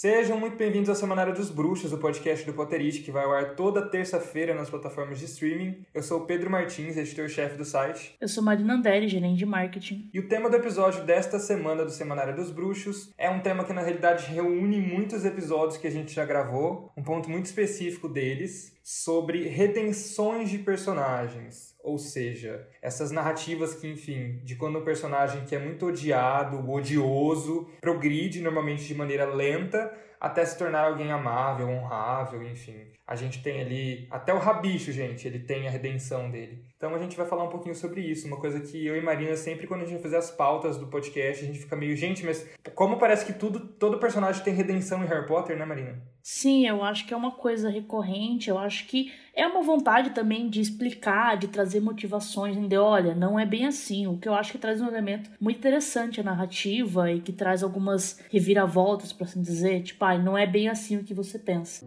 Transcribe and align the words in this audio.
Sejam 0.00 0.38
muito 0.38 0.56
bem-vindos 0.56 0.88
ao 0.88 0.94
Semanário 0.94 1.34
dos 1.34 1.50
Bruxos, 1.50 1.92
o 1.92 1.98
podcast 1.98 2.46
do 2.46 2.52
Potterist, 2.52 3.02
que 3.02 3.10
vai 3.10 3.24
ao 3.24 3.32
ar 3.32 3.56
toda 3.56 3.82
terça-feira 3.82 4.54
nas 4.54 4.70
plataformas 4.70 5.18
de 5.18 5.24
streaming. 5.24 5.84
Eu 5.92 6.04
sou 6.04 6.20
o 6.20 6.24
Pedro 6.24 6.48
Martins, 6.48 6.96
editor-chefe 6.96 7.56
do 7.56 7.64
site. 7.64 8.14
Eu 8.20 8.28
sou 8.28 8.40
Marina 8.40 8.74
Anderi, 8.74 9.08
gerente 9.08 9.38
de 9.38 9.44
marketing. 9.44 10.08
E 10.14 10.20
o 10.20 10.28
tema 10.28 10.48
do 10.48 10.54
episódio 10.54 11.02
desta 11.02 11.40
semana 11.40 11.84
do 11.84 11.90
Semanário 11.90 12.36
dos 12.36 12.52
Bruxos 12.52 13.12
é 13.18 13.28
um 13.28 13.40
tema 13.40 13.64
que, 13.64 13.72
na 13.72 13.80
realidade, 13.80 14.26
reúne 14.26 14.80
muitos 14.80 15.24
episódios 15.24 15.76
que 15.76 15.88
a 15.88 15.90
gente 15.90 16.14
já 16.14 16.24
gravou, 16.24 16.92
um 16.96 17.02
ponto 17.02 17.28
muito 17.28 17.46
específico 17.46 18.08
deles, 18.08 18.77
sobre 18.90 19.46
redenções 19.48 20.48
de 20.48 20.56
personagens. 20.56 21.76
Ou 21.84 21.98
seja, 21.98 22.66
essas 22.80 23.10
narrativas 23.10 23.74
que, 23.74 23.86
enfim, 23.86 24.40
de 24.42 24.56
quando 24.56 24.78
um 24.78 24.84
personagem 24.84 25.44
que 25.44 25.54
é 25.54 25.58
muito 25.58 25.88
odiado, 25.88 26.66
odioso, 26.70 27.68
progride 27.82 28.40
normalmente 28.40 28.86
de 28.86 28.94
maneira 28.94 29.26
lenta 29.26 29.94
até 30.18 30.42
se 30.42 30.56
tornar 30.56 30.86
alguém 30.86 31.12
amável, 31.12 31.68
honrável, 31.68 32.42
enfim. 32.42 32.86
A 33.06 33.14
gente 33.14 33.42
tem 33.42 33.60
ali 33.60 34.08
até 34.10 34.32
o 34.32 34.38
rabicho, 34.38 34.90
gente, 34.90 35.28
ele 35.28 35.40
tem 35.40 35.68
a 35.68 35.70
redenção 35.70 36.30
dele. 36.30 36.64
Então 36.78 36.94
a 36.94 36.98
gente 36.98 37.16
vai 37.16 37.26
falar 37.26 37.42
um 37.42 37.48
pouquinho 37.48 37.74
sobre 37.74 38.00
isso, 38.00 38.28
uma 38.28 38.36
coisa 38.36 38.60
que 38.60 38.86
eu 38.86 38.96
e 38.96 39.00
Marina 39.00 39.34
sempre 39.34 39.66
quando 39.66 39.80
a 39.80 39.84
gente 39.84 39.94
vai 39.94 40.02
fazer 40.02 40.16
as 40.16 40.30
pautas 40.30 40.76
do 40.76 40.86
podcast, 40.86 41.42
a 41.42 41.46
gente 41.48 41.58
fica 41.58 41.74
meio, 41.74 41.96
gente, 41.96 42.24
mas 42.24 42.48
como 42.72 42.98
parece 42.98 43.26
que 43.26 43.32
tudo 43.32 43.58
todo 43.58 43.98
personagem 43.98 44.44
tem 44.44 44.54
redenção 44.54 45.02
em 45.02 45.06
Harry 45.08 45.26
Potter, 45.26 45.58
né, 45.58 45.64
Marina? 45.64 46.00
Sim, 46.22 46.68
eu 46.68 46.84
acho 46.84 47.04
que 47.04 47.12
é 47.12 47.16
uma 47.16 47.32
coisa 47.32 47.68
recorrente, 47.68 48.48
eu 48.48 48.56
acho 48.56 48.86
que 48.86 49.12
é 49.34 49.44
uma 49.44 49.60
vontade 49.60 50.10
também 50.10 50.48
de 50.48 50.60
explicar, 50.60 51.36
de 51.36 51.48
trazer 51.48 51.80
motivações, 51.80 52.56
de 52.56 52.76
olha, 52.76 53.12
não 53.12 53.36
é 53.36 53.44
bem 53.44 53.66
assim. 53.66 54.06
O 54.06 54.16
que 54.16 54.28
eu 54.28 54.34
acho 54.34 54.52
que 54.52 54.58
traz 54.58 54.80
um 54.80 54.86
elemento 54.86 55.30
muito 55.40 55.58
interessante 55.58 56.20
à 56.20 56.22
narrativa 56.22 57.10
e 57.10 57.20
que 57.20 57.32
traz 57.32 57.64
algumas 57.64 58.20
reviravoltas, 58.30 59.12
por 59.12 59.24
assim 59.24 59.42
dizer, 59.42 59.82
tipo, 59.82 60.04
ah, 60.04 60.16
não 60.16 60.38
é 60.38 60.46
bem 60.46 60.68
assim 60.68 60.96
o 60.96 61.02
que 61.02 61.14
você 61.14 61.40
pensa. 61.40 61.84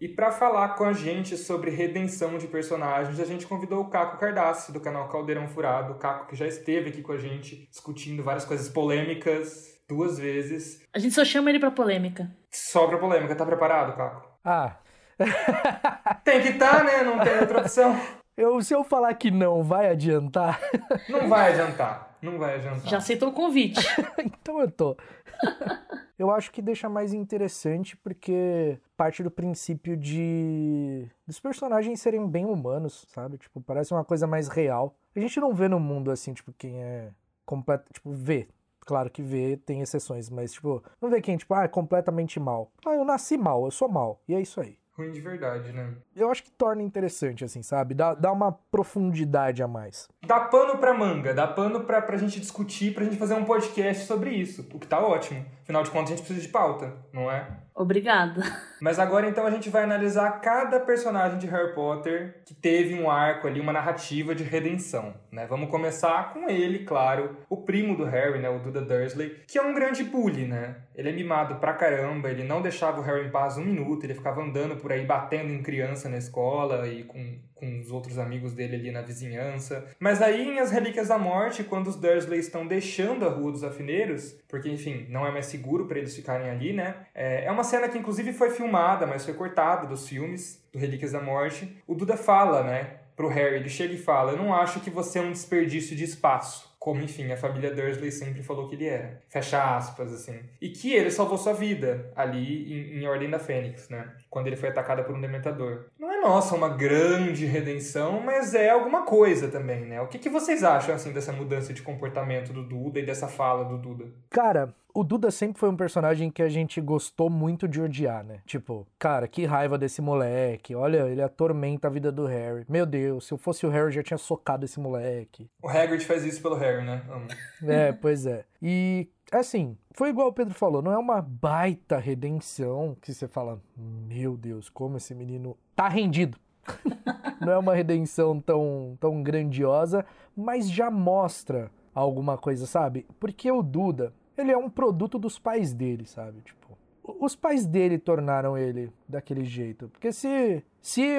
E 0.00 0.06
para 0.06 0.30
falar 0.30 0.76
com 0.76 0.84
a 0.84 0.92
gente 0.92 1.36
sobre 1.36 1.72
redenção 1.72 2.38
de 2.38 2.46
personagens, 2.46 3.18
a 3.18 3.24
gente 3.24 3.46
convidou 3.46 3.80
o 3.80 3.90
Caco 3.90 4.16
Cardassi, 4.16 4.72
do 4.72 4.80
canal 4.80 5.08
Caldeirão 5.08 5.48
Furado. 5.48 5.94
O 5.94 5.96
Caco 5.96 6.28
que 6.28 6.36
já 6.36 6.46
esteve 6.46 6.90
aqui 6.90 7.02
com 7.02 7.12
a 7.12 7.18
gente, 7.18 7.68
discutindo 7.68 8.22
várias 8.22 8.44
coisas 8.44 8.68
polêmicas 8.68 9.76
duas 9.88 10.16
vezes. 10.16 10.80
A 10.94 11.00
gente 11.00 11.14
só 11.14 11.24
chama 11.24 11.50
ele 11.50 11.58
pra 11.58 11.72
polêmica. 11.72 12.30
Só 12.52 12.86
pra 12.86 12.98
polêmica. 12.98 13.34
Tá 13.34 13.44
preparado, 13.44 13.96
Caco? 13.96 14.28
Ah. 14.44 14.76
tem 16.22 16.42
que 16.42 16.50
estar, 16.50 16.76
tá, 16.76 16.84
né? 16.84 17.02
Não 17.02 17.18
tem 17.18 17.40
outra 17.40 17.60
opção. 17.60 18.00
Eu, 18.36 18.62
se 18.62 18.72
eu 18.72 18.84
falar 18.84 19.12
que 19.14 19.32
não, 19.32 19.64
vai 19.64 19.90
adiantar? 19.90 20.60
Não 21.08 21.28
vai 21.28 21.50
adiantar. 21.50 22.16
Não 22.22 22.38
vai 22.38 22.54
adiantar. 22.54 22.86
Já 22.86 22.98
aceitou 22.98 23.30
o 23.30 23.32
convite. 23.32 23.80
então 24.16 24.60
eu 24.60 24.70
tô. 24.70 24.96
eu 26.18 26.30
acho 26.30 26.50
que 26.50 26.60
deixa 26.60 26.88
mais 26.88 27.14
interessante 27.14 27.96
porque 27.96 28.78
parte 28.96 29.22
do 29.22 29.30
princípio 29.30 29.96
de 29.96 31.08
dos 31.26 31.38
personagens 31.38 32.00
serem 32.00 32.26
bem 32.28 32.44
humanos, 32.44 33.06
sabe? 33.08 33.38
Tipo, 33.38 33.60
parece 33.60 33.92
uma 33.94 34.04
coisa 34.04 34.26
mais 34.26 34.48
real. 34.48 34.94
A 35.14 35.20
gente 35.20 35.38
não 35.40 35.54
vê 35.54 35.68
no 35.68 35.78
mundo 35.78 36.10
assim, 36.10 36.34
tipo, 36.34 36.52
quem 36.52 36.82
é 36.82 37.10
completo, 37.46 37.92
tipo, 37.92 38.10
vê. 38.10 38.48
Claro 38.80 39.10
que 39.10 39.22
vê, 39.22 39.56
tem 39.56 39.82
exceções, 39.82 40.30
mas 40.30 40.52
tipo, 40.52 40.82
não 41.00 41.10
vê 41.10 41.20
quem, 41.20 41.36
tipo, 41.36 41.52
ah, 41.54 41.64
é 41.64 41.68
completamente 41.68 42.40
mal. 42.40 42.72
Ah, 42.86 42.94
eu 42.94 43.04
nasci 43.04 43.36
mal, 43.36 43.64
eu 43.64 43.70
sou 43.70 43.88
mal. 43.88 44.20
E 44.26 44.34
é 44.34 44.40
isso 44.40 44.60
aí 44.60 44.78
ruim 44.98 45.12
de 45.12 45.20
verdade, 45.20 45.72
né? 45.72 45.94
Eu 46.14 46.30
acho 46.30 46.42
que 46.42 46.50
torna 46.50 46.82
interessante, 46.82 47.44
assim, 47.44 47.62
sabe? 47.62 47.94
Dá, 47.94 48.14
dá 48.14 48.32
uma 48.32 48.52
profundidade 48.52 49.62
a 49.62 49.68
mais. 49.68 50.08
Dá 50.26 50.40
pano 50.40 50.78
pra 50.78 50.92
manga, 50.92 51.32
dá 51.32 51.46
pano 51.46 51.84
pra, 51.84 52.02
pra 52.02 52.16
gente 52.16 52.40
discutir, 52.40 52.92
pra 52.92 53.04
gente 53.04 53.16
fazer 53.16 53.34
um 53.34 53.44
podcast 53.44 54.04
sobre 54.06 54.30
isso, 54.30 54.66
o 54.74 54.78
que 54.78 54.86
tá 54.88 54.98
ótimo. 55.00 55.46
Afinal 55.62 55.84
de 55.84 55.90
contas, 55.90 56.12
a 56.12 56.16
gente 56.16 56.24
precisa 56.24 56.44
de 56.44 56.52
pauta, 56.52 56.92
não 57.12 57.30
é? 57.30 57.46
Obrigada. 57.78 58.42
Mas 58.80 58.98
agora 58.98 59.28
então 59.28 59.46
a 59.46 59.50
gente 59.52 59.70
vai 59.70 59.84
analisar 59.84 60.40
cada 60.40 60.80
personagem 60.80 61.38
de 61.38 61.46
Harry 61.46 61.72
Potter 61.74 62.42
que 62.44 62.52
teve 62.52 62.92
um 62.92 63.08
arco 63.08 63.46
ali, 63.46 63.60
uma 63.60 63.72
narrativa 63.72 64.34
de 64.34 64.42
redenção, 64.42 65.14
né? 65.30 65.46
Vamos 65.46 65.70
começar 65.70 66.32
com 66.32 66.50
ele, 66.50 66.80
claro, 66.80 67.36
o 67.48 67.56
primo 67.58 67.96
do 67.96 68.04
Harry, 68.04 68.40
né, 68.40 68.48
o 68.48 68.58
Duda 68.58 68.80
Dursley, 68.80 69.44
que 69.46 69.58
é 69.58 69.62
um 69.62 69.72
grande 69.72 70.02
bully, 70.02 70.44
né? 70.44 70.74
Ele 70.92 71.10
é 71.10 71.12
mimado 71.12 71.56
pra 71.56 71.72
caramba, 71.72 72.28
ele 72.28 72.42
não 72.42 72.60
deixava 72.60 73.00
o 73.00 73.04
Harry 73.04 73.28
em 73.28 73.30
paz 73.30 73.56
um 73.56 73.64
minuto, 73.64 74.02
ele 74.02 74.14
ficava 74.14 74.42
andando 74.42 74.74
por 74.74 74.90
aí 74.90 75.06
batendo 75.06 75.52
em 75.52 75.62
criança 75.62 76.08
na 76.08 76.18
escola 76.18 76.88
e 76.88 77.04
com 77.04 77.38
com 77.58 77.80
os 77.80 77.90
outros 77.90 78.18
amigos 78.18 78.52
dele 78.52 78.76
ali 78.76 78.90
na 78.90 79.02
vizinhança. 79.02 79.86
Mas 79.98 80.22
aí 80.22 80.48
em 80.48 80.58
As 80.58 80.70
Relíquias 80.70 81.08
da 81.08 81.18
Morte, 81.18 81.64
quando 81.64 81.88
os 81.88 81.96
Dursley 81.96 82.38
estão 82.38 82.66
deixando 82.66 83.26
a 83.26 83.28
Rua 83.28 83.52
dos 83.52 83.64
Afineiros, 83.64 84.36
porque 84.48 84.68
enfim, 84.68 85.06
não 85.08 85.26
é 85.26 85.32
mais 85.32 85.46
seguro 85.46 85.86
para 85.86 85.98
eles 85.98 86.14
ficarem 86.14 86.48
ali, 86.48 86.72
né? 86.72 87.06
É, 87.14 87.44
é 87.44 87.50
uma 87.50 87.64
cena 87.64 87.88
que 87.88 87.98
inclusive 87.98 88.32
foi 88.32 88.50
filmada, 88.50 89.06
mas 89.06 89.24
foi 89.24 89.34
cortada 89.34 89.86
dos 89.86 90.08
filmes 90.08 90.62
do 90.72 90.78
Relíquias 90.78 91.12
da 91.12 91.20
Morte. 91.20 91.76
O 91.86 91.94
Duda 91.94 92.16
fala, 92.16 92.62
né, 92.62 92.98
pro 93.16 93.28
Harry, 93.28 93.56
ele 93.56 93.68
chega 93.68 93.94
e 93.94 93.98
fala: 93.98 94.32
"Eu 94.32 94.38
não 94.38 94.54
acho 94.54 94.80
que 94.80 94.90
você 94.90 95.18
é 95.18 95.22
um 95.22 95.32
desperdício 95.32 95.96
de 95.96 96.04
espaço." 96.04 96.67
Como, 96.78 97.02
enfim, 97.02 97.30
a 97.32 97.36
família 97.36 97.74
Dursley 97.74 98.12
sempre 98.12 98.42
falou 98.42 98.68
que 98.68 98.76
ele 98.76 98.86
era. 98.86 99.20
Fecha 99.28 99.76
aspas, 99.76 100.12
assim. 100.12 100.40
E 100.60 100.68
que 100.68 100.92
ele 100.92 101.10
salvou 101.10 101.36
sua 101.36 101.52
vida 101.52 102.12
ali 102.14 102.72
em, 102.72 103.00
em 103.00 103.06
Ordem 103.06 103.28
da 103.28 103.38
Fênix, 103.38 103.88
né? 103.88 104.12
Quando 104.30 104.46
ele 104.46 104.56
foi 104.56 104.68
atacado 104.68 105.02
por 105.04 105.14
um 105.14 105.20
dementador. 105.20 105.86
Não 105.98 106.10
é, 106.10 106.20
nossa, 106.20 106.54
uma 106.54 106.68
grande 106.68 107.46
redenção, 107.46 108.20
mas 108.20 108.54
é 108.54 108.70
alguma 108.70 109.02
coisa 109.04 109.48
também, 109.48 109.84
né? 109.84 110.00
O 110.00 110.06
que, 110.06 110.18
que 110.18 110.28
vocês 110.28 110.62
acham, 110.62 110.94
assim, 110.94 111.12
dessa 111.12 111.32
mudança 111.32 111.74
de 111.74 111.82
comportamento 111.82 112.52
do 112.52 112.62
Duda 112.62 113.00
e 113.00 113.06
dessa 113.06 113.26
fala 113.26 113.64
do 113.64 113.76
Duda? 113.76 114.06
Cara, 114.30 114.72
o 114.98 115.04
Duda 115.04 115.30
sempre 115.30 115.60
foi 115.60 115.68
um 115.68 115.76
personagem 115.76 116.28
que 116.28 116.42
a 116.42 116.48
gente 116.48 116.80
gostou 116.80 117.30
muito 117.30 117.68
de 117.68 117.80
odiar, 117.80 118.24
né? 118.24 118.40
Tipo, 118.44 118.84
cara, 118.98 119.28
que 119.28 119.44
raiva 119.44 119.78
desse 119.78 120.02
moleque. 120.02 120.74
Olha, 120.74 121.06
ele 121.06 121.22
atormenta 121.22 121.86
a 121.86 121.90
vida 121.90 122.10
do 122.10 122.26
Harry. 122.26 122.64
Meu 122.68 122.84
Deus, 122.84 123.28
se 123.28 123.32
eu 123.32 123.38
fosse 123.38 123.64
o 123.64 123.70
Harry, 123.70 123.84
eu 123.84 123.92
já 123.92 124.02
tinha 124.02 124.18
socado 124.18 124.64
esse 124.64 124.80
moleque. 124.80 125.48
O 125.62 125.68
Hagrid 125.68 126.04
faz 126.04 126.24
isso 126.24 126.42
pelo 126.42 126.56
Harry, 126.56 126.84
né? 126.84 127.04
Amo. 127.08 127.28
É, 127.62 127.92
pois 127.92 128.26
é. 128.26 128.44
E, 128.60 129.08
assim, 129.30 129.76
foi 129.92 130.08
igual 130.08 130.28
o 130.28 130.32
Pedro 130.32 130.52
falou, 130.52 130.82
não 130.82 130.92
é 130.92 130.98
uma 130.98 131.22
baita 131.22 131.96
redenção 131.98 132.96
que 133.00 133.14
você 133.14 133.28
fala, 133.28 133.62
meu 133.76 134.36
Deus, 134.36 134.68
como 134.68 134.96
esse 134.96 135.14
menino 135.14 135.56
tá 135.76 135.88
rendido. 135.88 136.36
não 137.40 137.52
é 137.52 137.58
uma 137.58 137.74
redenção 137.74 138.40
tão, 138.40 138.96
tão 138.98 139.22
grandiosa, 139.22 140.04
mas 140.36 140.68
já 140.68 140.90
mostra 140.90 141.70
alguma 141.94 142.36
coisa, 142.36 142.66
sabe? 142.66 143.06
Porque 143.20 143.50
o 143.50 143.62
Duda, 143.62 144.12
ele 144.38 144.52
é 144.52 144.56
um 144.56 144.70
produto 144.70 145.18
dos 145.18 145.38
pais 145.38 145.72
dele, 145.72 146.06
sabe? 146.06 146.40
Tipo, 146.42 146.78
os 147.20 147.34
pais 147.34 147.64
dele 147.64 147.98
tornaram 147.98 148.56
ele 148.56 148.92
daquele 149.08 149.44
jeito. 149.44 149.88
Porque 149.88 150.12
se, 150.12 150.62
se 150.80 151.16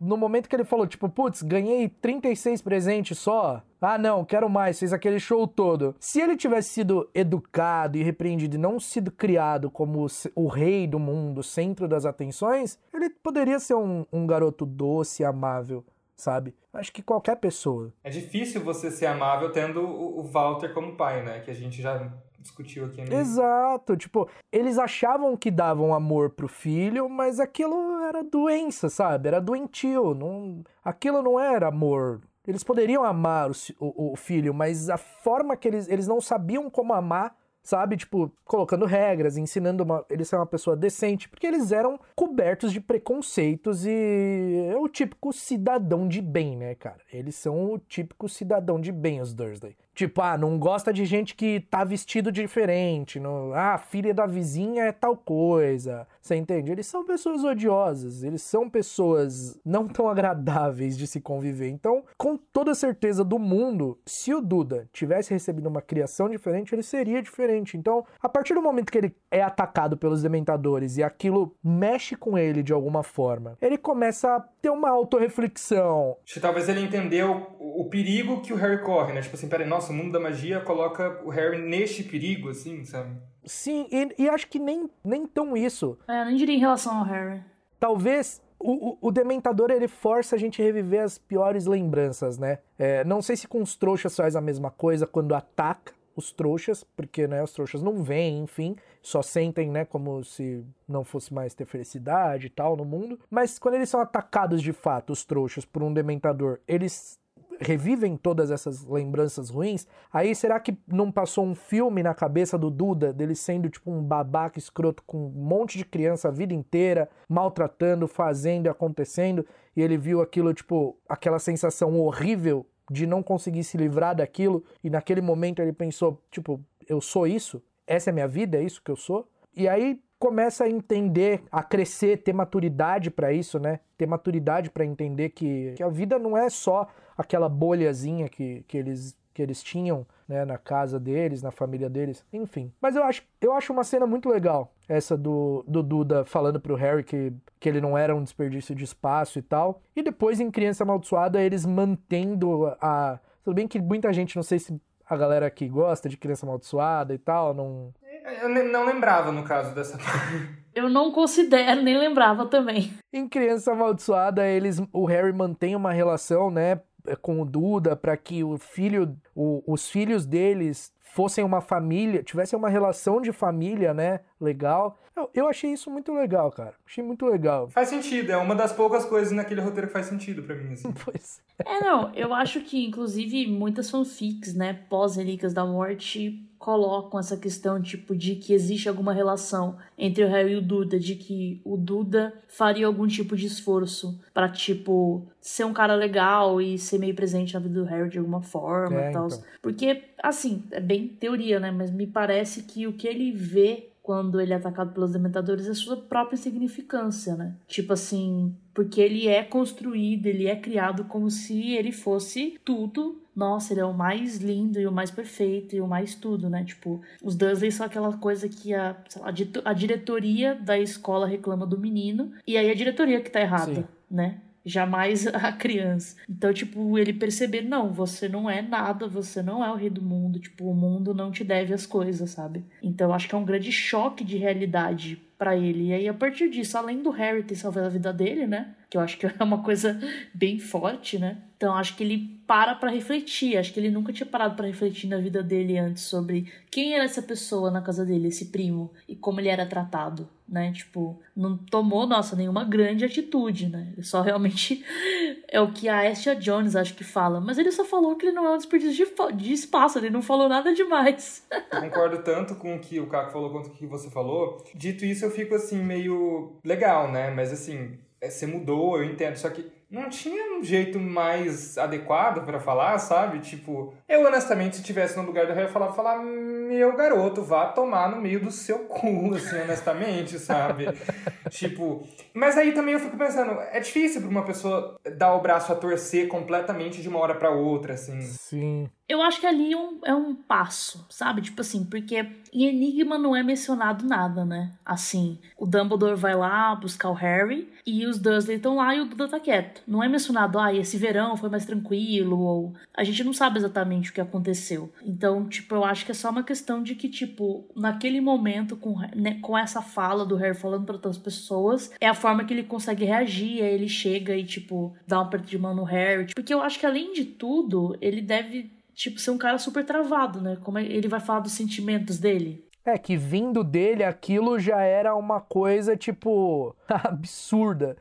no 0.00 0.16
momento 0.16 0.48
que 0.48 0.54
ele 0.54 0.64
falou, 0.64 0.86
tipo, 0.86 1.08
putz, 1.08 1.42
ganhei 1.42 1.88
36 1.88 2.60
presentes 2.62 3.18
só, 3.18 3.62
ah 3.80 3.98
não, 3.98 4.24
quero 4.24 4.50
mais, 4.50 4.78
fez 4.78 4.92
aquele 4.92 5.18
show 5.18 5.46
todo. 5.46 5.94
Se 5.98 6.20
ele 6.20 6.36
tivesse 6.36 6.70
sido 6.70 7.08
educado 7.14 7.96
e 7.96 8.02
repreendido 8.02 8.56
e 8.56 8.58
não 8.58 8.78
sido 8.78 9.10
criado 9.10 9.70
como 9.70 10.06
o 10.34 10.46
rei 10.46 10.86
do 10.86 10.98
mundo, 10.98 11.42
centro 11.42 11.88
das 11.88 12.04
atenções, 12.04 12.78
ele 12.92 13.08
poderia 13.08 13.58
ser 13.58 13.74
um, 13.74 14.04
um 14.12 14.26
garoto 14.26 14.66
doce, 14.66 15.24
amável 15.24 15.84
sabe? 16.20 16.54
Acho 16.70 16.92
que 16.92 17.02
qualquer 17.02 17.36
pessoa. 17.36 17.92
É 18.04 18.10
difícil 18.10 18.62
você 18.62 18.90
ser 18.90 19.06
amável 19.06 19.50
tendo 19.50 19.82
o 19.82 20.22
Walter 20.22 20.74
como 20.74 20.94
pai, 20.94 21.24
né? 21.24 21.40
Que 21.40 21.50
a 21.50 21.54
gente 21.54 21.80
já 21.80 22.12
discutiu 22.40 22.86
aqui. 22.86 23.02
Né? 23.02 23.20
Exato, 23.20 23.96
tipo, 23.96 24.28
eles 24.50 24.78
achavam 24.78 25.36
que 25.36 25.50
davam 25.50 25.94
amor 25.94 26.30
pro 26.30 26.48
filho, 26.48 27.08
mas 27.08 27.38
aquilo 27.38 28.00
era 28.02 28.22
doença, 28.24 28.88
sabe? 28.88 29.28
Era 29.28 29.40
doentio, 29.40 30.14
não... 30.14 30.62
aquilo 30.84 31.22
não 31.22 31.38
era 31.38 31.68
amor. 31.68 32.20
Eles 32.46 32.64
poderiam 32.64 33.04
amar 33.04 33.50
o, 33.50 33.54
o, 33.78 34.12
o 34.12 34.16
filho, 34.16 34.54
mas 34.54 34.88
a 34.88 34.96
forma 34.96 35.56
que 35.56 35.68
eles, 35.68 35.88
eles 35.88 36.06
não 36.08 36.20
sabiam 36.20 36.70
como 36.70 36.94
amar 36.94 37.36
sabe? 37.70 37.96
Tipo, 37.96 38.32
colocando 38.44 38.84
regras, 38.84 39.36
ensinando 39.36 39.84
uma, 39.84 40.04
eles 40.10 40.28
ser 40.28 40.34
uma 40.34 40.46
pessoa 40.46 40.76
decente, 40.76 41.28
porque 41.28 41.46
eles 41.46 41.70
eram 41.70 42.00
cobertos 42.16 42.72
de 42.72 42.80
preconceitos 42.80 43.86
e 43.86 44.66
é 44.72 44.76
o 44.76 44.88
típico 44.88 45.32
cidadão 45.32 46.08
de 46.08 46.20
bem, 46.20 46.56
né, 46.56 46.74
cara? 46.74 46.98
Eles 47.12 47.36
são 47.36 47.72
o 47.72 47.78
típico 47.78 48.28
cidadão 48.28 48.80
de 48.80 48.90
bem, 48.90 49.20
os 49.20 49.32
Dursley. 49.32 49.76
Tipo, 49.94 50.20
ah, 50.20 50.36
não 50.36 50.58
gosta 50.58 50.92
de 50.92 51.04
gente 51.04 51.36
que 51.36 51.60
tá 51.60 51.84
vestido 51.84 52.32
diferente. 52.32 53.20
No, 53.20 53.52
ah, 53.54 53.78
filha 53.78 54.12
da 54.12 54.26
vizinha 54.26 54.84
é 54.84 54.92
tal 54.92 55.16
coisa. 55.16 56.08
Você 56.20 56.36
entende? 56.36 56.70
Eles 56.70 56.86
são 56.86 57.04
pessoas 57.04 57.42
odiosas, 57.42 58.22
eles 58.22 58.42
são 58.42 58.68
pessoas 58.68 59.58
não 59.64 59.88
tão 59.88 60.08
agradáveis 60.08 60.96
de 60.96 61.06
se 61.06 61.20
conviver. 61.20 61.68
Então, 61.68 62.04
com 62.16 62.36
toda 62.36 62.74
certeza 62.74 63.24
do 63.24 63.38
mundo, 63.38 63.98
se 64.04 64.34
o 64.34 64.40
Duda 64.40 64.88
tivesse 64.92 65.32
recebido 65.32 65.68
uma 65.68 65.80
criação 65.80 66.28
diferente, 66.28 66.74
ele 66.74 66.82
seria 66.82 67.22
diferente. 67.22 67.76
Então, 67.76 68.04
a 68.20 68.28
partir 68.28 68.54
do 68.54 68.62
momento 68.62 68.92
que 68.92 68.98
ele 68.98 69.16
é 69.30 69.42
atacado 69.42 69.96
pelos 69.96 70.22
dementadores 70.22 70.96
e 70.98 71.02
aquilo 71.02 71.56
mexe 71.64 72.14
com 72.14 72.36
ele 72.36 72.62
de 72.62 72.72
alguma 72.72 73.02
forma, 73.02 73.56
ele 73.60 73.78
começa 73.78 74.36
a 74.36 74.40
ter 74.40 74.70
uma 74.70 74.90
autorreflexão. 74.90 76.16
Talvez 76.40 76.68
ele 76.68 76.80
entendeu 76.80 77.56
o, 77.58 77.82
o 77.82 77.88
perigo 77.88 78.40
que 78.40 78.52
o 78.52 78.56
Harry 78.56 78.82
corre, 78.82 79.12
né? 79.12 79.22
Tipo 79.22 79.36
assim, 79.36 79.48
peraí, 79.48 79.66
nossa, 79.66 79.92
o 79.92 79.94
mundo 79.94 80.12
da 80.12 80.20
magia 80.20 80.60
coloca 80.60 81.22
o 81.24 81.30
Harry 81.30 81.58
neste 81.58 82.02
perigo, 82.02 82.50
assim, 82.50 82.84
sabe? 82.84 83.16
Sim, 83.44 83.86
e, 83.90 84.24
e 84.24 84.28
acho 84.28 84.48
que 84.48 84.58
nem, 84.58 84.88
nem 85.02 85.26
tão 85.26 85.56
isso. 85.56 85.98
É, 86.06 86.20
eu 86.20 86.26
nem 86.26 86.36
diria 86.36 86.56
em 86.56 86.60
relação 86.60 86.98
ao 86.98 87.04
Harry. 87.04 87.42
Talvez 87.78 88.42
o, 88.58 88.90
o, 88.90 88.98
o, 89.00 89.10
Dementador 89.10 89.70
ele 89.70 89.88
força 89.88 90.36
a 90.36 90.38
gente 90.38 90.60
a 90.60 90.64
reviver 90.64 91.02
as 91.02 91.16
piores 91.16 91.66
lembranças, 91.66 92.38
né? 92.38 92.58
É, 92.78 93.02
não 93.04 93.22
sei 93.22 93.36
se 93.36 93.48
com 93.48 93.62
os 93.62 93.74
trouxas 93.74 94.14
faz 94.14 94.36
a 94.36 94.40
mesma 94.40 94.70
coisa 94.70 95.06
quando 95.06 95.34
ataca 95.34 95.94
os 96.14 96.32
trouxas, 96.32 96.84
porque 96.84 97.26
né, 97.26 97.42
os 97.42 97.52
trouxas 97.52 97.82
não 97.82 98.02
vêm, 98.02 98.42
enfim, 98.42 98.76
só 99.00 99.22
sentem, 99.22 99.70
né, 99.70 99.84
como 99.84 100.22
se 100.22 100.62
não 100.86 101.02
fosse 101.02 101.32
mais 101.32 101.54
ter 101.54 101.64
felicidade 101.64 102.48
e 102.48 102.50
tal 102.50 102.76
no 102.76 102.84
mundo. 102.84 103.18
Mas 103.30 103.58
quando 103.58 103.74
eles 103.74 103.88
são 103.88 104.00
atacados 104.00 104.60
de 104.60 104.72
fato, 104.72 105.12
os 105.12 105.24
trouxas, 105.24 105.64
por 105.64 105.82
um 105.82 105.92
Dementador, 105.92 106.60
eles 106.68 107.18
revivem 107.60 108.16
todas 108.16 108.50
essas 108.50 108.86
lembranças 108.86 109.50
ruins, 109.50 109.86
aí 110.12 110.34
será 110.34 110.58
que 110.58 110.76
não 110.88 111.12
passou 111.12 111.44
um 111.44 111.54
filme 111.54 112.02
na 112.02 112.14
cabeça 112.14 112.56
do 112.56 112.70
Duda 112.70 113.12
dele 113.12 113.34
sendo 113.34 113.68
tipo 113.68 113.90
um 113.90 114.02
babaca 114.02 114.58
escroto 114.58 115.02
com 115.06 115.26
um 115.26 115.30
monte 115.30 115.76
de 115.76 115.84
criança 115.84 116.28
a 116.28 116.30
vida 116.30 116.54
inteira, 116.54 117.08
maltratando, 117.28 118.08
fazendo 118.08 118.66
e 118.66 118.68
acontecendo, 118.68 119.46
e 119.76 119.82
ele 119.82 119.98
viu 119.98 120.22
aquilo, 120.22 120.54
tipo, 120.54 120.96
aquela 121.08 121.38
sensação 121.38 122.00
horrível 122.00 122.66
de 122.90 123.06
não 123.06 123.22
conseguir 123.22 123.62
se 123.62 123.76
livrar 123.76 124.16
daquilo, 124.16 124.64
e 124.82 124.88
naquele 124.88 125.20
momento 125.20 125.60
ele 125.60 125.72
pensou, 125.72 126.20
tipo, 126.30 126.60
eu 126.88 127.00
sou 127.00 127.26
isso? 127.26 127.62
Essa 127.86 128.10
é 128.10 128.12
a 128.12 128.14
minha 128.14 128.28
vida? 128.28 128.58
É 128.58 128.62
isso 128.62 128.82
que 128.82 128.90
eu 128.90 128.96
sou? 128.96 129.28
E 129.54 129.68
aí 129.68 130.00
começa 130.20 130.64
a 130.64 130.68
entender, 130.68 131.42
a 131.50 131.62
crescer, 131.62 132.18
ter 132.18 132.34
maturidade 132.34 133.10
para 133.10 133.32
isso, 133.32 133.58
né? 133.58 133.80
Ter 133.96 134.06
maturidade 134.06 134.68
para 134.70 134.84
entender 134.84 135.30
que, 135.30 135.72
que 135.74 135.82
a 135.82 135.88
vida 135.88 136.18
não 136.18 136.36
é 136.36 136.50
só 136.50 136.86
aquela 137.16 137.48
bolhazinha 137.48 138.28
que, 138.28 138.62
que 138.68 138.76
eles 138.76 139.18
que 139.32 139.40
eles 139.40 139.62
tinham 139.62 140.04
né, 140.28 140.44
na 140.44 140.58
casa 140.58 140.98
deles, 140.98 141.40
na 141.40 141.52
família 141.52 141.88
deles, 141.88 142.24
enfim. 142.32 142.72
Mas 142.80 142.96
eu 142.96 143.04
acho, 143.04 143.22
eu 143.40 143.52
acho 143.52 143.72
uma 143.72 143.84
cena 143.84 144.04
muito 144.04 144.28
legal, 144.28 144.74
essa 144.88 145.16
do, 145.16 145.64
do 145.66 145.82
Duda 145.84 146.24
falando 146.24 146.60
pro 146.60 146.74
Harry 146.74 147.04
que, 147.04 147.32
que 147.58 147.68
ele 147.68 147.80
não 147.80 147.96
era 147.96 148.14
um 148.14 148.22
desperdício 148.22 148.74
de 148.74 148.84
espaço 148.84 149.38
e 149.38 149.42
tal. 149.42 149.80
E 149.94 150.02
depois 150.02 150.40
em 150.40 150.50
Criança 150.50 150.82
Amaldiçoada 150.84 151.40
eles 151.40 151.64
mantendo 151.64 152.66
a. 152.80 153.18
Tudo 153.42 153.54
bem 153.54 153.68
que 153.68 153.80
muita 153.80 154.12
gente, 154.12 154.36
não 154.36 154.42
sei 154.42 154.58
se 154.58 154.78
a 155.06 155.16
galera 155.16 155.46
aqui 155.46 155.68
gosta 155.68 156.08
de 156.08 156.16
Criança 156.16 156.44
Amaldiçoada 156.44 157.14
e 157.14 157.18
tal, 157.18 157.54
não. 157.54 157.94
Eu 158.42 158.48
não 158.48 158.84
lembrava 158.84 159.32
no 159.32 159.44
caso 159.44 159.74
dessa 159.74 159.98
Eu 160.74 160.88
não 160.88 161.10
considero, 161.10 161.82
nem 161.82 161.98
lembrava 161.98 162.46
também. 162.46 162.92
Em 163.12 163.28
Criança 163.28 163.72
Amaldiçoada, 163.72 164.46
eles, 164.46 164.80
o 164.92 165.04
Harry 165.04 165.32
mantém 165.32 165.74
uma 165.74 165.92
relação, 165.92 166.48
né, 166.48 166.80
é, 167.06 167.16
com 167.16 167.40
o 167.40 167.44
Duda 167.44 167.96
para 167.96 168.16
que 168.16 168.44
o 168.44 168.56
filho, 168.56 169.16
o, 169.34 169.62
os 169.66 169.88
filhos 169.88 170.24
deles 170.24 170.92
fossem 171.00 171.42
uma 171.42 171.60
família, 171.60 172.22
tivessem 172.22 172.56
uma 172.56 172.68
relação 172.68 173.20
de 173.20 173.32
família, 173.32 173.92
né? 173.92 174.20
Legal. 174.40 174.96
Eu, 175.16 175.30
eu 175.34 175.48
achei 175.48 175.72
isso 175.72 175.90
muito 175.90 176.12
legal, 176.12 176.52
cara. 176.52 176.74
Achei 176.86 177.02
muito 177.02 177.26
legal. 177.26 177.68
Faz 177.68 177.88
sentido, 177.88 178.30
é 178.30 178.36
uma 178.36 178.54
das 178.54 178.72
poucas 178.72 179.04
coisas 179.04 179.32
naquele 179.32 179.60
roteiro 179.60 179.88
que 179.88 179.92
faz 179.92 180.06
sentido 180.06 180.42
para 180.42 180.54
mim. 180.54 180.72
Assim. 180.72 180.92
Pois. 181.04 181.42
É, 181.58 181.80
não, 181.80 182.14
eu 182.14 182.32
acho 182.32 182.60
que, 182.60 182.86
inclusive, 182.86 183.46
muitas 183.48 183.90
fanfics, 183.90 184.54
né, 184.54 184.84
pós-Relíquias 184.88 185.52
da 185.52 185.64
Morte, 185.66 186.48
colocam 186.60 187.18
essa 187.18 187.38
questão, 187.38 187.80
tipo, 187.80 188.14
de 188.14 188.34
que 188.34 188.52
existe 188.52 188.86
alguma 188.86 189.14
relação 189.14 189.78
entre 189.96 190.22
o 190.22 190.28
Harry 190.28 190.52
e 190.52 190.56
o 190.56 190.62
Duda, 190.62 191.00
de 191.00 191.14
que 191.14 191.58
o 191.64 191.74
Duda 191.74 192.34
faria 192.48 192.86
algum 192.86 193.06
tipo 193.06 193.34
de 193.34 193.46
esforço 193.46 194.20
para 194.34 194.46
tipo, 194.46 195.26
ser 195.40 195.64
um 195.64 195.72
cara 195.72 195.94
legal 195.94 196.60
e 196.60 196.78
ser 196.78 196.98
meio 196.98 197.14
presente 197.14 197.54
na 197.54 197.60
vida 197.60 197.80
do 197.80 197.86
Harry 197.86 198.10
de 198.10 198.18
alguma 198.18 198.42
forma 198.42 199.00
é, 199.00 199.10
tal. 199.10 199.28
Então. 199.28 199.42
Porque, 199.62 200.04
assim, 200.22 200.62
é 200.70 200.80
bem 200.80 201.08
teoria, 201.08 201.58
né, 201.58 201.70
mas 201.70 201.90
me 201.90 202.06
parece 202.06 202.64
que 202.64 202.86
o 202.86 202.92
que 202.92 203.08
ele 203.08 203.32
vê 203.32 203.88
quando 204.10 204.40
ele 204.40 204.52
é 204.52 204.56
atacado 204.56 204.92
pelos 204.92 205.12
dementadores 205.12 205.68
é 205.68 205.72
sua 205.72 205.96
própria 205.96 206.34
insignificância, 206.34 207.36
né? 207.36 207.54
Tipo 207.68 207.92
assim, 207.92 208.52
porque 208.74 209.00
ele 209.00 209.28
é 209.28 209.44
construído, 209.44 210.26
ele 210.26 210.48
é 210.48 210.56
criado 210.56 211.04
como 211.04 211.30
se 211.30 211.74
ele 211.74 211.92
fosse 211.92 212.58
tudo. 212.64 213.22
Nossa, 213.36 213.72
ele 213.72 213.82
é 213.82 213.84
o 213.84 213.94
mais 213.94 214.38
lindo 214.38 214.80
e 214.80 214.86
o 214.88 214.90
mais 214.90 215.12
perfeito 215.12 215.76
e 215.76 215.80
o 215.80 215.86
mais 215.86 216.16
tudo, 216.16 216.50
né? 216.50 216.64
Tipo, 216.64 217.00
os 217.22 217.36
Dursley 217.36 217.70
são 217.70 217.86
aquela 217.86 218.12
coisa 218.16 218.48
que 218.48 218.74
a, 218.74 218.96
lá, 219.16 219.32
a 219.64 219.72
diretoria 219.72 220.56
da 220.56 220.76
escola 220.76 221.24
reclama 221.24 221.64
do 221.64 221.78
menino 221.78 222.32
e 222.44 222.56
aí 222.56 222.68
a 222.68 222.74
diretoria 222.74 223.20
que 223.20 223.30
tá 223.30 223.40
errada, 223.40 223.74
Sim. 223.74 223.84
né? 224.10 224.40
Jamais 224.64 225.26
a 225.26 225.52
criança. 225.52 226.16
Então, 226.28 226.52
tipo, 226.52 226.98
ele 226.98 227.12
perceber, 227.12 227.62
não, 227.62 227.92
você 227.92 228.28
não 228.28 228.48
é 228.48 228.62
nada, 228.62 229.08
você 229.08 229.42
não 229.42 229.64
é 229.64 229.70
o 229.70 229.76
rei 229.76 229.90
do 229.90 230.02
mundo, 230.02 230.38
tipo, 230.38 230.70
o 230.70 230.74
mundo 230.74 231.14
não 231.14 231.30
te 231.30 231.44
deve 231.44 231.72
as 231.72 231.86
coisas, 231.86 232.30
sabe? 232.30 232.64
Então, 232.82 233.12
acho 233.12 233.28
que 233.28 233.34
é 233.34 233.38
um 233.38 233.44
grande 233.44 233.72
choque 233.72 234.24
de 234.24 234.36
realidade 234.36 235.20
para 235.38 235.56
ele. 235.56 235.88
E 235.88 235.92
aí, 235.94 236.08
a 236.08 236.14
partir 236.14 236.50
disso, 236.50 236.76
além 236.76 237.02
do 237.02 237.10
Harry 237.10 237.42
ter 237.42 237.54
salvado 237.54 237.86
a 237.86 237.90
vida 237.90 238.12
dele, 238.12 238.46
né? 238.46 238.74
Que 238.90 238.96
eu 238.96 239.00
acho 239.00 239.16
que 239.16 239.26
é 239.26 239.34
uma 239.42 239.62
coisa 239.62 239.98
bem 240.34 240.58
forte, 240.58 241.18
né? 241.18 241.38
Então, 241.56 241.74
acho 241.74 241.96
que 241.96 242.04
ele 242.04 242.39
para 242.50 242.74
para 242.74 242.90
refletir. 242.90 243.56
Acho 243.56 243.72
que 243.72 243.78
ele 243.78 243.92
nunca 243.92 244.12
tinha 244.12 244.26
parado 244.26 244.56
para 244.56 244.66
refletir 244.66 245.08
na 245.08 245.18
vida 245.18 245.40
dele 245.40 245.78
antes 245.78 246.02
sobre 246.02 246.52
quem 246.68 246.94
era 246.94 247.04
essa 247.04 247.22
pessoa 247.22 247.70
na 247.70 247.80
casa 247.80 248.04
dele, 248.04 248.26
esse 248.26 248.46
primo, 248.46 248.90
e 249.06 249.14
como 249.14 249.38
ele 249.38 249.48
era 249.48 249.64
tratado, 249.64 250.28
né? 250.48 250.72
Tipo, 250.72 251.20
não 251.36 251.56
tomou, 251.56 252.08
nossa, 252.08 252.34
nenhuma 252.34 252.64
grande 252.64 253.04
atitude, 253.04 253.68
né? 253.68 253.92
Ele 253.92 254.02
só 254.02 254.20
realmente 254.20 254.84
é 255.46 255.60
o 255.60 255.70
que 255.70 255.88
a 255.88 256.10
Astia 256.10 256.34
Jones 256.34 256.74
acho 256.74 256.96
que 256.96 257.04
fala. 257.04 257.40
Mas 257.40 257.56
ele 257.56 257.70
só 257.70 257.84
falou 257.84 258.16
que 258.16 258.26
ele 258.26 258.34
não 258.34 258.44
é 258.44 258.50
um 258.50 258.56
desperdício 258.56 259.06
de, 259.06 259.36
de 259.36 259.52
espaço, 259.52 260.00
ele 260.00 260.10
não 260.10 260.20
falou 260.20 260.48
nada 260.48 260.74
demais. 260.74 261.46
Eu 261.70 261.78
concordo 261.82 262.20
tanto 262.24 262.56
com 262.56 262.74
o 262.74 262.80
que 262.80 262.98
o 262.98 263.06
Caco 263.06 263.30
falou 263.30 263.50
quanto 263.50 263.68
o 263.68 263.74
que 263.74 263.86
você 263.86 264.10
falou. 264.10 264.60
Dito 264.74 265.04
isso, 265.04 265.24
eu 265.24 265.30
fico 265.30 265.54
assim, 265.54 265.80
meio 265.80 266.56
legal, 266.64 267.12
né? 267.12 267.30
Mas 267.30 267.52
assim, 267.52 267.96
é, 268.20 268.28
você 268.28 268.44
mudou, 268.44 268.96
eu 268.96 269.04
entendo. 269.04 269.36
Só 269.36 269.48
que 269.50 269.70
não 269.90 270.08
tinha 270.08 270.56
um 270.56 270.62
jeito 270.62 271.00
mais 271.00 271.76
adequado 271.76 272.44
para 272.44 272.60
falar, 272.60 272.96
sabe? 272.98 273.40
Tipo, 273.40 273.92
eu 274.08 274.24
honestamente, 274.24 274.76
se 274.76 274.82
tivesse 274.82 275.16
no 275.16 275.24
lugar 275.24 275.46
do 275.46 275.52
Harry, 275.52 275.66
eu 275.66 275.72
falava, 275.72 275.92
falar, 275.92 276.18
meu 276.20 276.94
garoto, 276.94 277.42
vá 277.42 277.66
tomar 277.66 278.08
no 278.08 278.20
meio 278.20 278.38
do 278.40 278.52
seu 278.52 278.80
cu, 278.80 279.34
assim, 279.34 279.60
honestamente, 279.60 280.38
sabe? 280.38 280.86
tipo, 281.50 282.06
mas 282.32 282.56
aí 282.56 282.72
também 282.72 282.94
eu 282.94 283.00
fico 283.00 283.16
pensando, 283.16 283.60
é 283.72 283.80
difícil 283.80 284.20
para 284.20 284.30
uma 284.30 284.44
pessoa 284.44 284.96
dar 285.16 285.34
o 285.34 285.40
braço 285.40 285.72
a 285.72 285.76
torcer 285.76 286.28
completamente 286.28 287.02
de 287.02 287.08
uma 287.08 287.18
hora 287.18 287.34
para 287.34 287.50
outra, 287.50 287.94
assim. 287.94 288.20
Sim. 288.20 288.88
Eu 289.10 289.20
acho 289.22 289.40
que 289.40 289.46
ali 289.46 289.72
é 289.72 289.76
um, 289.76 289.98
é 290.04 290.14
um 290.14 290.36
passo, 290.36 291.04
sabe? 291.10 291.42
Tipo 291.42 291.62
assim, 291.62 291.84
porque 291.84 292.24
em 292.52 292.66
Enigma 292.66 293.18
não 293.18 293.34
é 293.34 293.42
mencionado 293.42 294.06
nada, 294.06 294.44
né? 294.44 294.70
Assim, 294.86 295.36
o 295.58 295.66
Dumbledore 295.66 296.14
vai 296.14 296.36
lá 296.36 296.76
buscar 296.76 297.10
o 297.10 297.14
Harry 297.14 297.68
e 297.84 298.06
os 298.06 298.20
Dursley 298.20 298.58
estão 298.58 298.76
lá 298.76 298.94
e 298.94 299.00
o 299.00 299.06
Duda 299.06 299.26
tá 299.26 299.40
quieto. 299.40 299.82
Não 299.84 300.00
é 300.00 300.08
mencionado, 300.08 300.60
ah, 300.60 300.72
esse 300.72 300.96
verão 300.96 301.36
foi 301.36 301.50
mais 301.50 301.64
tranquilo, 301.64 302.38
ou 302.38 302.74
a 302.96 303.02
gente 303.02 303.24
não 303.24 303.32
sabe 303.32 303.58
exatamente 303.58 304.10
o 304.10 304.12
que 304.12 304.20
aconteceu. 304.20 304.92
Então, 305.04 305.48
tipo, 305.48 305.74
eu 305.74 305.84
acho 305.84 306.04
que 306.04 306.12
é 306.12 306.14
só 306.14 306.30
uma 306.30 306.44
questão 306.44 306.80
de 306.80 306.94
que, 306.94 307.08
tipo, 307.08 307.64
naquele 307.74 308.20
momento, 308.20 308.76
com, 308.76 308.96
né, 309.16 309.40
com 309.42 309.58
essa 309.58 309.82
fala 309.82 310.24
do 310.24 310.36
Harry 310.36 310.56
falando 310.56 310.84
para 310.84 310.94
outras 310.94 311.18
pessoas, 311.18 311.90
é 312.00 312.06
a 312.06 312.14
forma 312.14 312.44
que 312.44 312.54
ele 312.54 312.62
consegue 312.62 313.04
reagir, 313.04 313.60
aí 313.60 313.74
ele 313.74 313.88
chega 313.88 314.36
e, 314.36 314.44
tipo, 314.44 314.94
dá 315.04 315.18
um 315.18 315.24
aperto 315.24 315.48
de 315.48 315.58
mão 315.58 315.74
no 315.74 315.82
Harry. 315.82 316.32
Porque 316.32 316.54
eu 316.54 316.62
acho 316.62 316.78
que, 316.78 316.86
além 316.86 317.12
de 317.12 317.24
tudo, 317.24 317.96
ele 318.00 318.22
deve 318.22 318.78
tipo, 319.00 319.18
ser 319.18 319.30
um 319.30 319.38
cara 319.38 319.58
super 319.58 319.84
travado, 319.84 320.40
né? 320.42 320.56
Como 320.56 320.78
é, 320.78 320.84
ele 320.84 321.08
vai 321.08 321.20
falar 321.20 321.40
dos 321.40 321.52
sentimentos 321.52 322.18
dele. 322.18 322.69
É, 322.84 322.96
que 322.96 323.16
vindo 323.16 323.62
dele 323.62 324.02
aquilo 324.02 324.58
já 324.58 324.80
era 324.80 325.14
uma 325.14 325.40
coisa, 325.40 325.96
tipo, 325.96 326.74
absurda. 326.88 327.96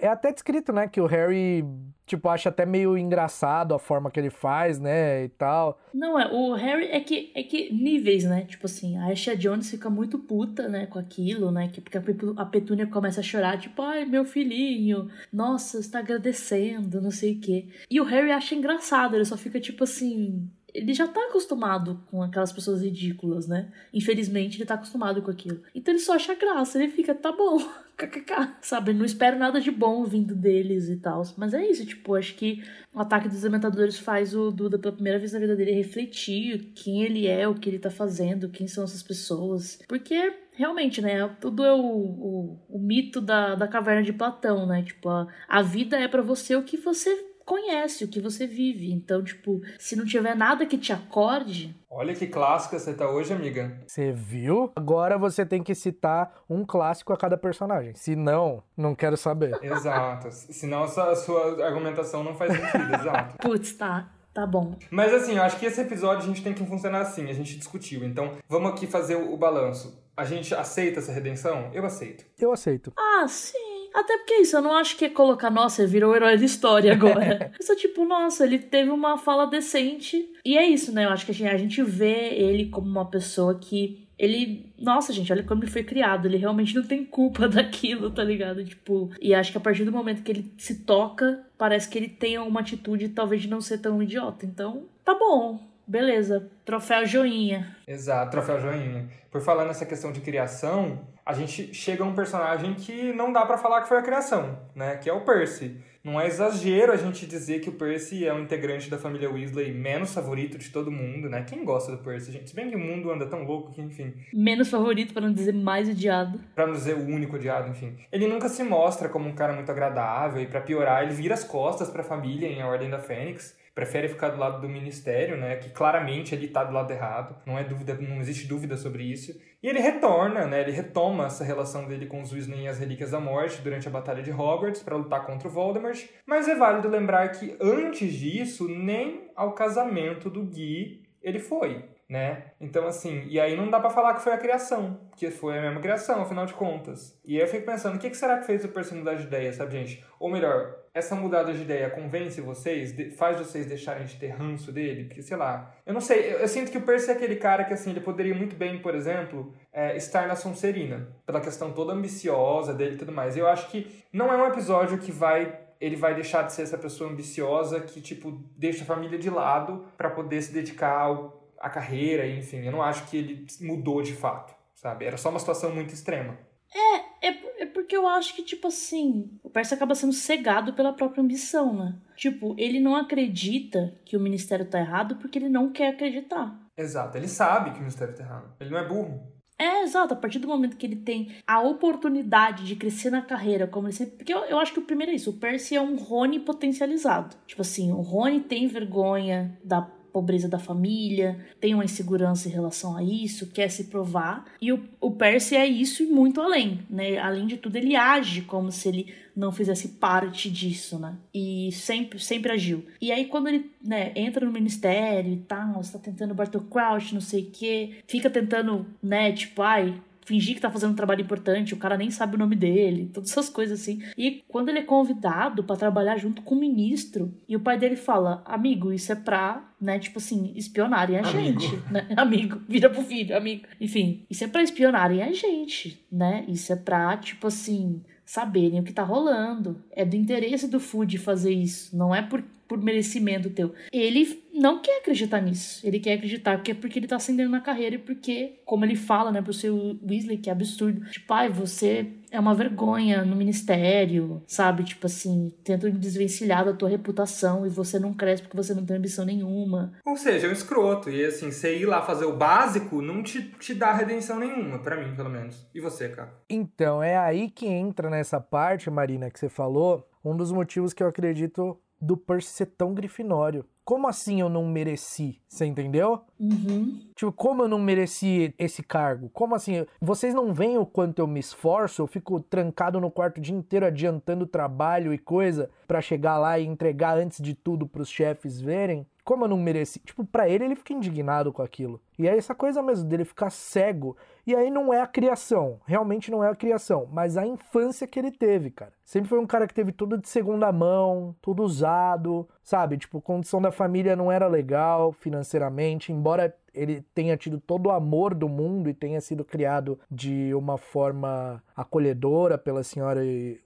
É 0.00 0.06
até 0.08 0.30
descrito, 0.32 0.72
né, 0.72 0.86
que 0.86 1.00
o 1.00 1.06
Harry, 1.06 1.64
tipo, 2.06 2.28
acha 2.28 2.50
até 2.50 2.66
meio 2.66 2.96
engraçado 2.98 3.74
a 3.74 3.78
forma 3.78 4.10
que 4.10 4.20
ele 4.20 4.28
faz, 4.28 4.78
né, 4.78 5.24
e 5.24 5.28
tal. 5.30 5.80
Não, 5.94 6.20
é, 6.20 6.30
o 6.30 6.52
Harry 6.52 6.88
é 6.88 7.00
que, 7.00 7.32
é 7.34 7.42
que 7.42 7.72
níveis, 7.72 8.24
né, 8.24 8.44
tipo 8.44 8.66
assim, 8.66 8.98
a 8.98 9.06
Asha 9.06 9.34
Jones 9.34 9.70
fica 9.70 9.88
muito 9.88 10.18
puta, 10.18 10.68
né, 10.68 10.84
com 10.86 10.98
aquilo, 10.98 11.50
né, 11.50 11.68
que, 11.68 11.80
porque 11.80 11.98
a 12.36 12.44
Petúnia 12.44 12.86
começa 12.86 13.20
a 13.20 13.24
chorar, 13.24 13.58
tipo, 13.58 13.80
ai, 13.80 14.04
meu 14.04 14.26
filhinho, 14.26 15.10
nossa, 15.32 15.78
está 15.78 16.00
agradecendo, 16.00 17.00
não 17.00 17.10
sei 17.10 17.32
o 17.32 17.40
quê. 17.40 17.66
E 17.90 17.98
o 17.98 18.04
Harry 18.04 18.30
acha 18.30 18.54
engraçado, 18.54 19.14
ele 19.16 19.24
só 19.24 19.38
fica, 19.38 19.58
tipo 19.58 19.84
assim, 19.84 20.50
ele 20.74 20.92
já 20.92 21.06
tá 21.08 21.20
acostumado 21.28 22.00
com 22.06 22.22
aquelas 22.22 22.52
pessoas 22.52 22.82
ridículas, 22.82 23.48
né? 23.48 23.70
Infelizmente, 23.92 24.58
ele 24.58 24.66
tá 24.66 24.74
acostumado 24.74 25.22
com 25.22 25.30
aquilo. 25.30 25.62
Então 25.74 25.92
ele 25.92 26.02
só 26.02 26.14
acha 26.14 26.34
graça, 26.34 26.82
ele 26.82 26.92
fica, 26.92 27.14
tá 27.14 27.32
bom, 27.32 27.58
kkk, 27.96 28.56
sabe? 28.60 28.92
Não 28.92 29.04
espero 29.04 29.38
nada 29.38 29.60
de 29.60 29.70
bom 29.70 30.04
vindo 30.04 30.34
deles 30.34 30.88
e 30.88 30.96
tal. 30.96 31.22
Mas 31.36 31.54
é 31.54 31.66
isso, 31.66 31.86
tipo, 31.86 32.14
acho 32.14 32.34
que 32.34 32.62
o 32.94 33.00
ataque 33.00 33.28
dos 33.28 33.42
dementadores 33.42 33.98
faz 33.98 34.34
o 34.34 34.50
Duda, 34.50 34.78
pela 34.78 34.94
primeira 34.94 35.18
vez 35.18 35.32
na 35.32 35.38
vida 35.38 35.56
dele, 35.56 35.72
refletir 35.72 36.72
quem 36.74 37.02
ele 37.02 37.26
é, 37.26 37.48
o 37.48 37.54
que 37.54 37.68
ele 37.68 37.78
tá 37.78 37.90
fazendo, 37.90 38.50
quem 38.50 38.66
são 38.66 38.84
essas 38.84 39.02
pessoas. 39.02 39.80
Porque 39.88 40.32
realmente, 40.58 41.00
né? 41.00 41.28
Tudo 41.40 41.64
é 41.64 41.72
o, 41.72 41.80
o, 41.80 42.58
o, 42.68 42.78
mito 42.78 43.20
da, 43.20 43.54
da 43.54 43.68
caverna 43.68 44.02
de 44.02 44.12
Platão, 44.12 44.66
né? 44.66 44.82
Tipo, 44.82 45.08
a, 45.08 45.28
a 45.48 45.62
vida 45.62 45.96
é 45.96 46.08
para 46.08 46.20
você 46.20 46.56
o 46.56 46.64
que 46.64 46.76
você 46.76 47.27
conhece, 47.48 48.04
o 48.04 48.08
que 48.08 48.20
você 48.20 48.46
vive. 48.46 48.92
Então, 48.92 49.24
tipo, 49.24 49.62
se 49.78 49.96
não 49.96 50.04
tiver 50.04 50.36
nada 50.36 50.66
que 50.66 50.76
te 50.76 50.92
acorde. 50.92 51.74
Olha 51.90 52.14
que 52.14 52.26
clássica 52.26 52.78
você 52.78 52.92
tá 52.92 53.10
hoje, 53.10 53.32
amiga. 53.32 53.80
Você 53.86 54.12
viu? 54.12 54.70
Agora 54.76 55.16
você 55.16 55.46
tem 55.46 55.62
que 55.62 55.74
citar 55.74 56.42
um 56.48 56.62
clássico 56.62 57.10
a 57.14 57.16
cada 57.16 57.38
personagem. 57.38 57.94
Se 57.94 58.14
não, 58.14 58.62
não 58.76 58.94
quero 58.94 59.16
saber. 59.16 59.58
Exato. 59.64 60.28
Senão 60.30 60.82
a 60.82 60.88
sua, 60.88 61.10
a 61.10 61.16
sua 61.16 61.66
argumentação 61.66 62.22
não 62.22 62.34
faz 62.34 62.52
sentido, 62.52 62.92
exato. 63.00 63.38
Putz, 63.38 63.72
tá. 63.72 64.12
Tá 64.34 64.46
bom. 64.46 64.76
Mas 64.90 65.12
assim, 65.12 65.36
eu 65.36 65.42
acho 65.42 65.58
que 65.58 65.66
esse 65.66 65.80
episódio 65.80 66.22
a 66.22 66.26
gente 66.26 66.44
tem 66.44 66.54
que 66.54 66.64
funcionar 66.64 67.00
assim, 67.00 67.28
a 67.28 67.32
gente 67.32 67.56
discutiu. 67.56 68.04
Então, 68.04 68.34
vamos 68.48 68.70
aqui 68.70 68.86
fazer 68.86 69.16
o, 69.16 69.32
o 69.32 69.36
balanço. 69.36 70.00
A 70.16 70.24
gente 70.24 70.54
aceita 70.54 71.00
essa 71.00 71.10
redenção? 71.10 71.70
Eu 71.72 71.84
aceito. 71.84 72.24
Eu 72.38 72.52
aceito. 72.52 72.92
Ah, 72.96 73.26
sim. 73.26 73.67
Até 73.98 74.16
porque 74.16 74.34
isso, 74.34 74.56
eu 74.56 74.62
não 74.62 74.76
acho 74.76 74.96
que 74.96 75.06
é 75.06 75.10
colocar, 75.10 75.50
nossa, 75.50 75.82
ele 75.82 75.90
virou 75.90 76.12
o 76.12 76.14
herói 76.14 76.38
da 76.38 76.44
história 76.44 76.92
agora. 76.92 77.50
eu 77.58 77.66
sou 77.66 77.74
tipo, 77.74 78.04
nossa, 78.04 78.44
ele 78.44 78.60
teve 78.60 78.90
uma 78.90 79.18
fala 79.18 79.44
decente. 79.44 80.24
E 80.44 80.56
é 80.56 80.64
isso, 80.64 80.92
né? 80.92 81.04
Eu 81.04 81.10
acho 81.10 81.24
que 81.24 81.32
a 81.32 81.34
gente, 81.34 81.50
a 81.52 81.58
gente 81.58 81.82
vê 81.82 82.28
ele 82.28 82.66
como 82.66 82.86
uma 82.86 83.10
pessoa 83.10 83.58
que. 83.58 84.06
Ele. 84.16 84.72
Nossa, 84.78 85.12
gente, 85.12 85.32
olha 85.32 85.42
como 85.42 85.64
ele 85.64 85.70
foi 85.70 85.82
criado. 85.82 86.26
Ele 86.26 86.36
realmente 86.36 86.76
não 86.76 86.84
tem 86.84 87.04
culpa 87.04 87.46
daquilo, 87.50 88.08
tá 88.08 88.22
ligado? 88.22 88.64
Tipo. 88.64 89.10
E 89.20 89.34
acho 89.34 89.50
que 89.50 89.58
a 89.58 89.60
partir 89.60 89.84
do 89.84 89.90
momento 89.90 90.22
que 90.22 90.30
ele 90.30 90.54
se 90.56 90.84
toca, 90.84 91.44
parece 91.58 91.88
que 91.88 91.98
ele 91.98 92.08
tem 92.08 92.38
uma 92.38 92.60
atitude 92.60 93.08
talvez 93.08 93.42
de 93.42 93.48
não 93.48 93.60
ser 93.60 93.78
tão 93.78 94.00
idiota. 94.00 94.46
Então, 94.46 94.84
tá 95.04 95.12
bom. 95.12 95.58
Beleza. 95.84 96.48
Troféu 96.64 97.04
joinha. 97.04 97.76
Exato, 97.86 98.30
troféu 98.30 98.60
joinha. 98.60 99.08
Por 99.28 99.40
falar 99.40 99.64
nessa 99.64 99.84
questão 99.84 100.12
de 100.12 100.20
criação, 100.20 101.00
a 101.28 101.34
gente 101.34 101.74
chega 101.74 102.02
a 102.02 102.06
um 102.06 102.14
personagem 102.14 102.72
que 102.72 103.12
não 103.12 103.30
dá 103.30 103.44
para 103.44 103.58
falar 103.58 103.82
que 103.82 103.88
foi 103.88 103.98
a 103.98 104.02
criação, 104.02 104.58
né? 104.74 104.96
Que 104.96 105.10
é 105.10 105.12
o 105.12 105.20
Percy. 105.20 105.76
Não 106.02 106.18
é 106.18 106.26
exagero 106.26 106.90
a 106.90 106.96
gente 106.96 107.26
dizer 107.26 107.60
que 107.60 107.68
o 107.68 107.72
Percy 107.72 108.26
é 108.26 108.32
um 108.32 108.40
integrante 108.40 108.88
da 108.88 108.96
família 108.96 109.30
Weasley 109.30 109.74
menos 109.74 110.14
favorito 110.14 110.56
de 110.56 110.70
todo 110.70 110.90
mundo, 110.90 111.28
né? 111.28 111.44
Quem 111.46 111.66
gosta 111.66 111.92
do 111.92 111.98
Percy, 111.98 112.32
gente? 112.32 112.48
Se 112.48 112.56
bem 112.56 112.70
que 112.70 112.76
o 112.76 112.78
mundo 112.78 113.10
anda 113.10 113.26
tão 113.26 113.44
louco 113.44 113.72
que, 113.72 113.82
enfim. 113.82 114.14
Menos 114.32 114.70
favorito, 114.70 115.12
para 115.12 115.26
não 115.26 115.34
dizer 115.34 115.52
mais 115.52 115.86
odiado. 115.86 116.40
Para 116.54 116.66
não 116.66 116.72
dizer 116.72 116.94
o 116.94 117.04
único 117.04 117.36
odiado, 117.36 117.68
enfim. 117.68 117.94
Ele 118.10 118.26
nunca 118.26 118.48
se 118.48 118.64
mostra 118.64 119.10
como 119.10 119.28
um 119.28 119.34
cara 119.34 119.52
muito 119.52 119.70
agradável 119.70 120.40
e 120.40 120.46
para 120.46 120.62
piorar, 120.62 121.02
ele 121.02 121.12
vira 121.12 121.34
as 121.34 121.44
costas 121.44 121.90
para 121.90 122.00
a 122.00 122.04
família 122.04 122.48
em 122.48 122.62
A 122.62 122.66
Ordem 122.66 122.88
da 122.88 123.00
Fênix 123.00 123.54
prefere 123.78 124.08
ficar 124.08 124.30
do 124.30 124.40
lado 124.40 124.60
do 124.60 124.68
ministério, 124.68 125.36
né, 125.36 125.54
que 125.54 125.70
claramente 125.70 126.34
ele 126.34 126.46
está 126.46 126.64
do 126.64 126.72
lado 126.72 126.90
errado, 126.90 127.36
não 127.46 127.56
é 127.56 127.62
dúvida, 127.62 127.94
não 127.94 128.20
existe 128.20 128.48
dúvida 128.48 128.76
sobre 128.76 129.04
isso. 129.04 129.40
E 129.62 129.68
ele 129.68 129.78
retorna, 129.78 130.46
né, 130.48 130.62
ele 130.62 130.72
retoma 130.72 131.26
essa 131.26 131.44
relação 131.44 131.86
dele 131.86 132.06
com 132.06 132.20
os 132.20 132.32
Weasley 132.32 132.64
e 132.64 132.66
as 132.66 132.80
Relíquias 132.80 133.12
da 133.12 133.20
Morte 133.20 133.62
durante 133.62 133.86
a 133.86 133.90
Batalha 133.90 134.20
de 134.20 134.32
Hogwarts 134.32 134.82
para 134.82 134.96
lutar 134.96 135.24
contra 135.24 135.46
o 135.46 135.50
Voldemort, 135.50 136.04
mas 136.26 136.48
é 136.48 136.56
válido 136.56 136.88
lembrar 136.88 137.28
que 137.28 137.56
antes 137.60 138.12
disso, 138.14 138.66
nem 138.68 139.30
ao 139.36 139.52
casamento 139.52 140.28
do 140.28 140.42
Gui 140.42 141.04
ele 141.22 141.38
foi 141.38 141.84
né? 142.08 142.52
Então, 142.58 142.86
assim, 142.86 143.26
e 143.28 143.38
aí 143.38 143.54
não 143.54 143.68
dá 143.68 143.78
para 143.78 143.90
falar 143.90 144.14
que 144.14 144.22
foi 144.22 144.32
a 144.32 144.38
criação, 144.38 144.98
que 145.14 145.30
foi 145.30 145.58
a 145.58 145.60
mesma 145.60 145.80
criação, 145.80 146.22
afinal 146.22 146.46
de 146.46 146.54
contas. 146.54 147.20
E 147.24 147.36
aí 147.36 147.42
eu 147.42 147.48
fico 147.48 147.66
pensando, 147.66 147.96
o 147.96 147.98
que, 147.98 148.12
será 148.14 148.38
que 148.38 148.46
fez 148.46 148.64
o 148.64 148.94
mudar 148.94 149.14
de 149.14 149.24
ideia, 149.24 149.52
sabe, 149.52 149.72
gente? 149.72 150.04
Ou 150.18 150.30
melhor, 150.30 150.77
essa 150.94 151.14
mudada 151.14 151.52
de 151.52 151.62
ideia 151.62 151.90
convence 151.90 152.40
vocês, 152.40 152.94
faz 153.16 153.38
vocês 153.38 153.66
deixarem 153.66 154.04
de 154.06 154.16
ter 154.16 154.28
ranço 154.28 154.72
dele? 154.72 155.04
Porque, 155.04 155.22
sei 155.22 155.36
lá, 155.36 155.74
eu 155.86 155.94
não 155.94 156.00
sei, 156.00 156.32
eu, 156.32 156.38
eu 156.40 156.48
sinto 156.48 156.70
que 156.70 156.78
o 156.78 156.82
Percy 156.82 157.10
é 157.10 157.14
aquele 157.14 157.36
cara 157.36 157.64
que, 157.64 157.72
assim, 157.74 157.90
ele 157.90 158.00
poderia 158.00 158.34
muito 158.34 158.56
bem, 158.56 158.78
por 158.78 158.94
exemplo, 158.94 159.54
é, 159.72 159.96
estar 159.96 160.26
na 160.26 160.36
Sonserina, 160.36 161.08
pela 161.24 161.40
questão 161.40 161.72
toda 161.72 161.92
ambiciosa 161.92 162.74
dele 162.74 162.94
e 162.94 162.98
tudo 162.98 163.12
mais. 163.12 163.36
Eu 163.36 163.48
acho 163.48 163.68
que 163.70 164.04
não 164.12 164.32
é 164.32 164.36
um 164.36 164.46
episódio 164.46 164.98
que 164.98 165.12
vai 165.12 165.66
ele 165.80 165.94
vai 165.94 166.12
deixar 166.12 166.42
de 166.42 166.52
ser 166.52 166.62
essa 166.62 166.76
pessoa 166.76 167.08
ambiciosa 167.08 167.80
que, 167.80 168.00
tipo, 168.00 168.32
deixa 168.56 168.82
a 168.82 168.84
família 168.84 169.16
de 169.16 169.30
lado 169.30 169.84
para 169.96 170.10
poder 170.10 170.42
se 170.42 170.52
dedicar 170.52 170.90
ao 170.90 171.38
a 171.60 171.68
carreira, 171.68 172.26
enfim. 172.26 172.64
Eu 172.64 172.72
não 172.72 172.82
acho 172.82 173.06
que 173.08 173.16
ele 173.16 173.46
mudou 173.60 174.02
de 174.02 174.12
fato, 174.12 174.54
sabe? 174.74 175.04
Era 175.04 175.16
só 175.16 175.30
uma 175.30 175.38
situação 175.38 175.74
muito 175.74 175.92
extrema. 175.92 176.38
É, 176.74 177.28
é, 177.28 177.62
é 177.62 177.66
porque 177.66 177.96
eu 177.96 178.06
acho 178.06 178.34
que, 178.34 178.42
tipo 178.42 178.68
assim, 178.68 179.30
o 179.42 179.50
Percy 179.50 179.74
acaba 179.74 179.94
sendo 179.94 180.12
cegado 180.12 180.72
pela 180.72 180.92
própria 180.92 181.22
ambição, 181.22 181.74
né? 181.74 181.94
Tipo, 182.16 182.54
ele 182.58 182.80
não 182.80 182.94
acredita 182.94 183.98
que 184.04 184.16
o 184.16 184.20
ministério 184.20 184.68
tá 184.68 184.78
errado 184.78 185.16
porque 185.16 185.38
ele 185.38 185.48
não 185.48 185.72
quer 185.72 185.88
acreditar. 185.88 186.58
Exato, 186.76 187.16
ele 187.16 187.28
sabe 187.28 187.70
que 187.70 187.76
o 187.76 187.80
ministério 187.80 188.14
tá 188.14 188.22
errado. 188.22 188.54
Ele 188.60 188.70
não 188.70 188.78
é 188.78 188.86
burro. 188.86 189.38
É, 189.58 189.82
exato. 189.82 190.14
A 190.14 190.16
partir 190.16 190.38
do 190.38 190.46
momento 190.46 190.76
que 190.76 190.86
ele 190.86 190.94
tem 190.94 191.32
a 191.44 191.60
oportunidade 191.60 192.64
de 192.64 192.76
crescer 192.76 193.10
na 193.10 193.20
carreira, 193.20 193.66
como 193.66 193.88
ele 193.88 193.94
sempre. 193.94 194.16
Porque 194.16 194.32
eu, 194.32 194.44
eu 194.44 194.58
acho 194.60 194.72
que 194.72 194.78
o 194.78 194.84
primeiro 194.84 195.10
é 195.10 195.16
isso. 195.16 195.30
O 195.30 195.38
Percy 195.38 195.74
é 195.74 195.80
um 195.80 195.96
Rony 195.96 196.38
potencializado. 196.38 197.34
Tipo 197.44 197.62
assim, 197.62 197.90
o 197.90 198.00
Rony 198.00 198.40
tem 198.40 198.68
vergonha 198.68 199.58
da 199.64 199.82
pobreza 200.18 200.48
da 200.48 200.58
família, 200.58 201.38
tem 201.60 201.74
uma 201.74 201.84
insegurança 201.84 202.48
em 202.48 202.52
relação 202.52 202.96
a 202.96 203.02
isso, 203.04 203.46
quer 203.46 203.68
se 203.68 203.84
provar. 203.84 204.44
E 204.60 204.72
o, 204.72 204.80
o 205.00 205.12
Percy 205.12 205.54
é 205.54 205.64
isso 205.64 206.02
e 206.02 206.06
muito 206.06 206.40
além, 206.40 206.80
né? 206.90 207.18
Além 207.18 207.46
de 207.46 207.56
tudo, 207.56 207.76
ele 207.76 207.94
age 207.94 208.42
como 208.42 208.72
se 208.72 208.88
ele 208.88 209.14
não 209.36 209.52
fizesse 209.52 209.90
parte 209.90 210.50
disso, 210.50 210.98
né? 210.98 211.14
E 211.32 211.70
sempre, 211.70 212.18
sempre 212.18 212.50
agiu. 212.50 212.84
E 213.00 213.12
aí, 213.12 213.26
quando 213.26 213.46
ele 213.46 213.70
né, 213.80 214.10
entra 214.16 214.44
no 214.44 214.50
ministério 214.50 215.32
e 215.32 215.36
tal, 215.36 215.80
está 215.80 216.00
tentando 216.00 216.34
Bartol 216.34 216.62
Crouch, 216.62 217.14
não 217.14 217.20
sei 217.20 217.42
o 217.42 217.50
quê, 217.52 217.92
fica 218.08 218.28
tentando, 218.28 218.84
né, 219.00 219.30
tipo, 219.30 219.62
ai, 219.62 219.94
fingir 220.28 220.54
que 220.54 220.60
tá 220.60 220.70
fazendo 220.70 220.92
um 220.92 220.96
trabalho 220.96 221.22
importante, 221.22 221.72
o 221.72 221.78
cara 221.78 221.96
nem 221.96 222.10
sabe 222.10 222.36
o 222.36 222.38
nome 222.38 222.54
dele, 222.54 223.10
todas 223.12 223.30
essas 223.30 223.48
coisas 223.48 223.80
assim. 223.80 224.02
E 224.16 224.42
quando 224.46 224.68
ele 224.68 224.80
é 224.80 224.82
convidado 224.82 225.64
para 225.64 225.74
trabalhar 225.76 226.18
junto 226.18 226.42
com 226.42 226.54
o 226.54 226.60
ministro, 226.60 227.34
e 227.48 227.56
o 227.56 227.60
pai 227.60 227.78
dele 227.78 227.96
fala: 227.96 228.42
Amigo, 228.44 228.92
isso 228.92 229.10
é 229.10 229.14
pra, 229.14 229.72
né, 229.80 229.98
tipo 229.98 230.18
assim, 230.18 230.52
espionarem 230.54 231.16
a 231.16 231.20
amigo. 231.26 231.58
gente, 231.60 231.76
né? 231.90 232.06
Amigo, 232.14 232.60
vira 232.68 232.90
pro 232.90 233.02
filho, 233.02 233.34
amigo. 233.34 233.62
Enfim, 233.80 234.22
isso 234.28 234.44
é 234.44 234.48
pra 234.48 234.62
espionarem 234.62 235.22
a 235.22 235.32
gente, 235.32 235.98
né? 236.12 236.44
Isso 236.46 236.70
é 236.72 236.76
pra, 236.76 237.16
tipo 237.16 237.46
assim, 237.46 238.02
saberem 238.24 238.80
o 238.80 238.82
que 238.82 238.92
tá 238.92 239.02
rolando. 239.02 239.82
É 239.90 240.04
do 240.04 240.14
interesse 240.14 240.68
do 240.68 240.78
Food 240.78 241.16
fazer 241.16 241.52
isso, 241.52 241.96
não 241.96 242.14
é 242.14 242.20
por, 242.20 242.44
por 242.68 242.76
merecimento 242.82 243.48
teu. 243.48 243.72
Ele 243.90 244.42
não 244.58 244.82
quer 244.82 244.98
acreditar 244.98 245.40
nisso. 245.40 245.86
Ele 245.86 246.00
quer 246.00 246.14
acreditar 246.14 246.56
porque, 246.56 246.74
porque 246.74 246.98
ele 246.98 247.06
tá 247.06 247.16
ascendendo 247.16 247.50
na 247.50 247.60
carreira 247.60 247.94
e 247.94 247.98
porque, 247.98 248.60
como 248.64 248.84
ele 248.84 248.96
fala, 248.96 249.30
né, 249.30 249.40
pro 249.40 249.52
seu 249.52 249.98
Weasley, 250.02 250.38
que 250.38 250.50
é 250.50 250.52
absurdo. 250.52 251.08
Tipo, 251.10 251.26
pai, 251.26 251.48
você 251.48 252.12
é 252.30 252.38
uma 252.38 252.54
vergonha 252.54 253.24
no 253.24 253.36
ministério, 253.36 254.42
sabe? 254.46 254.84
Tipo 254.84 255.06
assim, 255.06 255.50
tenta 255.64 255.90
desvencilhar 255.90 256.64
da 256.64 256.72
tua 256.72 256.88
reputação 256.88 257.66
e 257.66 257.68
você 257.68 257.98
não 257.98 258.12
cresce 258.12 258.42
porque 258.42 258.56
você 258.56 258.74
não 258.74 258.84
tem 258.84 258.96
ambição 258.96 259.24
nenhuma. 259.24 259.92
Ou 260.04 260.16
seja, 260.16 260.46
é 260.46 260.50
um 260.50 260.52
escroto. 260.52 261.10
E 261.10 261.24
assim, 261.24 261.50
você 261.50 261.78
ir 261.78 261.86
lá 261.86 262.02
fazer 262.02 262.24
o 262.24 262.36
básico 262.36 263.00
não 263.00 263.22
te, 263.22 263.42
te 263.58 263.74
dá 263.74 263.92
redenção 263.92 264.38
nenhuma, 264.38 264.80
para 264.80 264.96
mim, 264.96 265.14
pelo 265.14 265.30
menos. 265.30 265.66
E 265.74 265.80
você, 265.80 266.08
cara? 266.08 266.34
Então, 266.50 267.02
é 267.02 267.16
aí 267.16 267.50
que 267.50 267.66
entra 267.66 268.10
nessa 268.10 268.40
parte, 268.40 268.90
Marina, 268.90 269.30
que 269.30 269.38
você 269.38 269.48
falou, 269.48 270.06
um 270.24 270.36
dos 270.36 270.52
motivos 270.52 270.92
que 270.92 271.02
eu 271.02 271.08
acredito 271.08 271.78
do 272.00 272.16
Percy 272.16 272.50
ser 272.50 272.66
tão 272.66 272.94
grifinório. 272.94 273.64
Como 273.84 274.06
assim 274.06 274.40
eu 274.40 274.50
não 274.50 274.66
mereci? 274.66 275.40
Você 275.48 275.64
entendeu? 275.64 276.20
Uhum. 276.38 277.00
Tipo, 277.14 277.32
como 277.32 277.62
eu 277.62 277.68
não 277.68 277.78
mereci 277.78 278.54
esse 278.58 278.82
cargo? 278.82 279.30
Como 279.30 279.54
assim? 279.54 279.86
Vocês 279.98 280.34
não 280.34 280.52
veem 280.52 280.76
o 280.76 280.84
quanto 280.84 281.20
eu 281.20 281.26
me 281.26 281.40
esforço? 281.40 282.02
Eu 282.02 282.06
fico 282.06 282.38
trancado 282.38 283.00
no 283.00 283.10
quarto 283.10 283.38
o 283.38 283.40
dia 283.40 283.56
inteiro 283.56 283.86
adiantando 283.86 284.46
trabalho 284.46 285.14
e 285.14 285.16
coisa 285.16 285.70
para 285.86 286.02
chegar 286.02 286.36
lá 286.36 286.58
e 286.58 286.66
entregar 286.66 287.16
antes 287.16 287.42
de 287.42 287.54
tudo 287.54 287.86
pros 287.86 288.10
chefes 288.10 288.60
verem? 288.60 289.06
Como 289.28 289.44
eu 289.44 289.48
não 289.50 289.58
mereci? 289.58 289.98
Tipo, 289.98 290.24
pra 290.24 290.48
ele, 290.48 290.64
ele 290.64 290.74
fica 290.74 290.94
indignado 290.94 291.52
com 291.52 291.60
aquilo. 291.60 292.00
E 292.18 292.26
é 292.26 292.34
essa 292.34 292.54
coisa 292.54 292.82
mesmo 292.82 293.06
dele 293.06 293.26
ficar 293.26 293.50
cego. 293.50 294.16
E 294.46 294.56
aí 294.56 294.70
não 294.70 294.90
é 294.90 295.02
a 295.02 295.06
criação. 295.06 295.78
Realmente 295.84 296.30
não 296.30 296.42
é 296.42 296.48
a 296.48 296.56
criação. 296.56 297.06
Mas 297.12 297.36
a 297.36 297.46
infância 297.46 298.06
que 298.06 298.18
ele 298.18 298.30
teve, 298.30 298.70
cara. 298.70 298.90
Sempre 299.04 299.28
foi 299.28 299.38
um 299.38 299.46
cara 299.46 299.66
que 299.66 299.74
teve 299.74 299.92
tudo 299.92 300.16
de 300.16 300.26
segunda 300.30 300.72
mão, 300.72 301.36
tudo 301.42 301.62
usado, 301.62 302.48
sabe? 302.64 302.96
Tipo, 302.96 303.20
condição 303.20 303.60
da 303.60 303.70
família 303.70 304.16
não 304.16 304.32
era 304.32 304.46
legal 304.46 305.12
financeiramente. 305.12 306.10
Embora 306.10 306.56
ele 306.72 307.04
tenha 307.14 307.36
tido 307.36 307.60
todo 307.60 307.88
o 307.88 307.92
amor 307.92 308.34
do 308.34 308.48
mundo 308.48 308.88
e 308.88 308.94
tenha 308.94 309.20
sido 309.20 309.44
criado 309.44 310.00
de 310.10 310.54
uma 310.54 310.78
forma 310.78 311.62
acolhedora 311.76 312.56
pela 312.56 312.82
senhora 312.82 313.20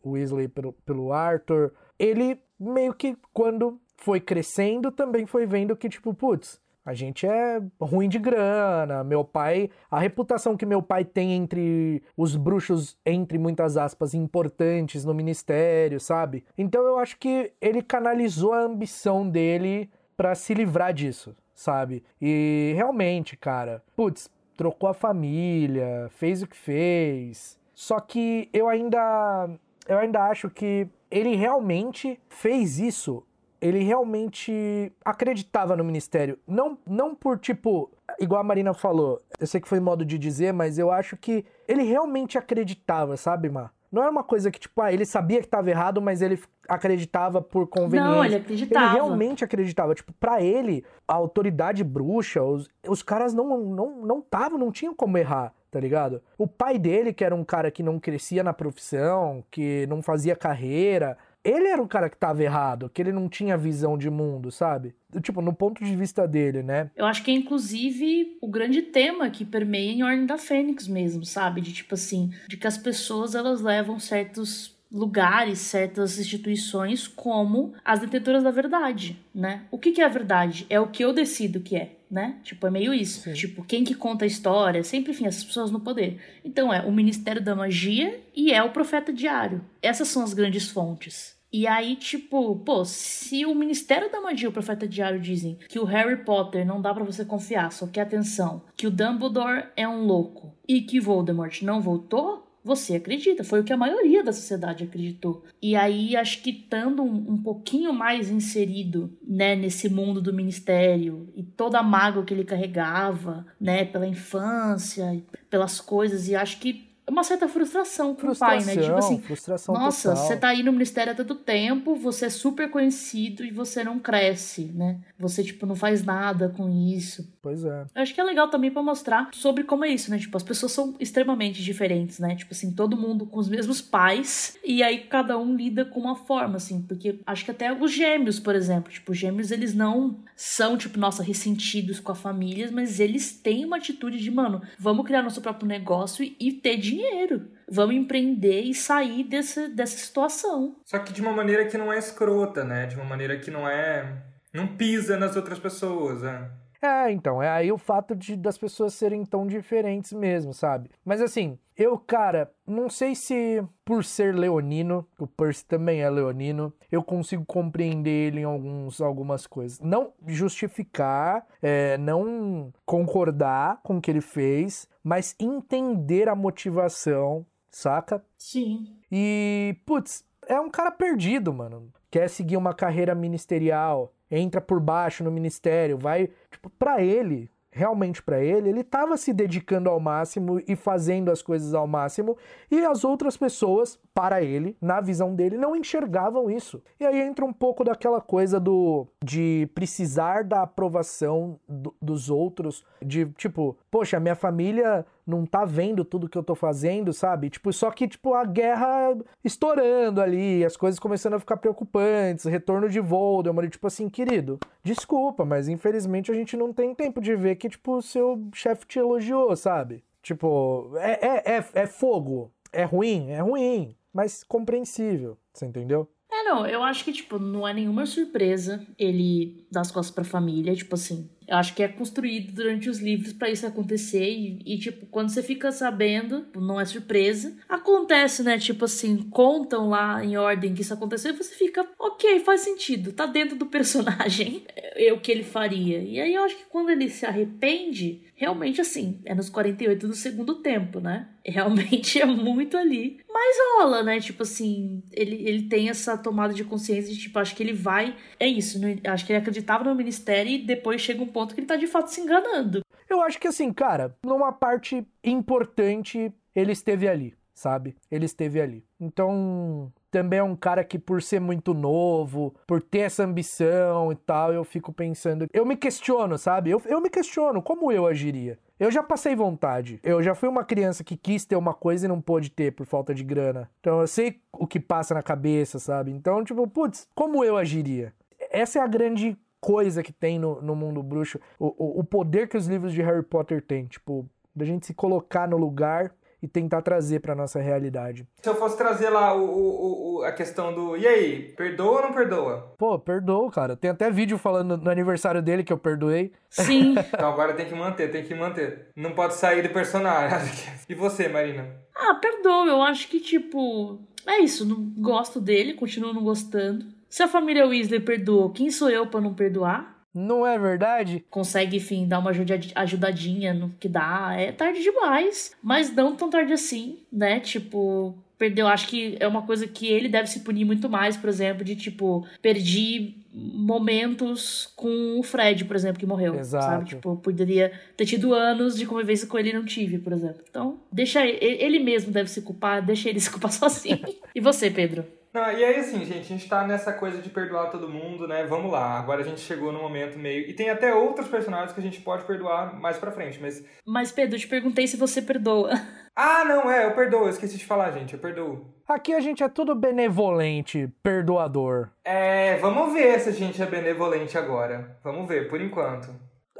Weasley 0.04 0.48
pelo, 0.48 0.72
pelo 0.84 1.12
Arthur. 1.12 1.72
Ele 1.96 2.42
meio 2.58 2.92
que 2.92 3.16
quando 3.32 3.80
foi 4.02 4.20
crescendo, 4.20 4.90
também 4.90 5.26
foi 5.26 5.46
vendo 5.46 5.76
que, 5.76 5.88
tipo, 5.88 6.12
putz, 6.12 6.60
A 6.84 6.94
gente 6.94 7.24
é 7.26 7.62
ruim 7.80 8.08
de 8.08 8.18
grana. 8.18 9.04
Meu 9.04 9.24
pai, 9.24 9.70
a 9.88 10.00
reputação 10.00 10.56
que 10.56 10.66
meu 10.66 10.82
pai 10.82 11.04
tem 11.04 11.32
entre 11.32 12.02
os 12.16 12.34
bruxos, 12.34 12.98
entre 13.06 13.38
muitas 13.38 13.76
aspas, 13.76 14.14
importantes 14.14 15.04
no 15.04 15.14
ministério, 15.14 16.00
sabe? 16.00 16.44
Então 16.58 16.82
eu 16.82 16.98
acho 16.98 17.16
que 17.18 17.52
ele 17.60 17.82
canalizou 17.82 18.52
a 18.52 18.62
ambição 18.62 19.28
dele 19.28 19.88
para 20.16 20.34
se 20.34 20.54
livrar 20.54 20.92
disso, 20.92 21.36
sabe? 21.54 22.02
E 22.20 22.72
realmente, 22.74 23.36
cara, 23.36 23.80
putz, 23.94 24.28
trocou 24.56 24.88
a 24.88 24.94
família, 24.94 26.08
fez 26.10 26.42
o 26.42 26.48
que 26.48 26.56
fez. 26.56 27.56
Só 27.74 28.00
que 28.00 28.48
eu 28.52 28.68
ainda 28.68 29.48
eu 29.86 29.98
ainda 29.98 30.24
acho 30.24 30.50
que 30.50 30.88
ele 31.10 31.36
realmente 31.36 32.18
fez 32.28 32.78
isso 32.80 33.24
ele 33.62 33.84
realmente 33.84 34.92
acreditava 35.04 35.76
no 35.76 35.84
ministério. 35.84 36.36
Não, 36.46 36.76
não 36.84 37.14
por 37.14 37.38
tipo, 37.38 37.88
igual 38.18 38.40
a 38.40 38.44
Marina 38.44 38.74
falou, 38.74 39.22
eu 39.38 39.46
sei 39.46 39.60
que 39.60 39.68
foi 39.68 39.78
modo 39.78 40.04
de 40.04 40.18
dizer, 40.18 40.52
mas 40.52 40.78
eu 40.78 40.90
acho 40.90 41.16
que 41.16 41.44
ele 41.68 41.84
realmente 41.84 42.36
acreditava, 42.36 43.16
sabe, 43.16 43.48
Mar? 43.48 43.72
Não 43.90 44.02
era 44.02 44.10
uma 44.10 44.24
coisa 44.24 44.50
que, 44.50 44.58
tipo, 44.58 44.80
ah, 44.80 44.90
ele 44.90 45.04
sabia 45.04 45.38
que 45.38 45.44
estava 45.44 45.68
errado, 45.70 46.00
mas 46.00 46.22
ele 46.22 46.42
acreditava 46.66 47.42
por 47.42 47.66
conveniência. 47.66 48.14
Não, 48.14 48.24
ele 48.24 48.36
acreditava. 48.36 48.86
Ele 48.86 48.94
realmente 48.94 49.44
acreditava. 49.44 49.94
Tipo, 49.94 50.14
pra 50.14 50.40
ele, 50.40 50.82
a 51.06 51.12
autoridade 51.12 51.84
bruxa, 51.84 52.42
os, 52.42 52.70
os 52.88 53.02
caras 53.02 53.34
não 53.34 53.58
não 53.58 54.00
não 54.00 54.18
estavam, 54.20 54.58
não 54.58 54.72
tinham 54.72 54.94
como 54.94 55.18
errar, 55.18 55.52
tá 55.70 55.78
ligado? 55.78 56.22
O 56.38 56.48
pai 56.48 56.78
dele, 56.78 57.12
que 57.12 57.22
era 57.22 57.34
um 57.34 57.44
cara 57.44 57.70
que 57.70 57.82
não 57.82 58.00
crescia 58.00 58.42
na 58.42 58.54
profissão, 58.54 59.44
que 59.50 59.86
não 59.88 60.00
fazia 60.00 60.34
carreira, 60.34 61.18
ele 61.44 61.68
era 61.68 61.82
o 61.82 61.88
cara 61.88 62.08
que 62.08 62.16
tava 62.16 62.42
errado, 62.42 62.90
que 62.92 63.02
ele 63.02 63.12
não 63.12 63.28
tinha 63.28 63.56
visão 63.56 63.98
de 63.98 64.08
mundo, 64.08 64.50
sabe? 64.50 64.94
Tipo, 65.20 65.42
no 65.42 65.52
ponto 65.52 65.84
de 65.84 65.94
vista 65.96 66.26
dele, 66.26 66.62
né? 66.62 66.90
Eu 66.96 67.06
acho 67.06 67.22
que 67.22 67.30
é 67.30 67.34
inclusive 67.34 68.36
o 68.40 68.48
grande 68.48 68.82
tema 68.82 69.28
que 69.30 69.44
permeia 69.44 69.90
em 69.90 70.02
Ordem 70.02 70.26
da 70.26 70.38
Fênix 70.38 70.86
mesmo, 70.86 71.24
sabe? 71.24 71.60
De 71.60 71.72
tipo 71.72 71.94
assim, 71.94 72.30
de 72.48 72.56
que 72.56 72.66
as 72.66 72.78
pessoas 72.78 73.34
elas 73.34 73.60
levam 73.60 73.98
certos 73.98 74.76
lugares, 74.90 75.58
certas 75.58 76.18
instituições 76.18 77.08
como 77.08 77.72
as 77.84 78.00
detentoras 78.00 78.42
da 78.42 78.50
verdade, 78.50 79.18
né? 79.34 79.62
O 79.70 79.78
que, 79.78 79.90
que 79.90 80.02
é 80.02 80.04
a 80.04 80.08
verdade? 80.08 80.66
É 80.68 80.78
o 80.78 80.88
que 80.88 81.02
eu 81.02 81.12
decido 81.12 81.60
que 81.60 81.76
é, 81.76 81.96
né? 82.12 82.36
Tipo, 82.44 82.66
é 82.66 82.70
meio 82.70 82.92
isso. 82.92 83.22
Sim. 83.22 83.32
Tipo, 83.32 83.64
quem 83.64 83.82
que 83.82 83.94
conta 83.94 84.26
a 84.26 84.28
história? 84.28 84.84
Sempre, 84.84 85.12
enfim, 85.12 85.26
essas 85.26 85.42
pessoas 85.42 85.70
no 85.70 85.80
poder. 85.80 86.20
Então, 86.44 86.70
é 86.70 86.82
o 86.82 86.92
Ministério 86.92 87.42
da 87.42 87.56
Magia 87.56 88.20
e 88.36 88.52
é 88.52 88.62
o 88.62 88.70
Profeta 88.70 89.10
Diário. 89.10 89.64
Essas 89.80 90.08
são 90.08 90.22
as 90.22 90.34
grandes 90.34 90.68
fontes. 90.68 91.34
E 91.50 91.66
aí, 91.66 91.96
tipo, 91.96 92.56
pô, 92.56 92.84
se 92.84 93.44
o 93.46 93.54
Ministério 93.54 94.10
da 94.10 94.20
Magia 94.20 94.46
e 94.46 94.48
o 94.48 94.52
Profeta 94.52 94.86
Diário 94.86 95.20
dizem 95.20 95.58
que 95.68 95.78
o 95.78 95.84
Harry 95.84 96.24
Potter 96.24 96.66
não 96.66 96.80
dá 96.80 96.94
para 96.94 97.04
você 97.04 97.24
confiar, 97.24 97.70
só 97.72 97.86
que 97.86 98.00
atenção, 98.00 98.62
que 98.74 98.86
o 98.86 98.90
Dumbledore 98.90 99.66
é 99.76 99.86
um 99.86 100.04
louco 100.04 100.54
e 100.66 100.80
que 100.80 100.98
Voldemort 101.00 101.62
não 101.62 101.80
voltou, 101.80 102.51
você 102.64 102.96
acredita. 102.96 103.42
Foi 103.42 103.60
o 103.60 103.64
que 103.64 103.72
a 103.72 103.76
maioria 103.76 104.22
da 104.22 104.32
sociedade 104.32 104.84
acreditou. 104.84 105.44
E 105.60 105.74
aí, 105.74 106.16
acho 106.16 106.42
que 106.42 106.50
estando 106.50 107.02
um, 107.02 107.32
um, 107.32 107.42
pouquinho 107.42 107.92
mais 107.92 108.30
inserido, 108.30 109.16
né, 109.26 109.56
nesse 109.56 109.88
mundo 109.88 110.20
do 110.20 110.32
ministério 110.32 111.28
e 111.34 111.42
toda 111.42 111.78
a 111.78 111.82
mágoa 111.82 112.24
que 112.24 112.32
ele 112.32 112.44
carregava, 112.44 113.46
né, 113.60 113.84
pela 113.84 114.06
infância, 114.06 115.22
pelas 115.50 115.80
coisas, 115.80 116.28
e 116.28 116.36
acho 116.36 116.58
que 116.58 116.91
uma 117.12 117.22
certa 117.22 117.46
frustração 117.46 118.14
com 118.14 118.20
frustração, 118.22 118.58
o 118.58 118.64
pai, 118.64 118.74
né? 118.74 118.82
Tipo 118.82 118.96
assim, 118.96 119.20
frustração 119.20 119.74
nossa, 119.74 120.10
total. 120.10 120.26
você 120.26 120.36
tá 120.36 120.48
aí 120.48 120.62
no 120.62 120.72
ministério 120.72 121.12
há 121.12 121.14
tanto 121.14 121.34
tempo, 121.34 121.94
você 121.94 122.26
é 122.26 122.30
super 122.30 122.70
conhecido 122.70 123.44
e 123.44 123.50
você 123.50 123.84
não 123.84 123.98
cresce, 123.98 124.64
né? 124.74 124.98
Você, 125.18 125.44
tipo, 125.44 125.66
não 125.66 125.76
faz 125.76 126.02
nada 126.02 126.48
com 126.48 126.68
isso. 126.68 127.30
Pois 127.42 127.64
é. 127.64 127.84
Eu 127.94 128.02
acho 128.02 128.14
que 128.14 128.20
é 128.20 128.24
legal 128.24 128.48
também 128.48 128.70
para 128.70 128.82
mostrar 128.82 129.28
sobre 129.32 129.64
como 129.64 129.84
é 129.84 129.88
isso, 129.88 130.10
né? 130.10 130.18
Tipo, 130.18 130.36
as 130.36 130.42
pessoas 130.42 130.72
são 130.72 130.94
extremamente 130.98 131.62
diferentes, 131.62 132.18
né? 132.18 132.34
Tipo 132.34 132.52
assim, 132.52 132.72
todo 132.72 132.96
mundo 132.96 133.26
com 133.26 133.38
os 133.38 133.48
mesmos 133.48 133.80
pais 133.80 134.56
e 134.64 134.82
aí 134.82 135.00
cada 135.00 135.36
um 135.38 135.54
lida 135.54 135.84
com 135.84 136.00
uma 136.00 136.16
forma, 136.16 136.56
assim. 136.56 136.80
Porque 136.80 137.20
acho 137.26 137.44
que 137.44 137.50
até 137.50 137.72
os 137.72 137.92
gêmeos, 137.92 138.40
por 138.40 138.54
exemplo, 138.54 138.92
tipo, 138.92 139.12
os 139.12 139.18
gêmeos 139.18 139.50
eles 139.50 139.74
não 139.74 140.16
são, 140.34 140.76
tipo, 140.76 140.98
nossa, 140.98 141.22
ressentidos 141.22 142.00
com 142.00 142.10
a 142.10 142.14
família, 142.14 142.70
mas 142.72 142.98
eles 142.98 143.32
têm 143.32 143.64
uma 143.64 143.76
atitude 143.76 144.18
de, 144.18 144.30
mano, 144.30 144.62
vamos 144.78 145.06
criar 145.06 145.22
nosso 145.22 145.40
próprio 145.40 145.68
negócio 145.68 146.24
e 146.38 146.52
ter 146.52 146.76
dinheiro 146.76 147.01
dinheiro. 147.02 147.48
Vamos 147.68 147.94
empreender 147.96 148.62
e 148.62 148.74
sair 148.74 149.24
dessa, 149.24 149.68
dessa 149.68 149.96
situação. 149.96 150.76
Só 150.84 150.98
que 150.98 151.12
de 151.12 151.20
uma 151.20 151.32
maneira 151.32 151.66
que 151.66 151.78
não 151.78 151.92
é 151.92 151.98
escrota, 151.98 152.64
né? 152.64 152.86
De 152.86 152.96
uma 152.96 153.04
maneira 153.04 153.38
que 153.38 153.50
não 153.50 153.68
é. 153.68 154.22
não 154.52 154.66
pisa 154.76 155.16
nas 155.16 155.36
outras 155.36 155.58
pessoas, 155.58 156.22
né? 156.22 156.50
É, 156.82 157.12
então, 157.12 157.40
é 157.40 157.48
aí 157.48 157.70
o 157.70 157.78
fato 157.78 158.12
de 158.16 158.36
das 158.36 158.58
pessoas 158.58 158.92
serem 158.94 159.24
tão 159.24 159.46
diferentes 159.46 160.12
mesmo, 160.12 160.52
sabe? 160.52 160.90
Mas 161.04 161.20
assim, 161.20 161.56
eu, 161.76 161.96
cara, 161.96 162.52
não 162.66 162.90
sei 162.90 163.14
se 163.14 163.62
por 163.84 164.04
ser 164.04 164.34
leonino, 164.34 165.06
o 165.16 165.24
Percy 165.24 165.64
também 165.64 166.02
é 166.02 166.10
leonino, 166.10 166.72
eu 166.90 167.00
consigo 167.00 167.44
compreender 167.46 168.32
ele 168.32 168.40
em 168.40 168.44
alguns, 168.44 169.00
algumas 169.00 169.46
coisas. 169.46 169.78
Não 169.78 170.12
justificar, 170.26 171.46
é, 171.62 171.96
não 171.98 172.72
concordar 172.84 173.80
com 173.84 173.98
o 173.98 174.00
que 174.00 174.10
ele 174.10 174.20
fez, 174.20 174.88
mas 175.04 175.36
entender 175.38 176.28
a 176.28 176.34
motivação, 176.34 177.46
saca? 177.70 178.24
Sim. 178.34 178.96
E, 179.10 179.76
putz, 179.86 180.24
é 180.48 180.60
um 180.60 180.68
cara 180.68 180.90
perdido, 180.90 181.52
mano. 181.52 181.92
Quer 182.10 182.28
seguir 182.28 182.56
uma 182.56 182.74
carreira 182.74 183.14
ministerial, 183.14 184.12
entra 184.32 184.60
por 184.60 184.80
baixo 184.80 185.22
no 185.22 185.30
ministério, 185.30 185.98
vai, 185.98 186.30
tipo, 186.50 186.70
para 186.70 187.02
ele, 187.02 187.50
realmente 187.70 188.22
para 188.22 188.42
ele, 188.42 188.70
ele 188.70 188.80
estava 188.80 189.16
se 189.16 189.32
dedicando 189.32 189.88
ao 189.88 190.00
máximo 190.00 190.60
e 190.66 190.74
fazendo 190.74 191.30
as 191.30 191.42
coisas 191.42 191.74
ao 191.74 191.86
máximo, 191.86 192.36
e 192.70 192.84
as 192.84 193.04
outras 193.04 193.36
pessoas, 193.36 193.98
para 194.14 194.42
ele, 194.42 194.76
na 194.80 195.00
visão 195.00 195.34
dele, 195.34 195.56
não 195.56 195.76
enxergavam 195.76 196.50
isso. 196.50 196.82
E 196.98 197.06
aí 197.06 197.20
entra 197.20 197.44
um 197.44 197.52
pouco 197.52 197.84
daquela 197.84 198.20
coisa 198.20 198.58
do 198.58 199.06
de 199.24 199.68
precisar 199.74 200.44
da 200.44 200.62
aprovação 200.62 201.58
do, 201.68 201.94
dos 202.00 202.28
outros, 202.28 202.84
de 203.02 203.26
tipo, 203.36 203.76
poxa, 203.90 204.20
minha 204.20 204.34
família 204.34 205.06
não 205.26 205.46
tá 205.46 205.64
vendo 205.64 206.04
tudo 206.04 206.28
que 206.28 206.36
eu 206.36 206.42
tô 206.42 206.54
fazendo, 206.54 207.12
sabe? 207.12 207.50
Tipo, 207.50 207.72
só 207.72 207.90
que 207.90 208.08
tipo 208.08 208.34
a 208.34 208.44
guerra 208.44 209.16
estourando 209.44 210.20
ali, 210.20 210.64
as 210.64 210.76
coisas 210.76 210.98
começando 210.98 211.34
a 211.34 211.40
ficar 211.40 211.56
preocupantes, 211.56 212.44
retorno 212.44 212.88
de 212.88 213.00
Voldemort, 213.00 213.70
tipo 213.70 213.86
assim, 213.86 214.08
querido, 214.08 214.58
desculpa, 214.82 215.44
mas 215.44 215.68
infelizmente 215.68 216.30
a 216.30 216.34
gente 216.34 216.56
não 216.56 216.72
tem 216.72 216.94
tempo 216.94 217.20
de 217.20 217.34
ver 217.36 217.56
que 217.56 217.68
tipo 217.68 217.96
o 217.96 218.02
seu 218.02 218.42
chefe 218.54 218.86
te 218.86 218.98
elogiou, 218.98 219.54
sabe? 219.56 220.02
Tipo, 220.22 220.92
é, 220.96 221.26
é, 221.26 221.56
é, 221.56 221.64
é 221.74 221.86
fogo, 221.86 222.50
é 222.72 222.84
ruim, 222.84 223.30
é 223.30 223.40
ruim, 223.40 223.96
mas 224.12 224.44
compreensível, 224.44 225.36
você 225.52 225.66
entendeu? 225.66 226.08
É, 226.32 226.44
não, 226.44 226.66
eu 226.66 226.82
acho 226.82 227.04
que, 227.04 227.12
tipo, 227.12 227.38
não 227.38 227.68
é 227.68 227.74
nenhuma 227.74 228.06
surpresa 228.06 228.86
ele 228.98 229.66
dar 229.70 229.82
as 229.82 229.90
costas 229.90 230.14
pra 230.14 230.24
família, 230.24 230.74
tipo 230.74 230.94
assim. 230.94 231.28
Acho 231.52 231.74
que 231.74 231.82
é 231.82 231.88
construído 231.88 232.52
durante 232.52 232.88
os 232.88 232.98
livros 232.98 233.32
para 233.32 233.50
isso 233.50 233.66
acontecer 233.66 234.30
e, 234.30 234.58
e, 234.64 234.78
tipo, 234.78 235.06
quando 235.06 235.28
você 235.28 235.42
fica 235.42 235.70
sabendo, 235.70 236.46
não 236.56 236.80
é 236.80 236.84
surpresa. 236.84 237.54
Acontece, 237.68 238.42
né? 238.42 238.58
Tipo 238.58 238.86
assim, 238.86 239.18
contam 239.30 239.88
lá 239.88 240.24
em 240.24 240.36
ordem 240.36 240.74
que 240.74 240.82
isso 240.82 240.94
aconteceu 240.94 241.32
e 241.32 241.36
você 241.36 241.54
fica, 241.54 241.86
ok, 241.98 242.40
faz 242.40 242.62
sentido, 242.62 243.12
tá 243.12 243.26
dentro 243.26 243.56
do 243.56 243.66
personagem, 243.72 244.64
é 244.74 245.12
o 245.12 245.20
que 245.20 245.30
ele 245.30 245.44
faria. 245.44 245.98
E 246.00 246.20
aí 246.20 246.34
eu 246.34 246.42
acho 246.42 246.56
que 246.56 246.64
quando 246.64 246.90
ele 246.90 247.08
se 247.08 247.26
arrepende, 247.26 248.22
realmente 248.34 248.80
assim, 248.80 249.20
é 249.24 249.34
nos 249.34 249.48
48 249.48 250.06
do 250.06 250.14
segundo 250.14 250.56
tempo, 250.56 251.00
né? 251.00 251.28
Realmente 251.44 252.20
é 252.20 252.26
muito 252.26 252.76
ali. 252.76 253.20
Mas 253.28 253.56
rola, 253.76 254.02
né? 254.02 254.20
Tipo 254.20 254.42
assim, 254.42 255.02
ele, 255.12 255.36
ele 255.46 255.62
tem 255.68 255.88
essa 255.88 256.16
tomada 256.16 256.54
de 256.54 256.64
consciência 256.64 257.12
de, 257.12 257.18
tipo, 257.18 257.38
acho 257.38 257.54
que 257.54 257.62
ele 257.62 257.72
vai. 257.72 258.16
É 258.38 258.46
isso, 258.46 258.78
né? 258.78 258.98
acho 259.06 259.26
que 259.26 259.32
ele 259.32 259.40
acreditava 259.40 259.84
no 259.84 259.94
ministério 259.94 260.52
e 260.52 260.58
depois 260.58 261.00
chega 261.00 261.22
um 261.22 261.26
ponto 261.26 261.54
que 261.54 261.60
ele 261.60 261.66
tá 261.66 261.76
de 261.76 261.86
fato 261.86 262.08
se 262.08 262.20
enganando. 262.20 262.82
Eu 263.08 263.20
acho 263.20 263.38
que 263.38 263.48
assim, 263.48 263.72
cara, 263.72 264.16
numa 264.24 264.52
parte 264.52 265.06
importante 265.22 266.32
ele 266.54 266.72
esteve 266.72 267.08
ali, 267.08 267.34
sabe? 267.54 267.96
Ele 268.10 268.24
esteve 268.24 268.60
ali. 268.60 268.84
Então, 269.00 269.92
também 270.12 270.40
é 270.40 270.42
um 270.42 270.54
cara 270.54 270.84
que, 270.84 270.98
por 270.98 271.22
ser 271.22 271.40
muito 271.40 271.72
novo, 271.72 272.54
por 272.66 272.82
ter 272.82 272.98
essa 272.98 273.24
ambição 273.24 274.12
e 274.12 274.14
tal, 274.14 274.52
eu 274.52 274.62
fico 274.62 274.92
pensando. 274.92 275.46
Eu 275.52 275.64
me 275.64 275.74
questiono, 275.74 276.36
sabe? 276.36 276.70
Eu, 276.70 276.80
eu 276.84 277.00
me 277.00 277.08
questiono 277.08 277.62
como 277.62 277.90
eu 277.90 278.06
agiria. 278.06 278.58
Eu 278.78 278.90
já 278.90 279.02
passei 279.02 279.34
vontade. 279.34 279.98
Eu 280.02 280.22
já 280.22 280.34
fui 280.34 280.50
uma 280.50 280.64
criança 280.64 281.02
que 281.02 281.16
quis 281.16 281.46
ter 281.46 281.56
uma 281.56 281.72
coisa 281.72 282.04
e 282.04 282.08
não 282.08 282.20
pôde 282.20 282.50
ter 282.50 282.72
por 282.72 282.84
falta 282.84 283.14
de 283.14 283.24
grana. 283.24 283.70
Então 283.80 284.00
eu 284.00 284.06
sei 284.06 284.38
o 284.52 284.66
que 284.66 284.78
passa 284.78 285.14
na 285.14 285.22
cabeça, 285.22 285.78
sabe? 285.78 286.10
Então, 286.12 286.44
tipo, 286.44 286.68
putz, 286.68 287.08
como 287.14 287.42
eu 287.42 287.56
agiria? 287.56 288.12
Essa 288.50 288.80
é 288.80 288.82
a 288.82 288.86
grande 288.86 289.38
coisa 289.60 290.02
que 290.02 290.12
tem 290.12 290.38
no, 290.38 290.60
no 290.60 290.76
mundo 290.76 291.02
bruxo, 291.02 291.40
o, 291.58 291.68
o, 291.68 292.00
o 292.00 292.04
poder 292.04 292.48
que 292.48 292.56
os 292.56 292.66
livros 292.66 292.92
de 292.92 293.00
Harry 293.00 293.22
Potter 293.22 293.62
têm, 293.62 293.86
tipo, 293.86 294.28
da 294.54 294.64
gente 294.64 294.84
se 294.84 294.92
colocar 294.92 295.48
no 295.48 295.56
lugar 295.56 296.12
e 296.42 296.48
tentar 296.48 296.82
trazer 296.82 297.20
pra 297.20 297.34
nossa 297.34 297.60
realidade. 297.60 298.26
Se 298.42 298.48
eu 298.48 298.56
fosse 298.56 298.76
trazer 298.76 299.08
lá 299.08 299.34
o, 299.34 299.44
o, 299.44 300.16
o, 300.18 300.22
a 300.24 300.32
questão 300.32 300.74
do. 300.74 300.96
E 300.96 301.06
aí, 301.06 301.52
perdoa 301.56 301.98
ou 301.98 302.02
não 302.02 302.12
perdoa? 302.12 302.74
Pô, 302.76 302.98
perdoa, 302.98 303.50
cara. 303.50 303.76
Tem 303.76 303.90
até 303.90 304.10
vídeo 304.10 304.36
falando 304.36 304.76
no 304.76 304.90
aniversário 304.90 305.40
dele 305.40 305.62
que 305.62 305.72
eu 305.72 305.78
perdoei. 305.78 306.32
Sim. 306.50 306.94
então 307.14 307.32
agora 307.32 307.54
tem 307.54 307.66
que 307.66 307.74
manter, 307.74 308.10
tem 308.10 308.24
que 308.24 308.34
manter. 308.34 308.88
Não 308.96 309.12
pode 309.12 309.34
sair 309.34 309.62
do 309.62 309.70
personagem. 309.70 310.72
E 310.88 310.94
você, 310.94 311.28
Marina? 311.28 311.66
Ah, 311.94 312.14
perdoa. 312.16 312.66
Eu 312.66 312.82
acho 312.82 313.08
que, 313.08 313.20
tipo. 313.20 313.98
É 314.26 314.40
isso. 314.40 314.66
Não 314.66 314.76
gosto 314.98 315.40
dele, 315.40 315.74
continuo 315.74 316.12
não 316.12 316.22
gostando. 316.22 316.86
Se 317.08 317.22
a 317.22 317.28
família 317.28 317.66
Weasley 317.66 318.00
perdoou, 318.00 318.50
quem 318.50 318.70
sou 318.70 318.90
eu 318.90 319.06
para 319.06 319.20
não 319.20 319.34
perdoar? 319.34 319.91
Não 320.14 320.46
é 320.46 320.58
verdade? 320.58 321.24
Consegue, 321.30 321.78
enfim, 321.78 322.06
dar 322.06 322.18
uma 322.18 322.32
ajudadinha 322.76 323.54
no 323.54 323.70
que 323.80 323.88
dá. 323.88 324.34
É 324.36 324.52
tarde 324.52 324.82
demais, 324.82 325.52
mas 325.62 325.94
não 325.94 326.14
tão 326.14 326.28
tarde 326.28 326.52
assim, 326.52 326.98
né? 327.10 327.40
Tipo, 327.40 328.14
perdeu. 328.36 328.66
Acho 328.68 328.88
que 328.88 329.16
é 329.20 329.26
uma 329.26 329.42
coisa 329.42 329.66
que 329.66 329.86
ele 329.86 330.08
deve 330.08 330.28
se 330.28 330.40
punir 330.40 330.64
muito 330.64 330.88
mais, 330.88 331.16
por 331.16 331.28
exemplo, 331.28 331.64
de 331.64 331.76
tipo, 331.76 332.26
perdi 332.42 333.14
momentos 333.32 334.70
com 334.76 335.18
o 335.18 335.22
Fred, 335.22 335.64
por 335.64 335.74
exemplo, 335.76 335.98
que 335.98 336.04
morreu. 336.06 336.38
Exato. 336.38 336.64
Sabe? 336.66 336.84
Tipo, 336.90 337.16
poderia 337.16 337.72
ter 337.96 338.04
tido 338.04 338.34
anos 338.34 338.76
de 338.76 338.84
convivência 338.84 339.26
com 339.26 339.38
ele 339.38 339.50
e 339.50 339.54
não 339.54 339.64
tive, 339.64 339.98
por 339.98 340.12
exemplo. 340.12 340.42
Então, 340.50 340.78
deixa 340.92 341.24
ele, 341.26 341.38
ele 341.40 341.78
mesmo 341.78 342.12
deve 342.12 342.28
se 342.28 342.42
culpar, 342.42 342.84
deixa 342.84 343.08
ele 343.08 343.20
se 343.20 343.30
culpar 343.30 343.50
sozinho. 343.52 344.00
e 344.34 344.40
você, 344.40 344.70
Pedro? 344.70 345.04
Não, 345.32 345.50
e 345.50 345.64
aí 345.64 345.76
assim, 345.76 346.04
gente, 346.04 346.20
a 346.20 346.36
gente 346.36 346.48
tá 346.48 346.66
nessa 346.66 346.92
coisa 346.92 347.22
de 347.22 347.30
perdoar 347.30 347.70
todo 347.70 347.88
mundo, 347.88 348.28
né? 348.28 348.44
Vamos 348.44 348.70
lá. 348.70 348.98
Agora 348.98 349.22
a 349.22 349.24
gente 349.24 349.40
chegou 349.40 349.72
no 349.72 349.80
momento 349.80 350.18
meio. 350.18 350.48
E 350.48 350.52
tem 350.52 350.68
até 350.68 350.94
outros 350.94 351.26
personagens 351.28 351.72
que 351.72 351.80
a 351.80 351.82
gente 351.82 352.00
pode 352.00 352.24
perdoar 352.24 352.78
mais 352.78 352.98
pra 352.98 353.10
frente, 353.10 353.40
mas. 353.40 353.64
Mas, 353.86 354.12
Pedro, 354.12 354.36
eu 354.36 354.40
te 354.40 354.46
perguntei 354.46 354.86
se 354.86 354.96
você 354.96 355.22
perdoa. 355.22 355.70
Ah, 356.14 356.44
não, 356.44 356.70
é, 356.70 356.84
eu 356.84 356.94
perdoo, 356.94 357.22
eu 357.22 357.30
esqueci 357.30 357.56
de 357.56 357.64
falar, 357.64 357.90
gente, 357.92 358.12
eu 358.12 358.20
perdoo. 358.20 358.66
Aqui 358.86 359.14
a 359.14 359.20
gente 359.20 359.42
é 359.42 359.48
tudo 359.48 359.74
benevolente, 359.74 360.86
perdoador. 361.02 361.88
É, 362.04 362.58
vamos 362.58 362.92
ver 362.92 363.18
se 363.18 363.30
a 363.30 363.32
gente 363.32 363.62
é 363.62 363.64
benevolente 363.64 364.36
agora. 364.36 364.98
Vamos 365.02 365.26
ver, 365.26 365.48
por 365.48 365.58
enquanto 365.58 366.10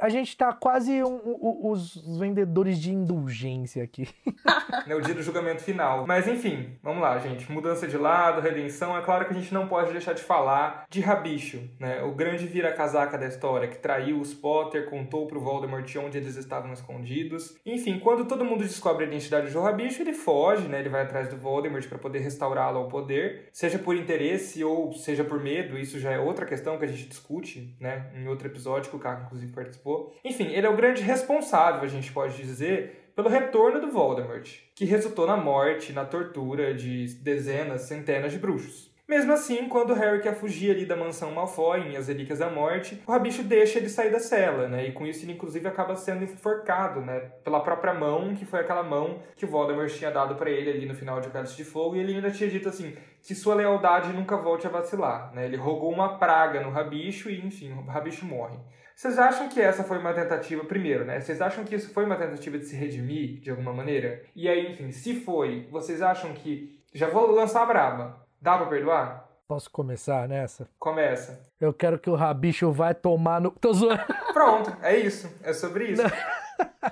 a 0.03 0.09
gente 0.09 0.35
tá 0.35 0.51
quase 0.51 1.01
um, 1.01 1.15
um, 1.15 1.69
os 1.71 1.95
vendedores 2.19 2.77
de 2.77 2.91
indulgência 2.91 3.81
aqui. 3.81 4.09
é 4.85 4.93
o 4.93 4.99
dia 4.99 5.13
do 5.13 5.23
julgamento 5.23 5.63
final. 5.63 6.05
Mas 6.05 6.27
enfim, 6.27 6.77
vamos 6.83 7.01
lá, 7.01 7.17
gente. 7.19 7.49
Mudança 7.49 7.87
de 7.87 7.95
lado, 7.97 8.41
redenção. 8.41 8.97
É 8.97 9.01
claro 9.01 9.23
que 9.23 9.31
a 9.31 9.39
gente 9.39 9.53
não 9.53 9.65
pode 9.65 9.93
deixar 9.93 10.11
de 10.11 10.21
falar 10.21 10.83
de 10.89 10.99
Rabicho, 10.99 11.69
né? 11.79 12.03
O 12.03 12.11
grande 12.11 12.45
vira-casaca 12.45 13.17
da 13.17 13.27
história, 13.27 13.69
que 13.69 13.77
traiu 13.77 14.19
os 14.19 14.33
Potter, 14.33 14.89
contou 14.89 15.25
pro 15.25 15.39
Voldemort 15.39 15.89
onde 15.95 16.17
eles 16.17 16.35
estavam 16.35 16.73
escondidos. 16.73 17.55
Enfim, 17.65 17.97
quando 17.97 18.25
todo 18.25 18.43
mundo 18.43 18.65
descobre 18.65 19.05
a 19.05 19.07
identidade 19.07 19.53
do 19.53 19.61
Rabicho, 19.61 20.01
ele 20.01 20.11
foge, 20.11 20.67
né? 20.67 20.81
Ele 20.81 20.89
vai 20.89 21.03
atrás 21.03 21.29
do 21.29 21.37
Voldemort 21.37 21.87
para 21.87 21.97
poder 21.97 22.19
restaurá-lo 22.19 22.77
ao 22.77 22.89
poder. 22.89 23.47
Seja 23.53 23.79
por 23.79 23.95
interesse 23.95 24.65
ou 24.65 24.91
seja 24.91 25.23
por 25.23 25.41
medo, 25.41 25.79
isso 25.79 25.97
já 25.97 26.11
é 26.11 26.19
outra 26.19 26.45
questão 26.45 26.77
que 26.77 26.83
a 26.83 26.89
gente 26.89 27.07
discute, 27.07 27.73
né? 27.79 28.11
Em 28.13 28.27
outro 28.27 28.49
episódio 28.49 28.89
que 28.89 28.97
o 28.97 28.99
Caco, 28.99 29.27
inclusive, 29.27 29.53
participou 29.53 29.92
enfim, 30.23 30.47
ele 30.51 30.65
é 30.65 30.69
o 30.69 30.75
grande 30.75 31.01
responsável, 31.01 31.83
a 31.83 31.87
gente 31.87 32.11
pode 32.11 32.35
dizer, 32.37 33.11
pelo 33.15 33.29
retorno 33.29 33.79
do 33.79 33.91
Voldemort, 33.91 34.49
que 34.75 34.85
resultou 34.85 35.27
na 35.27 35.37
morte, 35.37 35.93
na 35.93 36.05
tortura 36.05 36.73
de 36.73 37.13
dezenas, 37.15 37.81
centenas 37.81 38.31
de 38.31 38.39
bruxos. 38.39 38.93
Mesmo 39.07 39.33
assim, 39.33 39.67
quando 39.67 39.93
Harry 39.93 40.21
quer 40.21 40.33
fugir 40.33 40.71
ali 40.71 40.85
da 40.85 40.95
mansão 40.95 41.29
Malfoy, 41.31 41.81
em 41.81 41.97
As 41.97 42.07
Relíquias 42.07 42.39
da 42.39 42.49
Morte, 42.49 43.03
o 43.05 43.11
Rabicho 43.11 43.43
deixa 43.43 43.77
ele 43.77 43.89
sair 43.89 44.09
da 44.09 44.19
cela, 44.19 44.69
né? 44.69 44.87
E 44.87 44.91
com 44.93 45.05
isso 45.05 45.25
ele 45.25 45.33
inclusive 45.33 45.67
acaba 45.67 45.93
sendo 45.95 46.23
enforcado, 46.23 47.01
né? 47.01 47.19
Pela 47.43 47.59
própria 47.59 47.93
mão, 47.93 48.33
que 48.33 48.45
foi 48.45 48.61
aquela 48.61 48.81
mão 48.81 49.19
que 49.35 49.43
o 49.43 49.47
Voldemort 49.47 49.91
tinha 49.91 50.09
dado 50.09 50.35
para 50.35 50.49
ele 50.49 50.69
ali 50.69 50.85
no 50.85 50.95
final 50.95 51.19
de 51.19 51.27
O 51.27 51.31
Cálice 51.31 51.57
de 51.57 51.65
Fogo, 51.65 51.97
e 51.97 51.99
ele 51.99 52.15
ainda 52.15 52.31
tinha 52.31 52.49
dito 52.49 52.69
assim, 52.69 52.95
que 53.21 53.35
sua 53.35 53.55
lealdade 53.55 54.13
nunca 54.13 54.37
volte 54.37 54.65
a 54.65 54.69
vacilar, 54.69 55.33
né? 55.35 55.45
Ele 55.45 55.57
rogou 55.57 55.91
uma 55.91 56.17
praga 56.17 56.61
no 56.61 56.69
Rabicho 56.69 57.29
e, 57.29 57.45
enfim, 57.45 57.73
o 57.73 57.83
Rabicho 57.83 58.25
morre. 58.25 58.57
Vocês 58.95 59.17
acham 59.17 59.49
que 59.49 59.59
essa 59.59 59.83
foi 59.83 59.97
uma 59.97 60.13
tentativa, 60.13 60.63
primeiro, 60.63 61.03
né? 61.03 61.19
Vocês 61.19 61.41
acham 61.41 61.63
que 61.63 61.75
isso 61.75 61.93
foi 61.93 62.05
uma 62.05 62.15
tentativa 62.15 62.57
de 62.57 62.65
se 62.65 62.75
redimir 62.75 63.39
de 63.39 63.49
alguma 63.49 63.73
maneira? 63.73 64.23
E 64.35 64.47
aí, 64.47 64.71
enfim, 64.71 64.91
se 64.91 65.19
foi, 65.21 65.67
vocês 65.71 66.01
acham 66.01 66.33
que. 66.33 66.79
Já 66.93 67.09
vou 67.09 67.31
lançar 67.31 67.63
a 67.63 67.65
braba. 67.65 68.25
Dá 68.39 68.57
pra 68.57 68.67
perdoar? 68.67 69.29
Posso 69.47 69.69
começar 69.69 70.27
nessa? 70.27 70.67
Começa. 70.79 71.47
Eu 71.59 71.73
quero 71.73 71.99
que 71.99 72.09
o 72.09 72.15
rabicho 72.15 72.71
vai 72.71 72.93
tomar 72.93 73.41
no. 73.41 73.51
Tô 73.51 73.73
zoando. 73.73 74.03
Pronto, 74.31 74.75
é 74.81 74.97
isso. 74.97 75.29
É 75.43 75.53
sobre 75.53 75.91
isso. 75.91 76.03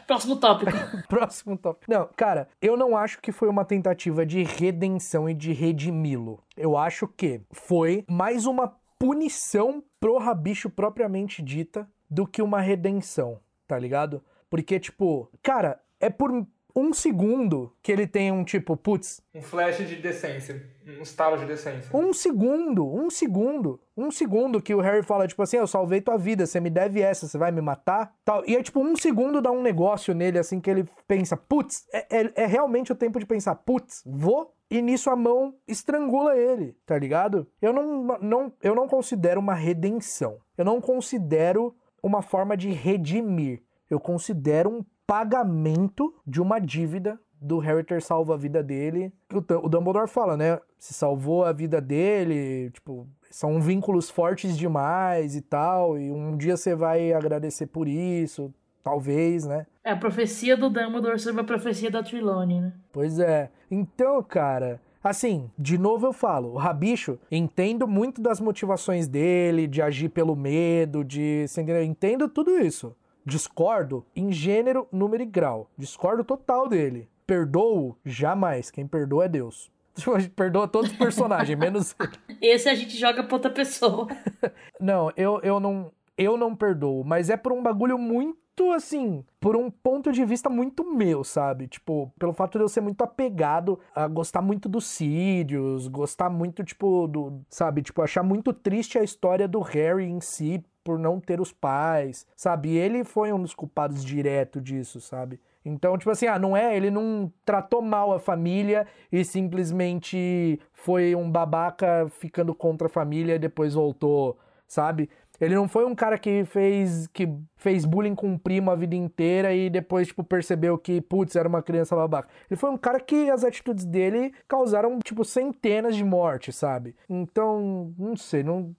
Próximo 0.08 0.36
tópico. 0.38 0.72
Próximo 1.08 1.58
tópico. 1.58 1.92
Não, 1.92 2.10
cara, 2.16 2.48
eu 2.62 2.76
não 2.76 2.98
acho 2.98 3.20
que 3.22 3.32
foi 3.32 3.48
uma 3.48 3.66
tentativa 3.66 4.26
de 4.26 4.44
redenção 4.44 5.30
e 5.30 5.34
de 5.34 5.54
redimi-lo. 5.54 6.40
Eu 6.58 6.78
acho 6.78 7.08
que 7.08 7.42
foi 7.52 8.04
mais 8.10 8.46
uma 8.46 8.74
punição 9.02 9.84
pro 10.00 10.20
rabicho 10.20 10.70
propriamente 10.70 11.42
dita 11.42 11.90
do 12.08 12.28
que 12.28 12.40
uma 12.40 12.62
redenção, 12.62 13.40
tá 13.68 13.76
ligado? 13.80 14.24
Porque, 14.48 14.80
tipo, 14.80 15.28
cara, 15.42 15.82
é 16.00 16.08
por 16.08 16.46
um 16.76 16.94
segundo 16.94 17.76
que 17.82 17.92
ele 17.92 18.06
tem 18.06 18.32
um 18.32 18.44
tipo, 18.44 18.78
putz. 18.78 19.20
Um 19.34 19.42
flash 19.42 19.78
de 19.78 19.96
decência. 19.96 20.70
Um 20.86 21.02
estalo 21.02 21.40
de 21.40 21.48
decência. 21.48 21.90
Um 21.98 22.14
segundo, 22.14 22.88
um 22.94 23.10
segundo. 23.10 23.82
Um 23.98 24.12
segundo 24.12 24.62
que 24.62 24.76
o 24.76 24.82
Harry 24.82 25.02
fala, 25.02 25.28
tipo 25.28 25.42
assim, 25.42 25.58
eu 25.58 25.66
salvei 25.66 26.00
tua 26.00 26.18
vida, 26.18 26.46
você 26.46 26.60
me 26.60 26.70
deve 26.70 27.02
essa, 27.02 27.28
você 27.28 27.40
vai 27.40 27.52
me 27.52 27.60
matar? 27.60 28.14
Tal. 28.24 28.44
E 28.48 28.56
é 28.56 28.62
tipo, 28.62 28.82
um 28.82 28.96
segundo 28.96 29.42
dá 29.42 29.50
um 29.50 29.64
negócio 29.64 30.14
nele, 30.14 30.38
assim, 30.38 30.60
que 30.60 30.70
ele 30.70 30.88
pensa, 31.08 31.36
putz, 31.36 31.88
é, 31.92 32.22
é, 32.22 32.32
é 32.36 32.46
realmente 32.46 32.92
o 32.92 32.96
tempo 32.96 33.20
de 33.20 33.26
pensar, 33.26 33.56
putz, 33.56 34.04
vou 34.06 34.54
e 34.72 34.82
nisso 34.82 35.10
a 35.10 35.18
mão 35.18 35.54
estrangula 35.68 36.38
ele, 36.38 36.78
tá 36.86 36.98
ligado? 36.98 37.46
Eu 37.62 37.74
não, 37.74 38.18
não, 38.22 38.54
eu 38.64 38.74
não 38.74 38.88
considero 38.88 39.42
uma 39.42 39.54
redenção. 39.54 40.38
Eu 40.58 40.64
não 40.64 40.80
considero 40.80 41.76
uma 42.02 42.22
forma 42.22 42.56
de 42.56 42.72
redimir. 42.72 43.62
Eu 43.90 44.00
considero 44.00 44.70
um 44.70 44.86
pagamento 45.06 46.16
de 46.26 46.42
uma 46.42 46.58
dívida 46.58 47.20
do 47.42 47.58
Harry 47.58 47.84
ter 47.84 48.02
salvo 48.02 48.32
a 48.32 48.38
vida 48.38 48.64
dele. 48.64 49.12
O, 49.34 49.68
Dumbledore 49.68 50.08
fala, 50.08 50.38
né? 50.38 50.58
Se 50.80 50.94
salvou 50.94 51.44
a 51.44 51.52
vida 51.52 51.82
dele, 51.82 52.72
tipo, 52.72 53.06
são 53.30 53.60
vínculos 53.60 54.10
fortes 54.10 54.58
demais 54.58 55.36
e 55.36 55.42
tal, 55.42 55.98
e 56.00 56.10
um 56.10 56.38
dia 56.38 56.56
você 56.56 56.74
vai 56.76 57.12
agradecer 57.12 57.68
por 57.68 57.90
isso, 57.90 58.54
talvez, 58.84 59.46
né? 59.46 59.65
É 59.84 59.91
a 59.91 59.98
profecia 59.98 60.56
do 60.56 60.70
Dumbledore 60.70 61.20
sobre 61.20 61.41
a 61.41 61.46
profecia 61.46 61.89
da 61.89 62.04
Trelawney, 62.04 62.62
né? 62.62 62.74
Pois 62.91 63.20
é. 63.20 63.50
Então, 63.70 64.22
cara, 64.24 64.80
Assim, 65.04 65.50
de 65.58 65.80
novo 65.80 66.06
eu 66.06 66.13
falo, 66.13 66.50
o 66.50 66.58
Rabicho, 66.58 67.17
entendo 67.32 67.88
muito 67.88 68.22
das 68.22 68.39
motivações 68.39 69.08
dele, 69.08 69.65
de 69.65 69.82
agir 69.82 70.10
pelo 70.10 70.36
medo, 70.36 71.04
de. 71.04 71.46
Entendo 71.84 72.30
tudo 72.30 72.60
isso. 72.60 72.96
Discordo 73.26 74.06
em 74.15 74.32
gênero, 74.32 74.88
número 74.91 75.24
e 75.24 75.26
grau. 75.26 75.70
Discordo 75.76 76.24
total 76.24 76.67
dele. 76.67 77.10
Perdoo? 77.26 77.98
Jamais. 78.06 78.70
Quem 78.70 78.88
perdoa 78.88 79.26
é 79.26 79.30
Deus. 79.30 79.72
Perdoa 80.36 80.67
todos 80.67 80.91
os 80.91 80.98
personagens, 80.98 81.58
menos. 81.58 81.96
Esse 82.41 82.70
a 82.70 82.76
gente 82.76 82.96
joga 82.96 83.24
pra 83.24 83.36
outra 83.36 83.52
pessoa. 83.52 84.08
não, 84.80 85.12
eu, 85.17 85.39
eu 85.41 85.60
não. 85.60 85.91
Eu 86.17 86.38
não 86.38 86.56
perdoo, 86.56 87.04
mas 87.04 87.32
é 87.32 87.38
por 87.38 87.52
um 87.52 87.63
bagulho 87.63 87.98
muito 87.98 88.38
muito 88.62 88.71
assim, 88.74 89.26
por 89.39 89.56
um 89.56 89.71
ponto 89.71 90.12
de 90.12 90.24
vista 90.24 90.50
muito 90.50 90.84
meu, 90.93 91.24
sabe? 91.24 91.67
Tipo, 91.67 92.12
pelo 92.19 92.34
fato 92.34 92.58
de 92.58 92.63
eu 92.63 92.69
ser 92.69 92.82
muito 92.82 93.04
apegado 93.04 93.80
a 93.95 94.08
gostar 94.08 94.41
muito 94.41 94.69
dos 94.69 94.86
Sirius, 94.86 95.88
gostar 95.88 96.30
muito, 96.30 96.63
tipo, 96.63 97.08
do. 97.08 97.41
Sabe? 97.50 97.82
Tipo, 97.82 98.02
achar 98.02 98.24
muito 98.24 98.54
triste 98.54 99.00
a 99.00 99.04
história 99.04 99.47
do 99.47 99.60
Harry 99.62 100.06
em 100.06 100.21
si 100.21 100.63
por 100.84 100.97
não 100.97 101.19
ter 101.19 101.39
os 101.39 101.52
pais, 101.52 102.26
sabe? 102.36 102.76
Ele 102.76 103.04
foi 103.04 103.32
um 103.32 103.41
dos 103.41 103.54
culpados 103.54 104.04
direto 104.04 104.60
disso, 104.60 105.00
sabe? 105.00 105.39
Então, 105.63 105.95
tipo 105.95 106.10
assim, 106.10 106.26
ah, 106.26 106.39
não 106.39 106.58
é, 106.58 106.76
ele 106.76 106.89
não 106.89 107.32
tratou 107.45 107.84
mal 107.84 108.12
a 108.12 108.19
família 108.19 108.88
e 109.12 109.24
simplesmente 109.24 110.60
foi 110.74 111.13
um 111.13 111.30
babaca 111.30 112.08
ficando 112.10 112.56
contra 112.56 112.88
a 112.88 112.89
família 112.89 113.36
e 113.36 113.39
depois 113.39 113.76
voltou, 113.76 114.39
sabe? 114.67 115.08
Ele 115.42 115.56
não 115.56 115.68
foi 115.68 115.86
um 115.86 115.96
cara 115.96 116.20
que 116.20 116.46
fez 116.46 117.08
que 117.08 117.28
fez 117.58 117.84
bullying 117.84 118.14
com 118.14 118.28
um 118.28 118.38
primo 118.38 118.70
a 118.70 118.76
vida 118.76 118.96
inteira 118.96 119.54
e 119.54 119.70
depois, 119.70 120.08
tipo, 120.08 120.24
percebeu 120.24 120.78
que, 120.78 121.02
putz, 121.02 121.36
era 121.36 121.50
uma 121.50 121.64
criança 121.64 121.96
babaca. 121.96 122.30
Ele 122.50 122.60
foi 122.60 122.70
um 122.70 122.78
cara 122.78 123.00
que 123.00 123.30
as 123.30 123.44
atitudes 123.44 123.84
dele 123.84 124.34
causaram, 124.48 125.00
tipo, 125.04 125.26
centenas 125.26 125.96
de 125.96 126.04
mortes, 126.04 126.56
sabe? 126.56 126.96
Então, 127.10 127.94
não 127.98 128.16
sei, 128.16 128.44
não. 128.44 128.76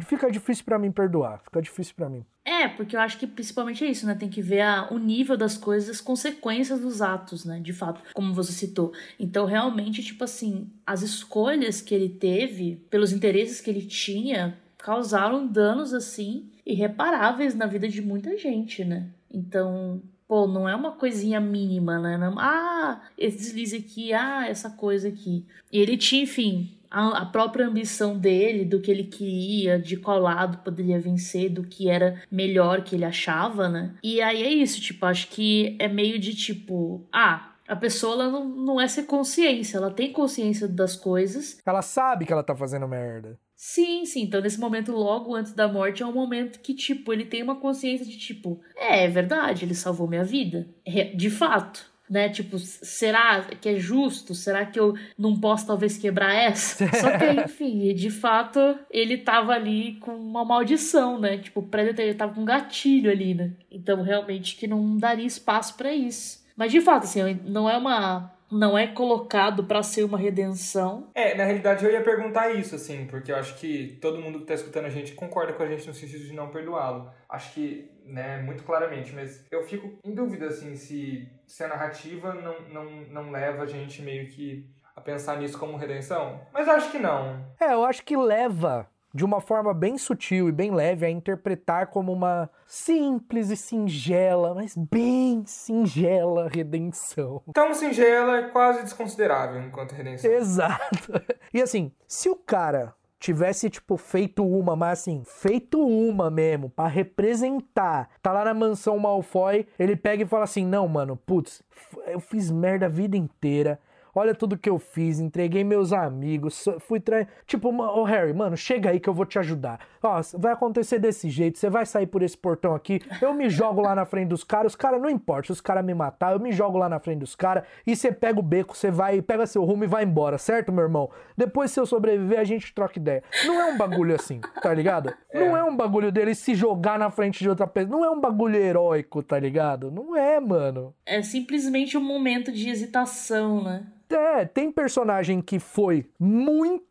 Fica 0.00 0.30
difícil 0.30 0.64
para 0.64 0.78
mim 0.78 0.90
perdoar, 0.90 1.40
fica 1.44 1.62
difícil 1.62 1.94
para 1.96 2.08
mim. 2.08 2.24
É, 2.44 2.66
porque 2.66 2.96
eu 2.96 3.00
acho 3.00 3.18
que 3.18 3.26
principalmente 3.26 3.84
é 3.84 3.88
isso, 3.88 4.04
né? 4.04 4.14
Tem 4.14 4.28
que 4.28 4.42
ver 4.42 4.62
a, 4.62 4.88
o 4.90 4.98
nível 4.98 5.36
das 5.36 5.56
coisas, 5.56 5.88
as 5.88 6.00
consequências 6.00 6.80
dos 6.80 7.00
atos, 7.00 7.44
né? 7.44 7.60
De 7.60 7.72
fato, 7.72 8.02
como 8.12 8.34
você 8.34 8.52
citou. 8.52 8.92
Então, 9.18 9.46
realmente, 9.46 10.02
tipo 10.02 10.24
assim, 10.24 10.68
as 10.84 11.02
escolhas 11.02 11.80
que 11.80 11.94
ele 11.94 12.08
teve, 12.08 12.84
pelos 12.90 13.12
interesses 13.12 13.60
que 13.60 13.70
ele 13.70 13.82
tinha, 13.82 14.58
causaram 14.82 15.46
danos 15.46 15.94
assim 15.94 16.50
irreparáveis 16.66 17.54
na 17.54 17.66
vida 17.66 17.88
de 17.88 18.02
muita 18.02 18.36
gente, 18.36 18.84
né? 18.84 19.08
Então, 19.32 20.02
pô, 20.26 20.46
não 20.46 20.68
é 20.68 20.74
uma 20.74 20.92
coisinha 20.92 21.40
mínima, 21.40 21.98
né? 21.98 22.18
Não, 22.18 22.38
ah, 22.38 23.00
esse 23.16 23.38
deslize 23.38 23.76
aqui, 23.76 24.12
ah, 24.12 24.46
essa 24.46 24.70
coisa 24.70 25.08
aqui. 25.08 25.46
E 25.72 25.78
ele 25.78 25.96
tinha, 25.96 26.24
enfim, 26.24 26.76
a, 26.90 27.24
própria 27.24 27.66
ambição 27.66 28.18
dele, 28.18 28.64
do 28.64 28.80
que 28.80 28.90
ele 28.90 29.04
queria, 29.04 29.78
de 29.78 29.96
qual 29.96 30.20
lado 30.20 30.58
poderia 30.58 31.00
vencer, 31.00 31.48
do 31.48 31.62
que 31.62 31.88
era 31.88 32.20
melhor 32.30 32.82
que 32.82 32.96
ele 32.96 33.04
achava, 33.04 33.68
né? 33.68 33.94
E 34.02 34.20
aí 34.20 34.42
é 34.42 34.50
isso, 34.50 34.80
tipo, 34.80 35.06
acho 35.06 35.28
que 35.28 35.76
é 35.78 35.88
meio 35.88 36.18
de 36.18 36.34
tipo, 36.34 37.06
ah. 37.12 37.48
A 37.68 37.76
pessoa 37.76 38.14
ela 38.14 38.28
não, 38.28 38.44
não 38.44 38.80
é 38.80 38.86
ser 38.86 39.04
consciência, 39.04 39.78
ela 39.78 39.90
tem 39.90 40.12
consciência 40.12 40.68
das 40.68 40.94
coisas. 40.96 41.58
Ela 41.64 41.80
sabe 41.80 42.26
que 42.26 42.32
ela 42.32 42.42
tá 42.42 42.54
fazendo 42.54 42.86
merda. 42.88 43.38
Sim, 43.56 44.04
sim. 44.04 44.22
Então, 44.22 44.40
nesse 44.40 44.58
momento, 44.58 44.92
logo 44.92 45.34
antes 45.34 45.52
da 45.52 45.68
morte, 45.68 46.02
é 46.02 46.06
um 46.06 46.12
momento 46.12 46.60
que, 46.60 46.74
tipo, 46.74 47.12
ele 47.12 47.24
tem 47.24 47.42
uma 47.42 47.56
consciência 47.56 48.04
de, 48.04 48.18
tipo, 48.18 48.60
é, 48.76 49.04
é 49.04 49.08
verdade, 49.08 49.64
ele 49.64 49.74
salvou 49.74 50.08
minha 50.08 50.24
vida. 50.24 50.68
De 51.14 51.30
fato 51.30 51.92
né? 52.12 52.28
Tipo, 52.28 52.58
será 52.58 53.40
que 53.58 53.70
é 53.70 53.76
justo? 53.78 54.34
Será 54.34 54.66
que 54.66 54.78
eu 54.78 54.94
não 55.16 55.34
posso 55.40 55.66
talvez 55.66 55.96
quebrar 55.96 56.34
essa? 56.34 56.86
Só 57.00 57.16
que, 57.16 57.24
enfim, 57.40 57.94
de 57.94 58.10
fato, 58.10 58.60
ele 58.90 59.16
tava 59.16 59.54
ali 59.54 59.94
com 59.94 60.14
uma 60.14 60.44
maldição, 60.44 61.18
né? 61.18 61.38
Tipo, 61.38 61.60
o 61.60 61.66
Predator 61.66 62.04
ele 62.04 62.14
tava 62.14 62.34
com 62.34 62.42
um 62.42 62.44
gatilho 62.44 63.10
ali, 63.10 63.34
né? 63.34 63.52
Então, 63.70 64.02
realmente, 64.02 64.56
que 64.56 64.66
não 64.66 64.98
daria 64.98 65.24
espaço 65.24 65.74
para 65.74 65.90
isso. 65.94 66.44
Mas, 66.54 66.70
de 66.70 66.82
fato, 66.82 67.04
assim, 67.04 67.40
não 67.46 67.68
é 67.68 67.78
uma 67.78 68.30
não 68.52 68.76
é 68.76 68.86
colocado 68.86 69.64
para 69.64 69.82
ser 69.82 70.04
uma 70.04 70.18
redenção. 70.18 71.10
É, 71.14 71.34
na 71.34 71.44
realidade 71.44 71.84
eu 71.84 71.90
ia 71.90 72.02
perguntar 72.02 72.50
isso, 72.50 72.74
assim, 72.74 73.06
porque 73.06 73.32
eu 73.32 73.36
acho 73.36 73.56
que 73.56 73.98
todo 74.00 74.20
mundo 74.20 74.40
que 74.40 74.46
tá 74.46 74.54
escutando 74.54 74.84
a 74.84 74.90
gente 74.90 75.12
concorda 75.14 75.54
com 75.54 75.62
a 75.62 75.66
gente 75.66 75.86
no 75.86 75.94
sentido 75.94 76.24
de 76.24 76.32
não 76.34 76.50
perdoá-lo. 76.50 77.10
Acho 77.28 77.54
que, 77.54 77.90
né, 78.04 78.42
muito 78.42 78.62
claramente, 78.62 79.12
mas 79.14 79.46
eu 79.50 79.62
fico 79.64 79.98
em 80.04 80.14
dúvida, 80.14 80.46
assim, 80.46 80.76
se, 80.76 81.28
se 81.46 81.64
a 81.64 81.68
narrativa 81.68 82.34
não, 82.34 82.60
não, 82.68 82.90
não 83.08 83.30
leva 83.30 83.62
a 83.62 83.66
gente 83.66 84.02
meio 84.02 84.28
que 84.28 84.70
a 84.94 85.00
pensar 85.00 85.38
nisso 85.38 85.58
como 85.58 85.78
redenção. 85.78 86.40
Mas 86.52 86.66
eu 86.66 86.74
acho 86.74 86.90
que 86.90 86.98
não. 86.98 87.46
É, 87.58 87.72
eu 87.72 87.84
acho 87.84 88.04
que 88.04 88.16
leva 88.16 88.86
de 89.14 89.24
uma 89.24 89.40
forma 89.40 89.74
bem 89.74 89.98
sutil 89.98 90.48
e 90.48 90.52
bem 90.52 90.70
leve, 90.70 91.04
a 91.06 91.10
interpretar 91.10 91.88
como 91.88 92.12
uma 92.12 92.48
simples 92.66 93.50
e 93.50 93.56
singela, 93.56 94.54
mas 94.54 94.76
bem 94.76 95.44
singela 95.46 96.48
redenção. 96.48 97.42
Tão 97.52 97.74
singela 97.74 98.38
é 98.38 98.48
quase 98.48 98.82
desconsiderável 98.82 99.60
enquanto 99.62 99.92
redenção. 99.92 100.30
Exato. 100.30 101.12
E 101.54 101.60
assim, 101.60 101.92
se 102.08 102.30
o 102.30 102.36
cara 102.36 102.94
tivesse, 103.22 103.70
tipo, 103.70 103.96
feito 103.96 104.44
uma, 104.44 104.74
mas 104.74 105.00
assim, 105.00 105.22
feito 105.24 105.86
uma 105.86 106.30
mesmo, 106.30 106.70
para 106.70 106.88
representar, 106.88 108.08
tá 108.22 108.32
lá 108.32 108.44
na 108.44 108.54
mansão 108.54 108.98
Malfoy, 108.98 109.66
ele 109.78 109.94
pega 109.94 110.22
e 110.22 110.26
fala 110.26 110.44
assim: 110.44 110.66
não, 110.66 110.88
mano, 110.88 111.16
putz, 111.16 111.62
eu 112.06 112.18
fiz 112.18 112.50
merda 112.50 112.86
a 112.86 112.88
vida 112.88 113.16
inteira 113.16 113.78
olha 114.14 114.34
tudo 114.34 114.58
que 114.58 114.68
eu 114.68 114.78
fiz, 114.78 115.20
entreguei 115.20 115.64
meus 115.64 115.92
amigos, 115.92 116.64
fui 116.80 117.00
trair. 117.00 117.28
Tipo, 117.46 117.68
ô 117.68 118.00
oh, 118.00 118.04
Harry, 118.04 118.32
mano, 118.32 118.56
chega 118.56 118.90
aí 118.90 119.00
que 119.00 119.08
eu 119.08 119.14
vou 119.14 119.26
te 119.26 119.38
ajudar. 119.38 119.80
Ó, 120.02 120.20
vai 120.34 120.52
acontecer 120.52 120.98
desse 120.98 121.30
jeito, 121.30 121.58
você 121.58 121.70
vai 121.70 121.86
sair 121.86 122.06
por 122.06 122.22
esse 122.22 122.36
portão 122.36 122.74
aqui, 122.74 123.00
eu 123.20 123.32
me 123.32 123.48
jogo 123.48 123.80
lá 123.80 123.94
na 123.94 124.04
frente 124.04 124.28
dos 124.28 124.44
caras, 124.44 124.72
os 124.72 124.76
caras, 124.76 125.00
não 125.00 125.08
importa 125.08 125.46
se 125.46 125.52
os 125.52 125.60
caras 125.60 125.84
me 125.84 125.94
matar, 125.94 126.32
eu 126.32 126.40
me 126.40 126.52
jogo 126.52 126.78
lá 126.78 126.88
na 126.88 126.98
frente 126.98 127.20
dos 127.20 127.34
caras, 127.34 127.64
e 127.86 127.94
você 127.94 128.12
pega 128.12 128.38
o 128.38 128.42
beco, 128.42 128.76
você 128.76 128.90
vai, 128.90 129.22
pega 129.22 129.46
seu 129.46 129.64
rumo 129.64 129.84
e 129.84 129.86
vai 129.86 130.04
embora, 130.04 130.38
certo, 130.38 130.72
meu 130.72 130.84
irmão? 130.84 131.10
Depois, 131.36 131.70
se 131.70 131.80
eu 131.80 131.86
sobreviver, 131.86 132.38
a 132.38 132.44
gente 132.44 132.74
troca 132.74 132.98
ideia. 132.98 133.22
Não 133.46 133.60
é 133.60 133.72
um 133.72 133.76
bagulho 133.76 134.14
assim, 134.14 134.40
tá 134.60 134.72
ligado? 134.74 135.12
É. 135.30 135.40
Não 135.40 135.56
é 135.56 135.64
um 135.64 135.76
bagulho 135.76 136.10
dele 136.12 136.34
se 136.34 136.54
jogar 136.54 136.98
na 136.98 137.10
frente 137.10 137.40
de 137.40 137.48
outra 137.48 137.66
pessoa, 137.66 137.98
não 137.98 138.04
é 138.04 138.10
um 138.10 138.20
bagulho 138.20 138.56
heróico, 138.56 139.22
tá 139.22 139.38
ligado? 139.38 139.90
Não 139.90 140.16
é, 140.16 140.40
mano. 140.40 140.94
É 141.06 141.22
simplesmente 141.22 141.96
um 141.96 142.02
momento 142.02 142.52
de 142.52 142.68
hesitação, 142.68 143.62
né? 143.62 143.86
É, 144.14 144.44
tem 144.44 144.70
personagem 144.70 145.40
que 145.40 145.58
foi 145.58 146.10
muito 146.18 146.82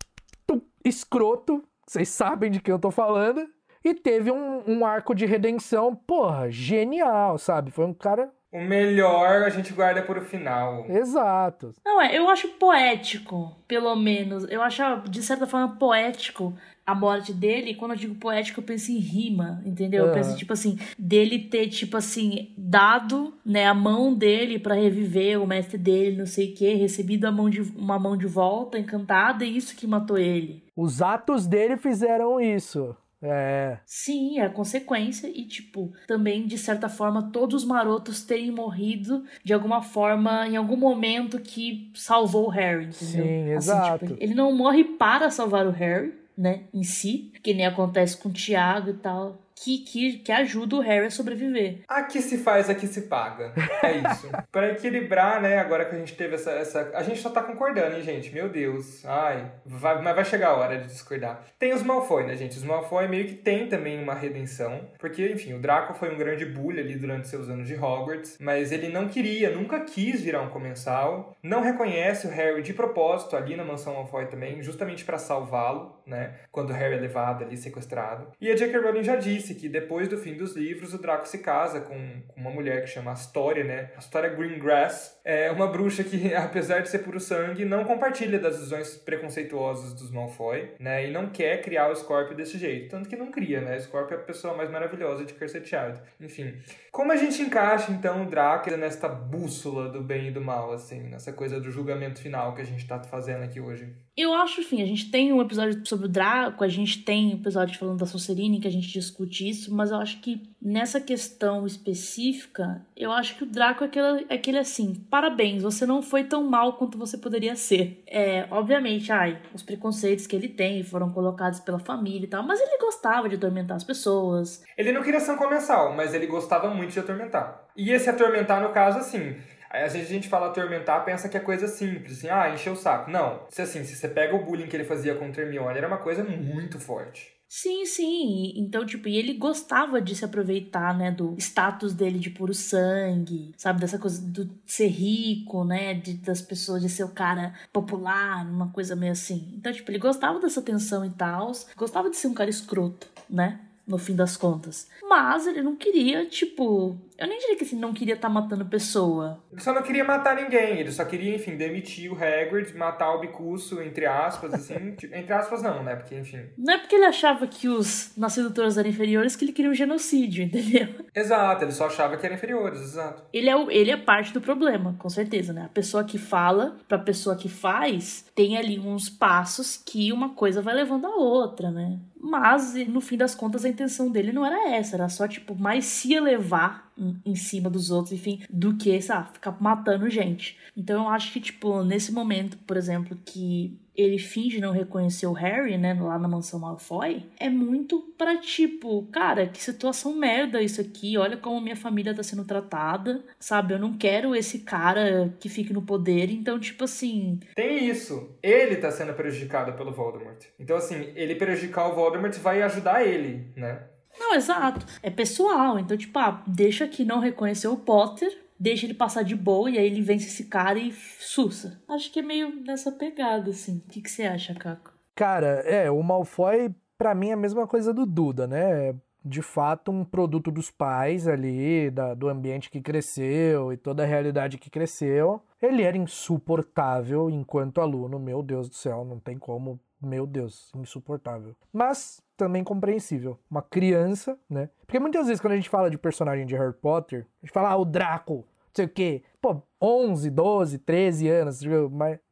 escroto, 0.84 1.64
vocês 1.86 2.10
sabem 2.10 2.52
de 2.52 2.60
quem 2.60 2.72
eu 2.72 2.80
tô 2.80 2.92
falando, 2.92 3.48
e 3.84 3.94
teve 3.94 4.32
um, 4.32 4.64
um 4.68 4.86
arco 4.86 5.14
de 5.14 5.26
redenção, 5.26 5.96
porra, 5.96 6.50
genial, 6.50 7.38
sabe? 7.38 7.72
Foi 7.72 7.86
um 7.86 7.94
cara 7.94 8.32
o 8.52 8.62
melhor 8.62 9.44
a 9.44 9.50
gente 9.50 9.72
guarda 9.72 10.02
para 10.02 10.20
o 10.20 10.26
final. 10.26 10.86
Exato. 10.90 11.74
Não, 11.86 12.02
é, 12.02 12.18
eu 12.18 12.30
acho 12.30 12.50
poético, 12.50 13.56
pelo 13.68 13.96
menos. 13.96 14.46
Eu 14.50 14.62
acho, 14.62 14.84
de 15.10 15.24
certa 15.24 15.48
forma, 15.48 15.78
poético 15.78 16.54
a 16.86 16.96
morte 16.96 17.32
dele, 17.32 17.76
quando 17.76 17.92
eu 17.92 17.98
digo 17.98 18.16
poético, 18.16 18.60
eu 18.60 18.64
penso 18.64 18.92
em 18.92 18.98
rima, 18.98 19.62
entendeu? 19.66 20.04
Uhum. 20.04 20.10
Eu 20.10 20.14
penso, 20.16 20.36
tipo 20.36 20.52
assim, 20.52 20.78
dele 20.98 21.40
ter, 21.40 21.68
tipo 21.70 21.96
assim, 21.96 22.54
dado, 22.58 23.34
né, 23.46 23.68
a 23.68 23.74
mão 23.74 24.14
dele 24.14 24.60
para 24.60 24.76
reviver 24.76 25.42
o 25.42 25.48
mestre 25.48 25.78
dele, 25.78 26.18
não 26.18 26.26
sei 26.26 26.52
o 26.52 26.56
quê, 26.56 26.74
recebido 26.74 27.26
a 27.26 27.32
mão 27.32 27.50
de, 27.50 27.62
uma 27.62 28.00
mão 28.00 28.18
de 28.18 28.28
volta, 28.28 28.78
encantada, 28.78 29.46
e 29.46 29.56
isso 29.56 29.76
que 29.76 29.88
matou 29.88 30.18
ele. 30.18 30.64
Os 30.76 31.02
atos 31.02 31.48
dele 31.48 31.78
fizeram 31.78 32.42
isso. 32.42 32.96
É. 33.24 33.78
Sim, 33.86 34.40
é 34.40 34.46
a 34.46 34.50
consequência. 34.50 35.28
E, 35.28 35.46
tipo, 35.46 35.94
também, 36.08 36.48
de 36.48 36.58
certa 36.58 36.90
forma, 36.90 37.32
todos 37.32 37.64
os 37.64 37.68
marotos 37.68 38.24
terem 38.24 38.52
morrido 38.52 39.24
de 39.44 39.54
alguma 39.54 39.82
forma, 39.82 40.48
em 40.48 40.56
algum 40.56 40.78
momento 40.78 41.40
que 41.40 41.92
salvou 41.94 42.48
o 42.48 42.50
Harry, 42.50 42.86
entendeu? 42.86 43.26
Sim, 43.26 43.44
assim, 43.44 43.52
exato. 43.52 44.08
Tipo, 44.08 44.24
ele 44.24 44.34
não 44.34 44.52
morre 44.56 44.84
para 44.84 45.30
salvar 45.30 45.68
o 45.68 45.72
Harry, 45.72 46.14
né, 46.38 46.64
em 46.74 46.84
si, 46.84 47.32
que 47.44 47.54
nem 47.54 47.66
acontece 47.66 48.18
com 48.18 48.30
o 48.30 48.34
Tiago 48.34 48.90
e 48.90 48.94
tal 48.94 49.41
que, 49.62 49.78
que, 49.80 50.18
que 50.18 50.32
ajuda 50.32 50.78
o 50.78 50.80
Harry 50.80 51.06
a 51.06 51.12
sobreviver. 51.12 51.82
Aqui 51.88 52.20
se 52.20 52.40
faz, 52.40 52.68
aqui 52.68 52.88
se 52.88 53.04
paga. 53.04 53.54
É 53.84 53.98
isso. 54.12 54.28
para 54.52 54.72
equilibrar, 54.72 55.40
né, 55.40 55.60
agora 55.60 55.86
que 55.86 55.96
a 55.96 56.00
gente 56.00 56.16
teve 56.16 56.34
essa, 56.34 56.50
essa. 56.52 56.92
A 56.96 57.04
gente 57.04 57.22
só 57.22 57.30
tá 57.30 57.44
concordando, 57.44 57.96
hein, 57.96 58.02
gente? 58.02 58.34
Meu 58.34 58.50
Deus. 58.50 59.06
Ai. 59.06 59.52
Vai, 59.64 60.02
mas 60.02 60.16
vai 60.16 60.26
chegar 60.26 60.50
a 60.50 60.56
hora 60.56 60.80
de 60.80 60.88
discordar. 60.88 61.46
Tem 61.60 61.74
os 61.74 61.84
Malfoy, 61.84 62.26
né, 62.26 62.36
gente? 62.36 62.58
Os 62.58 62.64
Malfoy 62.64 63.08
meio 63.08 63.28
que 63.28 63.36
tem 63.36 63.68
também 63.68 64.02
uma 64.02 64.16
redenção. 64.16 64.90
Porque, 64.98 65.28
enfim, 65.28 65.54
o 65.54 65.60
Draco 65.60 65.94
foi 65.94 66.12
um 66.12 66.18
grande 66.18 66.44
bully 66.44 66.80
ali 66.80 66.96
durante 66.96 67.28
seus 67.28 67.48
anos 67.48 67.68
de 67.68 67.76
Hogwarts. 67.76 68.38
Mas 68.40 68.72
ele 68.72 68.90
não 68.90 69.08
queria, 69.08 69.52
nunca 69.52 69.82
quis 69.82 70.22
virar 70.22 70.42
um 70.42 70.50
comensal. 70.50 71.38
Não 71.44 71.62
reconhece 71.62 72.26
o 72.26 72.32
Harry 72.32 72.64
de 72.64 72.74
propósito 72.74 73.36
ali 73.36 73.56
na 73.56 73.64
mansão 73.64 73.94
Malfoy 73.94 74.26
também, 74.26 74.64
justamente 74.64 75.06
para 75.06 75.20
salvá-lo, 75.20 76.02
né? 76.06 76.34
Quando 76.52 76.72
o 76.72 76.74
Harry 76.74 76.96
é 76.96 77.00
levado 77.00 77.44
ali, 77.44 77.56
sequestrado. 77.56 78.28
E 78.42 78.50
a 78.50 78.56
J.K. 78.56 78.80
Rowling 78.80 79.04
já 79.04 79.16
disse 79.16 79.51
disse 79.52 79.56
que 79.56 79.70
depois 79.70 80.08
do 80.08 80.18
fim 80.18 80.34
dos 80.34 80.56
livros, 80.56 80.94
o 80.94 80.98
Draco 80.98 81.28
se 81.28 81.40
casa 81.40 81.82
com, 81.82 82.22
uma 82.36 82.50
mulher 82.50 82.82
que 82.82 82.88
chama 82.88 83.12
Astoria, 83.12 83.64
né? 83.64 83.92
Astoria 83.96 84.30
Greengrass. 84.30 85.20
É 85.24 85.52
uma 85.52 85.68
bruxa 85.68 86.04
que, 86.04 86.34
apesar 86.34 86.80
de 86.80 86.90
ser 86.90 87.00
puro 87.00 87.20
sangue, 87.20 87.66
não 87.66 87.84
compartilha 87.84 88.40
das 88.40 88.60
visões 88.60 88.96
preconceituosas 88.96 89.94
dos 89.94 90.12
Malfoy, 90.12 90.72
né? 90.80 91.08
E 91.08 91.12
não 91.12 91.30
quer 91.30 91.62
criar 91.62 91.90
o 91.90 91.96
Scorpio 91.96 92.36
desse 92.36 92.58
jeito. 92.58 92.90
Tanto 92.90 93.10
que 93.10 93.16
não 93.16 93.32
cria, 93.32 93.62
né? 93.62 93.78
O 93.78 93.82
Scorpio 93.82 94.16
é 94.16 94.20
a 94.20 94.24
pessoa 94.24 94.56
mais 94.56 94.70
maravilhosa 94.70 95.26
de 95.26 95.34
Cursed 95.34 95.68
Child. 95.68 96.00
Enfim. 96.20 96.54
Como 96.92 97.12
a 97.12 97.16
gente 97.16 97.42
encaixa, 97.42 97.92
então, 97.92 98.24
o 98.24 98.30
Draco 98.30 98.72
nesta 98.72 99.08
bússola 99.08 99.90
do 99.90 100.02
bem 100.02 100.28
e 100.28 100.32
do 100.32 100.42
mal, 100.42 100.72
assim? 100.72 101.02
Nessa 101.04 101.34
coisa 101.34 101.60
do 101.60 101.72
julgamento 101.72 102.22
final 102.22 102.54
que 102.56 102.62
a 102.62 102.66
gente 102.66 102.86
tá 102.88 103.02
fazendo 103.04 103.44
aqui 103.44 103.60
hoje? 103.60 103.94
Eu 104.16 104.34
acho, 104.34 104.62
enfim, 104.62 104.82
a 104.82 104.86
gente 104.86 105.10
tem 105.10 105.32
um 105.32 105.42
episódio 105.42 105.86
sobre 105.86 106.06
o 106.06 106.10
Draco, 106.10 106.64
a 106.64 106.68
gente 106.68 107.04
tem 107.04 107.28
um 107.28 107.38
episódio 107.38 107.78
falando 107.80 108.00
da 108.00 108.06
Sonserina 108.06 108.60
que 108.60 108.68
a 108.68 108.72
gente 108.72 108.88
discute 108.88 109.41
isso, 109.48 109.74
mas 109.74 109.92
eu 109.92 109.98
acho 109.98 110.20
que 110.22 110.42
nessa 110.62 111.00
questão 111.00 111.66
específica, 111.66 112.86
eu 112.96 113.12
acho 113.12 113.36
que 113.36 113.44
o 113.44 113.48
Draco 113.48 113.84
é 113.84 113.88
aquele, 113.88 114.26
é 114.30 114.36
aquele 114.36 114.58
assim, 114.60 114.96
parabéns, 115.10 115.64
você 115.64 115.86
não 115.86 116.02
foi 116.02 116.24
tão 116.24 116.44
mal 116.44 116.74
quanto 116.74 116.98
você 116.98 117.18
poderia 117.18 117.56
ser. 117.56 118.04
É, 118.08 118.48
obviamente, 118.52 119.12
ai, 119.12 119.42
os 119.54 119.64
preconceitos 119.64 120.28
que 120.28 120.36
ele 120.36 120.48
tem 120.48 120.84
foram 120.84 121.12
colocados 121.12 121.60
pela 121.60 121.80
família 121.80 122.26
e 122.26 122.30
tal, 122.30 122.44
mas 122.44 122.60
ele 122.60 122.78
gostava 122.78 123.28
de 123.28 123.36
atormentar 123.36 123.78
as 123.78 123.84
pessoas. 123.84 124.64
Ele 124.78 124.92
não 124.92 125.02
queria 125.02 125.20
ser 125.20 125.32
um 125.32 125.38
comensal, 125.38 125.96
mas 125.96 126.14
ele 126.14 126.28
gostava 126.28 126.70
muito 126.70 126.92
de 126.92 127.00
atormentar. 127.00 127.68
E 127.76 127.92
esse 127.92 128.10
atormentar, 128.10 128.62
no 128.62 128.74
caso, 128.74 129.00
assim, 129.00 129.36
às 129.72 129.94
vezes 129.94 130.10
a 130.10 130.14
gente 130.14 130.28
fala 130.28 130.48
atormentar, 130.48 131.06
pensa 131.06 131.30
que 131.30 131.38
é 131.38 131.40
coisa 131.40 131.68
simples, 131.68 132.18
assim, 132.18 132.30
ah, 132.30 132.50
encher 132.50 132.72
o 132.72 132.76
saco. 132.76 133.10
Não, 133.10 133.46
se 133.50 133.62
assim, 133.62 133.84
se 133.84 133.96
você 133.96 134.10
pega 134.10 134.36
o 134.36 134.44
bullying 134.44 134.68
que 134.68 134.76
ele 134.76 134.84
fazia 134.84 135.18
o 135.18 135.24
Hermione, 135.24 135.78
era 135.78 135.88
uma 135.88 135.98
coisa 135.98 136.24
muito 136.24 136.80
forte. 136.80 137.41
Sim, 137.54 137.86
sim. 137.86 138.54
Então, 138.56 138.86
tipo, 138.86 139.10
e 139.10 139.18
ele 139.18 139.34
gostava 139.34 140.02
de 140.02 140.16
se 140.16 140.24
aproveitar, 140.24 140.98
né, 140.98 141.12
do 141.12 141.36
status 141.38 141.94
dele 141.94 142.18
de 142.18 142.30
puro 142.30 142.54
sangue, 142.54 143.54
sabe, 143.58 143.82
dessa 143.82 144.00
coisa 144.00 144.22
do 144.26 144.50
ser 144.66 144.88
rico, 144.88 145.66
né, 145.66 145.94
de, 145.94 146.14
das 146.14 146.42
pessoas, 146.42 146.82
de 146.82 146.88
ser 146.88 147.04
o 147.04 147.10
cara 147.10 147.54
popular, 147.74 148.46
uma 148.50 148.72
coisa 148.72 148.96
meio 148.96 149.12
assim. 149.12 149.52
Então, 149.58 149.72
tipo, 149.74 149.92
ele 149.92 150.00
gostava 150.00 150.40
dessa 150.40 150.62
atenção 150.62 151.04
e 151.04 151.10
tal, 151.10 151.52
gostava 151.76 152.10
de 152.10 152.16
ser 152.16 152.28
um 152.28 152.34
cara 152.34 152.50
escroto, 152.50 153.06
né? 153.30 153.60
No 153.92 153.98
fim 153.98 154.16
das 154.16 154.36
contas. 154.38 154.90
Mas 155.04 155.46
ele 155.46 155.62
não 155.62 155.76
queria, 155.76 156.26
tipo. 156.26 156.98
Eu 157.18 157.28
nem 157.28 157.38
diria 157.38 157.56
que 157.56 157.64
assim, 157.64 157.76
não 157.76 157.94
queria 157.94 158.16
estar 158.16 158.30
tá 158.30 158.34
matando 158.34 158.66
pessoa. 158.66 159.44
Ele 159.52 159.62
só 159.62 159.72
não 159.74 159.84
queria 159.84 160.04
matar 160.04 160.36
ninguém. 160.36 160.80
Ele 160.80 160.92
só 160.92 161.06
queria, 161.06 161.36
enfim, 161.36 161.56
demitir 161.56 162.12
o 162.12 162.16
Hagrid, 162.16 162.76
matar 162.76 163.14
o 163.14 163.20
Bicuço, 163.20 163.80
entre 163.82 164.08
aspas, 164.08 164.54
assim. 164.54 164.96
tipo, 164.98 165.14
entre 165.14 165.32
aspas, 165.32 165.62
não, 165.62 165.84
né? 165.84 165.96
Porque, 165.96 166.16
enfim. 166.16 166.46
Não 166.58 166.74
é 166.74 166.78
porque 166.80 166.96
ele 166.96 167.06
achava 167.06 167.46
que 167.46 167.68
os 167.68 168.14
nascidos 168.18 168.78
eram 168.78 168.90
inferiores 168.90 169.36
que 169.36 169.46
ele 169.46 169.52
queria 169.52 169.70
um 169.70 169.76
genocídio, 169.76 170.44
entendeu? 170.46 170.88
Exato, 171.14 171.64
ele 171.64 171.72
só 171.72 171.86
achava 171.86 172.18
que 172.18 172.26
eram 172.26 172.36
inferiores, 172.36 172.80
exato. 172.82 173.24
Ele 173.32 173.50
é, 173.50 173.56
o, 173.56 173.70
ele 173.70 173.92
é 173.92 173.98
parte 173.98 174.34
do 174.34 174.42
problema, 174.42 174.96
com 174.98 175.10
certeza, 175.10 175.54
né? 175.54 175.66
A 175.66 175.70
pessoa 175.70 176.04
que 176.04 176.18
fala 176.18 176.78
pra 176.88 176.98
pessoa 176.98 177.36
que 177.36 177.50
faz 177.50 178.26
tem 178.34 178.58
ali 178.58 178.80
uns 178.80 179.10
passos 179.10 179.78
que 179.78 180.12
uma 180.12 180.30
coisa 180.30 180.62
vai 180.62 180.74
levando 180.74 181.06
a 181.06 181.16
outra, 181.16 181.70
né? 181.70 182.00
Mas, 182.24 182.76
no 182.88 183.02
fim 183.02 183.18
das 183.18 183.34
contas, 183.34 183.66
a 183.66 183.70
intenção 183.70 184.12
dele 184.12 184.32
não 184.32 184.46
era 184.46 184.76
essa. 184.76 184.96
Era 184.96 185.10
só, 185.10 185.28
tipo, 185.28 185.56
mais 185.56 185.86
se 185.86 186.14
elevar 186.14 186.91
em, 187.26 187.36
cima 187.36 187.70
dos 187.70 187.92
outros, 187.92 188.14
enfim, 188.14 188.44
do 188.50 188.76
que, 188.78 189.02
sabe, 189.02 189.34
ficar 189.34 189.58
matando 189.60 190.10
gente. 190.10 190.58
Então, 190.76 191.04
eu 191.04 191.10
acho 191.10 191.34
que, 191.34 191.40
tipo, 191.40 191.84
nesse 191.84 192.12
momento, 192.12 192.58
por 192.60 192.78
exemplo, 192.78 193.18
que 193.26 193.80
ele 193.96 194.18
finge 194.18 194.60
não 194.60 194.72
reconhecer 194.72 195.28
o 195.28 195.34
Harry, 195.34 195.78
né, 195.78 195.94
lá 195.94 196.18
na 196.18 196.28
mansão 196.28 196.60
Malfoy, 196.60 197.26
é 197.40 197.50
muito 197.50 198.02
para 198.18 198.38
tipo, 198.38 199.04
cara, 199.12 199.48
que 199.48 199.62
situação 199.62 200.16
merda 200.16 200.62
isso 200.62 200.80
aqui, 200.80 201.18
olha 201.18 201.38
como 201.38 201.60
minha 201.60 201.76
família 201.76 202.14
tá 202.14 202.24
sendo 202.24 202.46
tratada, 202.46 203.24
sabe? 203.40 203.74
Eu 203.74 203.80
não 203.80 203.98
quero 203.98 204.36
esse 204.36 204.60
cara 204.60 205.34
que 205.40 205.50
fique 205.50 205.74
no 205.74 205.82
poder, 205.82 206.32
então, 206.32 206.60
tipo 206.60 206.84
assim. 206.84 207.40
Tem 207.56 207.90
isso. 207.90 208.30
Ele 208.42 208.78
tá 208.78 208.92
sendo 208.92 209.14
prejudicado 209.14 209.74
pelo 209.74 209.92
Voldemort. 209.92 210.46
Então, 210.60 210.78
assim, 210.78 211.12
ele 211.16 211.36
prejudicar 211.36 211.90
o 211.90 211.96
Voldemort 211.96 212.36
vai 212.38 212.62
ajudar 212.62 213.06
ele, 213.06 213.52
né? 213.56 213.84
Não, 214.22 214.36
exato. 214.36 214.86
É 215.02 215.10
pessoal. 215.10 215.80
Então, 215.80 215.98
tipo, 215.98 216.18
ah, 216.20 216.44
deixa 216.46 216.88
que 216.88 217.04
não 217.04 217.20
reconheceu 217.20 217.74
o 217.74 217.78
Potter, 217.78 218.32
deixa 218.60 218.86
ele 218.86 218.94
passar 218.94 219.24
de 219.24 219.36
boa 219.36 219.70
e 219.70 219.80
aí 219.80 219.86
ele 219.88 220.02
vence 220.02 220.28
esse 220.28 220.46
cara 220.46 220.78
e 220.78 220.92
sussa. 220.92 221.82
Acho 221.88 222.12
que 222.14 222.20
é 222.20 222.22
meio 222.22 222.64
nessa 222.64 222.92
pegada, 222.92 223.50
assim. 223.50 223.78
O 223.78 223.90
que, 223.90 224.00
que 224.00 224.12
você 224.12 224.24
acha, 224.24 224.54
Caco? 224.54 224.94
Cara, 225.16 225.62
é, 225.66 225.90
o 225.90 226.02
Malfoy, 226.04 226.74
para 226.98 227.16
mim, 227.16 227.30
é 227.30 227.34
a 227.34 227.38
mesma 227.38 227.66
coisa 227.66 227.92
do 227.92 228.06
Duda, 228.06 228.46
né? 228.46 228.96
De 229.26 229.42
fato, 229.42 229.92
um 229.92 230.06
produto 230.06 230.52
dos 230.52 230.70
pais 230.70 231.28
ali, 231.28 231.90
da, 231.90 232.14
do 232.14 232.30
ambiente 232.30 232.70
que 232.70 232.80
cresceu 232.80 233.74
e 233.74 233.78
toda 233.78 234.04
a 234.04 234.06
realidade 234.06 234.60
que 234.60 234.70
cresceu. 234.70 235.42
Ele 235.60 235.82
era 235.82 235.98
insuportável 235.98 237.30
enquanto 237.30 237.82
aluno, 237.82 238.20
meu 238.20 238.44
Deus 238.44 238.70
do 238.70 238.76
céu, 238.76 239.04
não 239.04 239.20
tem 239.20 239.38
como 239.38 239.80
meu 240.02 240.26
Deus, 240.26 240.72
insuportável. 240.76 241.56
Mas 241.72 242.22
também 242.36 242.64
compreensível. 242.64 243.40
Uma 243.50 243.62
criança, 243.62 244.38
né? 244.50 244.70
Porque 244.86 245.00
muitas 245.00 245.28
vezes 245.28 245.40
quando 245.40 245.54
a 245.54 245.58
gente 245.58 245.70
fala 245.70 245.90
de 245.90 245.98
personagem 245.98 246.46
de 246.46 246.56
Harry 246.56 246.74
Potter, 246.74 247.28
a 247.42 247.46
gente 247.46 247.54
fala, 247.54 247.70
ah, 247.70 247.78
o 247.78 247.86
Draco, 247.86 248.46
não 248.72 248.76
sei 248.76 248.86
o 248.86 248.90
quê. 248.90 249.24
Pô, 249.40 249.62
11, 249.82 250.30
12, 250.30 250.78
13 250.80 251.28
anos, 251.28 251.60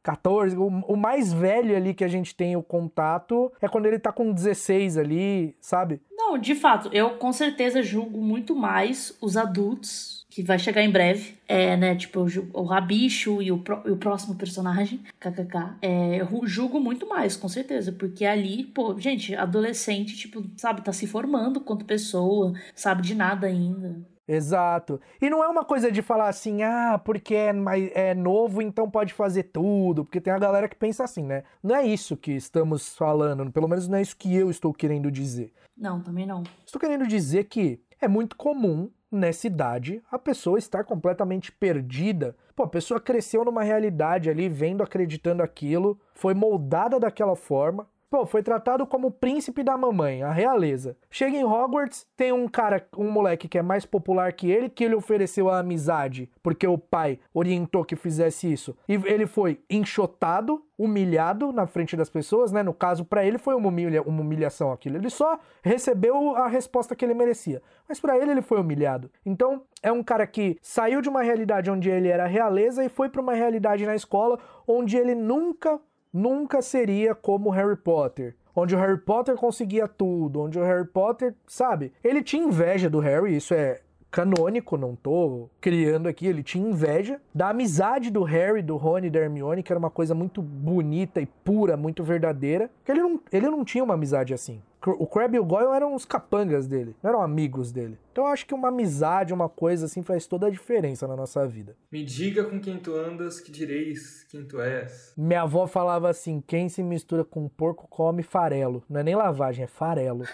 14. 0.02 0.56
O, 0.56 0.96
mais 0.96 1.32
velho 1.32 1.76
ali 1.76 1.92
que 1.92 2.04
a 2.04 2.08
gente 2.08 2.34
tem 2.34 2.56
o 2.56 2.62
contato 2.62 3.52
é 3.60 3.68
quando 3.68 3.86
ele 3.86 3.98
tá 3.98 4.12
com 4.12 4.32
16 4.32 4.96
ali, 4.96 5.56
sabe? 5.60 6.00
Não, 6.10 6.38
de 6.38 6.54
fato, 6.54 6.88
eu 6.92 7.18
com 7.18 7.32
certeza 7.32 7.82
julgo 7.82 8.20
muito 8.20 8.54
mais 8.54 9.16
os 9.20 9.36
adultos 9.36 10.19
que 10.30 10.42
vai 10.42 10.58
chegar 10.58 10.82
em 10.82 10.90
breve. 10.90 11.34
É, 11.46 11.76
né, 11.76 11.96
tipo, 11.96 12.24
o 12.54 12.62
Rabicho 12.62 13.42
e 13.42 13.50
o, 13.50 13.58
pro, 13.58 13.82
e 13.84 13.90
o 13.90 13.96
próximo 13.96 14.36
personagem, 14.36 15.00
kkk. 15.18 15.74
É, 15.82 16.20
eu 16.20 16.46
julgo 16.46 16.78
muito 16.78 17.08
mais, 17.08 17.36
com 17.36 17.48
certeza, 17.48 17.90
porque 17.90 18.24
ali, 18.24 18.64
pô, 18.64 18.96
gente, 18.98 19.34
adolescente, 19.34 20.16
tipo, 20.16 20.44
sabe, 20.56 20.82
tá 20.82 20.92
se 20.92 21.08
formando 21.08 21.60
quanto 21.60 21.84
pessoa, 21.84 22.54
sabe 22.74 23.02
de 23.02 23.16
nada 23.16 23.48
ainda. 23.48 24.00
Exato. 24.28 25.00
E 25.20 25.28
não 25.28 25.42
é 25.42 25.48
uma 25.48 25.64
coisa 25.64 25.90
de 25.90 26.02
falar 26.02 26.28
assim, 26.28 26.62
ah, 26.62 27.00
porque 27.04 27.34
é, 27.34 27.52
é 27.94 28.14
novo, 28.14 28.62
então 28.62 28.88
pode 28.88 29.12
fazer 29.12 29.42
tudo. 29.44 30.04
Porque 30.04 30.20
tem 30.20 30.32
a 30.32 30.38
galera 30.38 30.68
que 30.68 30.76
pensa 30.76 31.02
assim, 31.02 31.24
né? 31.24 31.42
Não 31.60 31.74
é 31.74 31.84
isso 31.84 32.16
que 32.16 32.30
estamos 32.30 32.94
falando, 32.94 33.50
pelo 33.50 33.66
menos 33.66 33.88
não 33.88 33.98
é 33.98 34.02
isso 34.02 34.16
que 34.16 34.32
eu 34.32 34.48
estou 34.48 34.72
querendo 34.72 35.10
dizer. 35.10 35.52
Não, 35.76 36.00
também 36.00 36.26
não. 36.26 36.44
Estou 36.64 36.80
querendo 36.80 37.08
dizer 37.08 37.44
que 37.44 37.80
é 38.00 38.06
muito 38.06 38.36
comum 38.36 38.88
nessa 39.10 39.46
idade 39.46 40.02
a 40.10 40.18
pessoa 40.18 40.58
estar 40.58 40.84
completamente 40.84 41.50
perdida. 41.50 42.36
Pô, 42.54 42.62
a 42.64 42.68
pessoa 42.68 43.00
cresceu 43.00 43.44
numa 43.44 43.62
realidade 43.62 44.30
ali, 44.30 44.48
vendo, 44.48 44.82
acreditando 44.82 45.42
aquilo, 45.42 45.98
foi 46.14 46.34
moldada 46.34 47.00
daquela 47.00 47.34
forma, 47.34 47.88
Pô, 48.10 48.26
foi 48.26 48.42
tratado 48.42 48.84
como 48.84 49.06
o 49.06 49.12
príncipe 49.12 49.62
da 49.62 49.78
mamãe, 49.78 50.24
a 50.24 50.32
realeza. 50.32 50.96
Chega 51.08 51.36
em 51.36 51.44
Hogwarts, 51.44 52.04
tem 52.16 52.32
um 52.32 52.48
cara, 52.48 52.84
um 52.98 53.08
moleque 53.08 53.46
que 53.46 53.56
é 53.56 53.62
mais 53.62 53.86
popular 53.86 54.32
que 54.32 54.50
ele, 54.50 54.68
que 54.68 54.82
ele 54.82 54.96
ofereceu 54.96 55.48
a 55.48 55.60
amizade, 55.60 56.28
porque 56.42 56.66
o 56.66 56.76
pai 56.76 57.20
orientou 57.32 57.84
que 57.84 57.94
fizesse 57.94 58.52
isso. 58.52 58.76
E 58.88 58.94
ele 58.94 59.28
foi 59.28 59.60
enxotado, 59.70 60.60
humilhado 60.76 61.52
na 61.52 61.68
frente 61.68 61.96
das 61.96 62.10
pessoas, 62.10 62.50
né? 62.50 62.64
No 62.64 62.74
caso, 62.74 63.04
para 63.04 63.24
ele 63.24 63.38
foi 63.38 63.54
uma, 63.54 63.68
humilha 63.68 64.02
uma 64.02 64.22
humilhação 64.22 64.72
aquilo. 64.72 64.96
Ele 64.96 65.08
só 65.08 65.38
recebeu 65.62 66.34
a 66.34 66.48
resposta 66.48 66.96
que 66.96 67.04
ele 67.04 67.14
merecia. 67.14 67.62
Mas 67.88 68.00
para 68.00 68.18
ele, 68.18 68.32
ele 68.32 68.42
foi 68.42 68.60
humilhado. 68.60 69.08
Então, 69.24 69.62
é 69.84 69.92
um 69.92 70.02
cara 70.02 70.26
que 70.26 70.58
saiu 70.60 71.00
de 71.00 71.08
uma 71.08 71.22
realidade 71.22 71.70
onde 71.70 71.88
ele 71.88 72.08
era 72.08 72.26
realeza 72.26 72.84
e 72.84 72.88
foi 72.88 73.08
para 73.08 73.20
uma 73.20 73.34
realidade 73.34 73.86
na 73.86 73.94
escola 73.94 74.36
onde 74.66 74.96
ele 74.96 75.14
nunca 75.14 75.80
nunca 76.12 76.62
seria 76.62 77.14
como 77.14 77.50
Harry 77.50 77.76
Potter. 77.76 78.36
Onde 78.54 78.74
o 78.74 78.78
Harry 78.78 78.98
Potter 78.98 79.36
conseguia 79.36 79.86
tudo, 79.86 80.40
onde 80.40 80.58
o 80.58 80.64
Harry 80.64 80.86
Potter, 80.86 81.34
sabe? 81.46 81.92
Ele 82.02 82.22
tinha 82.22 82.42
inveja 82.42 82.90
do 82.90 82.98
Harry, 82.98 83.36
isso 83.36 83.54
é 83.54 83.80
canônico, 84.10 84.76
não 84.76 84.96
tô 84.96 85.48
criando 85.60 86.08
aqui, 86.08 86.26
ele 86.26 86.42
tinha 86.42 86.68
inveja 86.68 87.20
da 87.34 87.50
amizade 87.50 88.10
do 88.10 88.22
Harry, 88.22 88.62
do 88.62 88.76
Rony 88.76 89.06
e 89.06 89.10
da 89.10 89.20
Hermione, 89.20 89.62
que 89.62 89.72
era 89.72 89.78
uma 89.78 89.90
coisa 89.90 90.14
muito 90.14 90.42
bonita 90.42 91.20
e 91.20 91.26
pura, 91.26 91.76
muito 91.76 92.02
verdadeira, 92.02 92.70
que 92.84 92.90
ele 92.90 93.00
não, 93.00 93.20
ele 93.32 93.48
não 93.48 93.64
tinha 93.64 93.84
uma 93.84 93.94
amizade 93.94 94.34
assim. 94.34 94.60
O 94.86 95.06
Crabbe 95.06 95.36
e 95.36 95.40
o 95.40 95.44
Goyle 95.44 95.74
eram 95.74 95.94
os 95.94 96.06
capangas 96.06 96.66
dele, 96.66 96.96
não 97.02 97.10
eram 97.10 97.22
amigos 97.22 97.70
dele. 97.70 97.98
Então 98.10 98.24
eu 98.24 98.30
acho 98.30 98.46
que 98.46 98.54
uma 98.54 98.68
amizade, 98.68 99.34
uma 99.34 99.46
coisa 99.46 99.84
assim, 99.84 100.02
faz 100.02 100.26
toda 100.26 100.46
a 100.46 100.50
diferença 100.50 101.06
na 101.06 101.14
nossa 101.14 101.46
vida. 101.46 101.76
Me 101.92 102.02
diga 102.02 102.44
com 102.44 102.58
quem 102.58 102.78
tu 102.78 102.94
andas, 102.94 103.40
que 103.40 103.52
direis 103.52 104.24
quem 104.30 104.42
tu 104.42 104.58
és. 104.58 105.12
Minha 105.18 105.42
avó 105.42 105.66
falava 105.66 106.08
assim: 106.08 106.42
quem 106.46 106.70
se 106.70 106.82
mistura 106.82 107.22
com 107.24 107.46
porco 107.46 107.86
come 107.88 108.22
farelo. 108.22 108.82
Não 108.88 109.00
é 109.00 109.02
nem 109.02 109.14
lavagem, 109.14 109.64
é 109.64 109.68
farelo. 109.68 110.24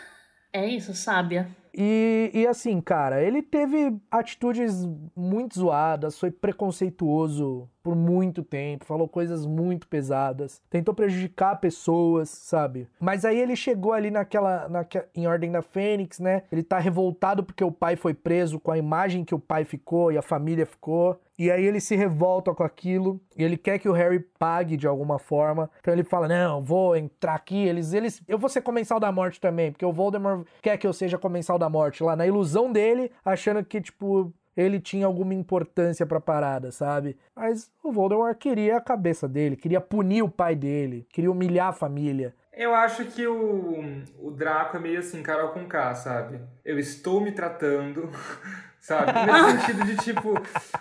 É 0.53 0.65
isso, 0.65 0.95
sábia. 0.95 1.49
E, 1.79 2.31
e 2.33 2.47
assim, 2.47 2.81
cara, 2.81 3.23
ele 3.23 3.43
teve 3.43 3.95
atitudes 4.11 4.73
muito 5.15 5.59
zoadas, 5.59 6.19
foi 6.19 6.31
preconceituoso 6.31 7.69
por 7.87 7.95
muito 7.95 8.43
tempo, 8.43 8.85
falou 8.85 9.07
coisas 9.07 9.47
muito 9.47 9.87
pesadas, 9.87 10.61
tentou 10.69 10.93
prejudicar 10.93 11.61
pessoas, 11.61 12.29
sabe? 12.29 12.89
Mas 12.99 13.25
aí 13.25 13.39
ele 13.39 13.55
chegou 13.55 13.93
ali 13.93 14.11
naquela, 14.11 14.69
naquela 14.69 15.07
em 15.15 15.29
Ordem 15.29 15.53
da 15.53 15.63
Fênix, 15.63 16.19
né? 16.19 16.43
Ele 16.51 16.65
tá 16.65 16.81
revoltado 16.81 17.45
porque 17.45 17.63
o 17.63 17.71
pai 17.71 17.95
foi 17.95 18.13
preso 18.13 18.59
com 18.59 18.73
a 18.73 18.79
imagem 18.79 19.25
que 19.25 19.37
o 19.37 19.39
pai 19.39 19.65
ficou 19.65 20.11
e 20.11 20.19
a 20.19 20.23
família 20.23 20.67
ficou. 20.67 21.21
E 21.39 21.49
aí 21.49 21.65
ele 21.65 21.81
se 21.81 21.95
revolta 21.95 22.53
com 22.53 22.65
aquilo 22.65 23.21
e 23.37 23.45
ele 23.45 23.57
quer 23.57 23.79
que 23.79 23.89
o 23.89 23.93
Harry 23.93 24.19
pague 24.37 24.77
de 24.77 24.89
alguma 24.89 25.21
forma. 25.21 25.71
Então 25.81 25.95
ele 25.95 26.03
fala: 26.03 26.27
"Não, 26.27 26.65
vou 26.65 26.97
entrar 26.97 27.35
aqui, 27.35 27.69
eles 27.69 27.93
eles 27.93 28.21
eu 28.27 28.37
vou 28.37 28.49
ser 28.49 28.63
comensal 28.63 28.99
da 28.99 29.13
morte 29.13 29.41
também, 29.41 29.71
porque 29.71 29.87
o 29.87 29.93
Voldemort 29.93 30.45
quer 30.61 30.77
que 30.77 30.89
eu 30.89 30.93
seja 30.93 31.19
comensal 31.19 31.57
da 31.57 31.69
morte 31.69 32.03
lá 32.03 32.17
na 32.17 32.27
ilusão 32.27 32.73
dele, 32.73 33.13
achando 33.25 33.65
que 33.65 33.81
tipo 33.81 34.33
ele 34.57 34.81
tinha 34.81 35.07
alguma 35.07 35.35
importância 35.35 36.07
pra 36.07 36.21
parada, 36.21 36.73
sabe? 36.73 37.17
Mas 37.35 37.71
o 37.83 37.93
Voldemort 37.93 38.37
queria 38.39 38.77
a 38.77 38.81
cabeça 38.81 39.29
dele, 39.29 39.57
queria 39.57 39.81
punir 39.81 40.23
o 40.23 40.31
pai 40.31 40.57
dele, 40.57 41.07
queria 41.13 41.31
humilhar 41.31 41.69
a 41.69 41.73
família. 41.73 42.35
Eu 42.53 42.75
acho 42.75 43.05
que 43.05 43.27
o, 43.27 44.03
o 44.19 44.31
Draco 44.31 44.79
é 44.79 44.81
meio 44.81 44.99
assim, 44.99 45.23
Carol 45.23 45.51
com 45.51 45.67
K, 45.67 45.95
sabe? 45.95 46.41
Eu 46.65 46.79
estou 46.79 47.21
me 47.21 47.31
tratando, 47.31 48.09
sabe? 48.87 49.13
No 49.13 49.51
sentido 49.51 49.85
de, 49.85 49.97
tipo, 49.97 50.35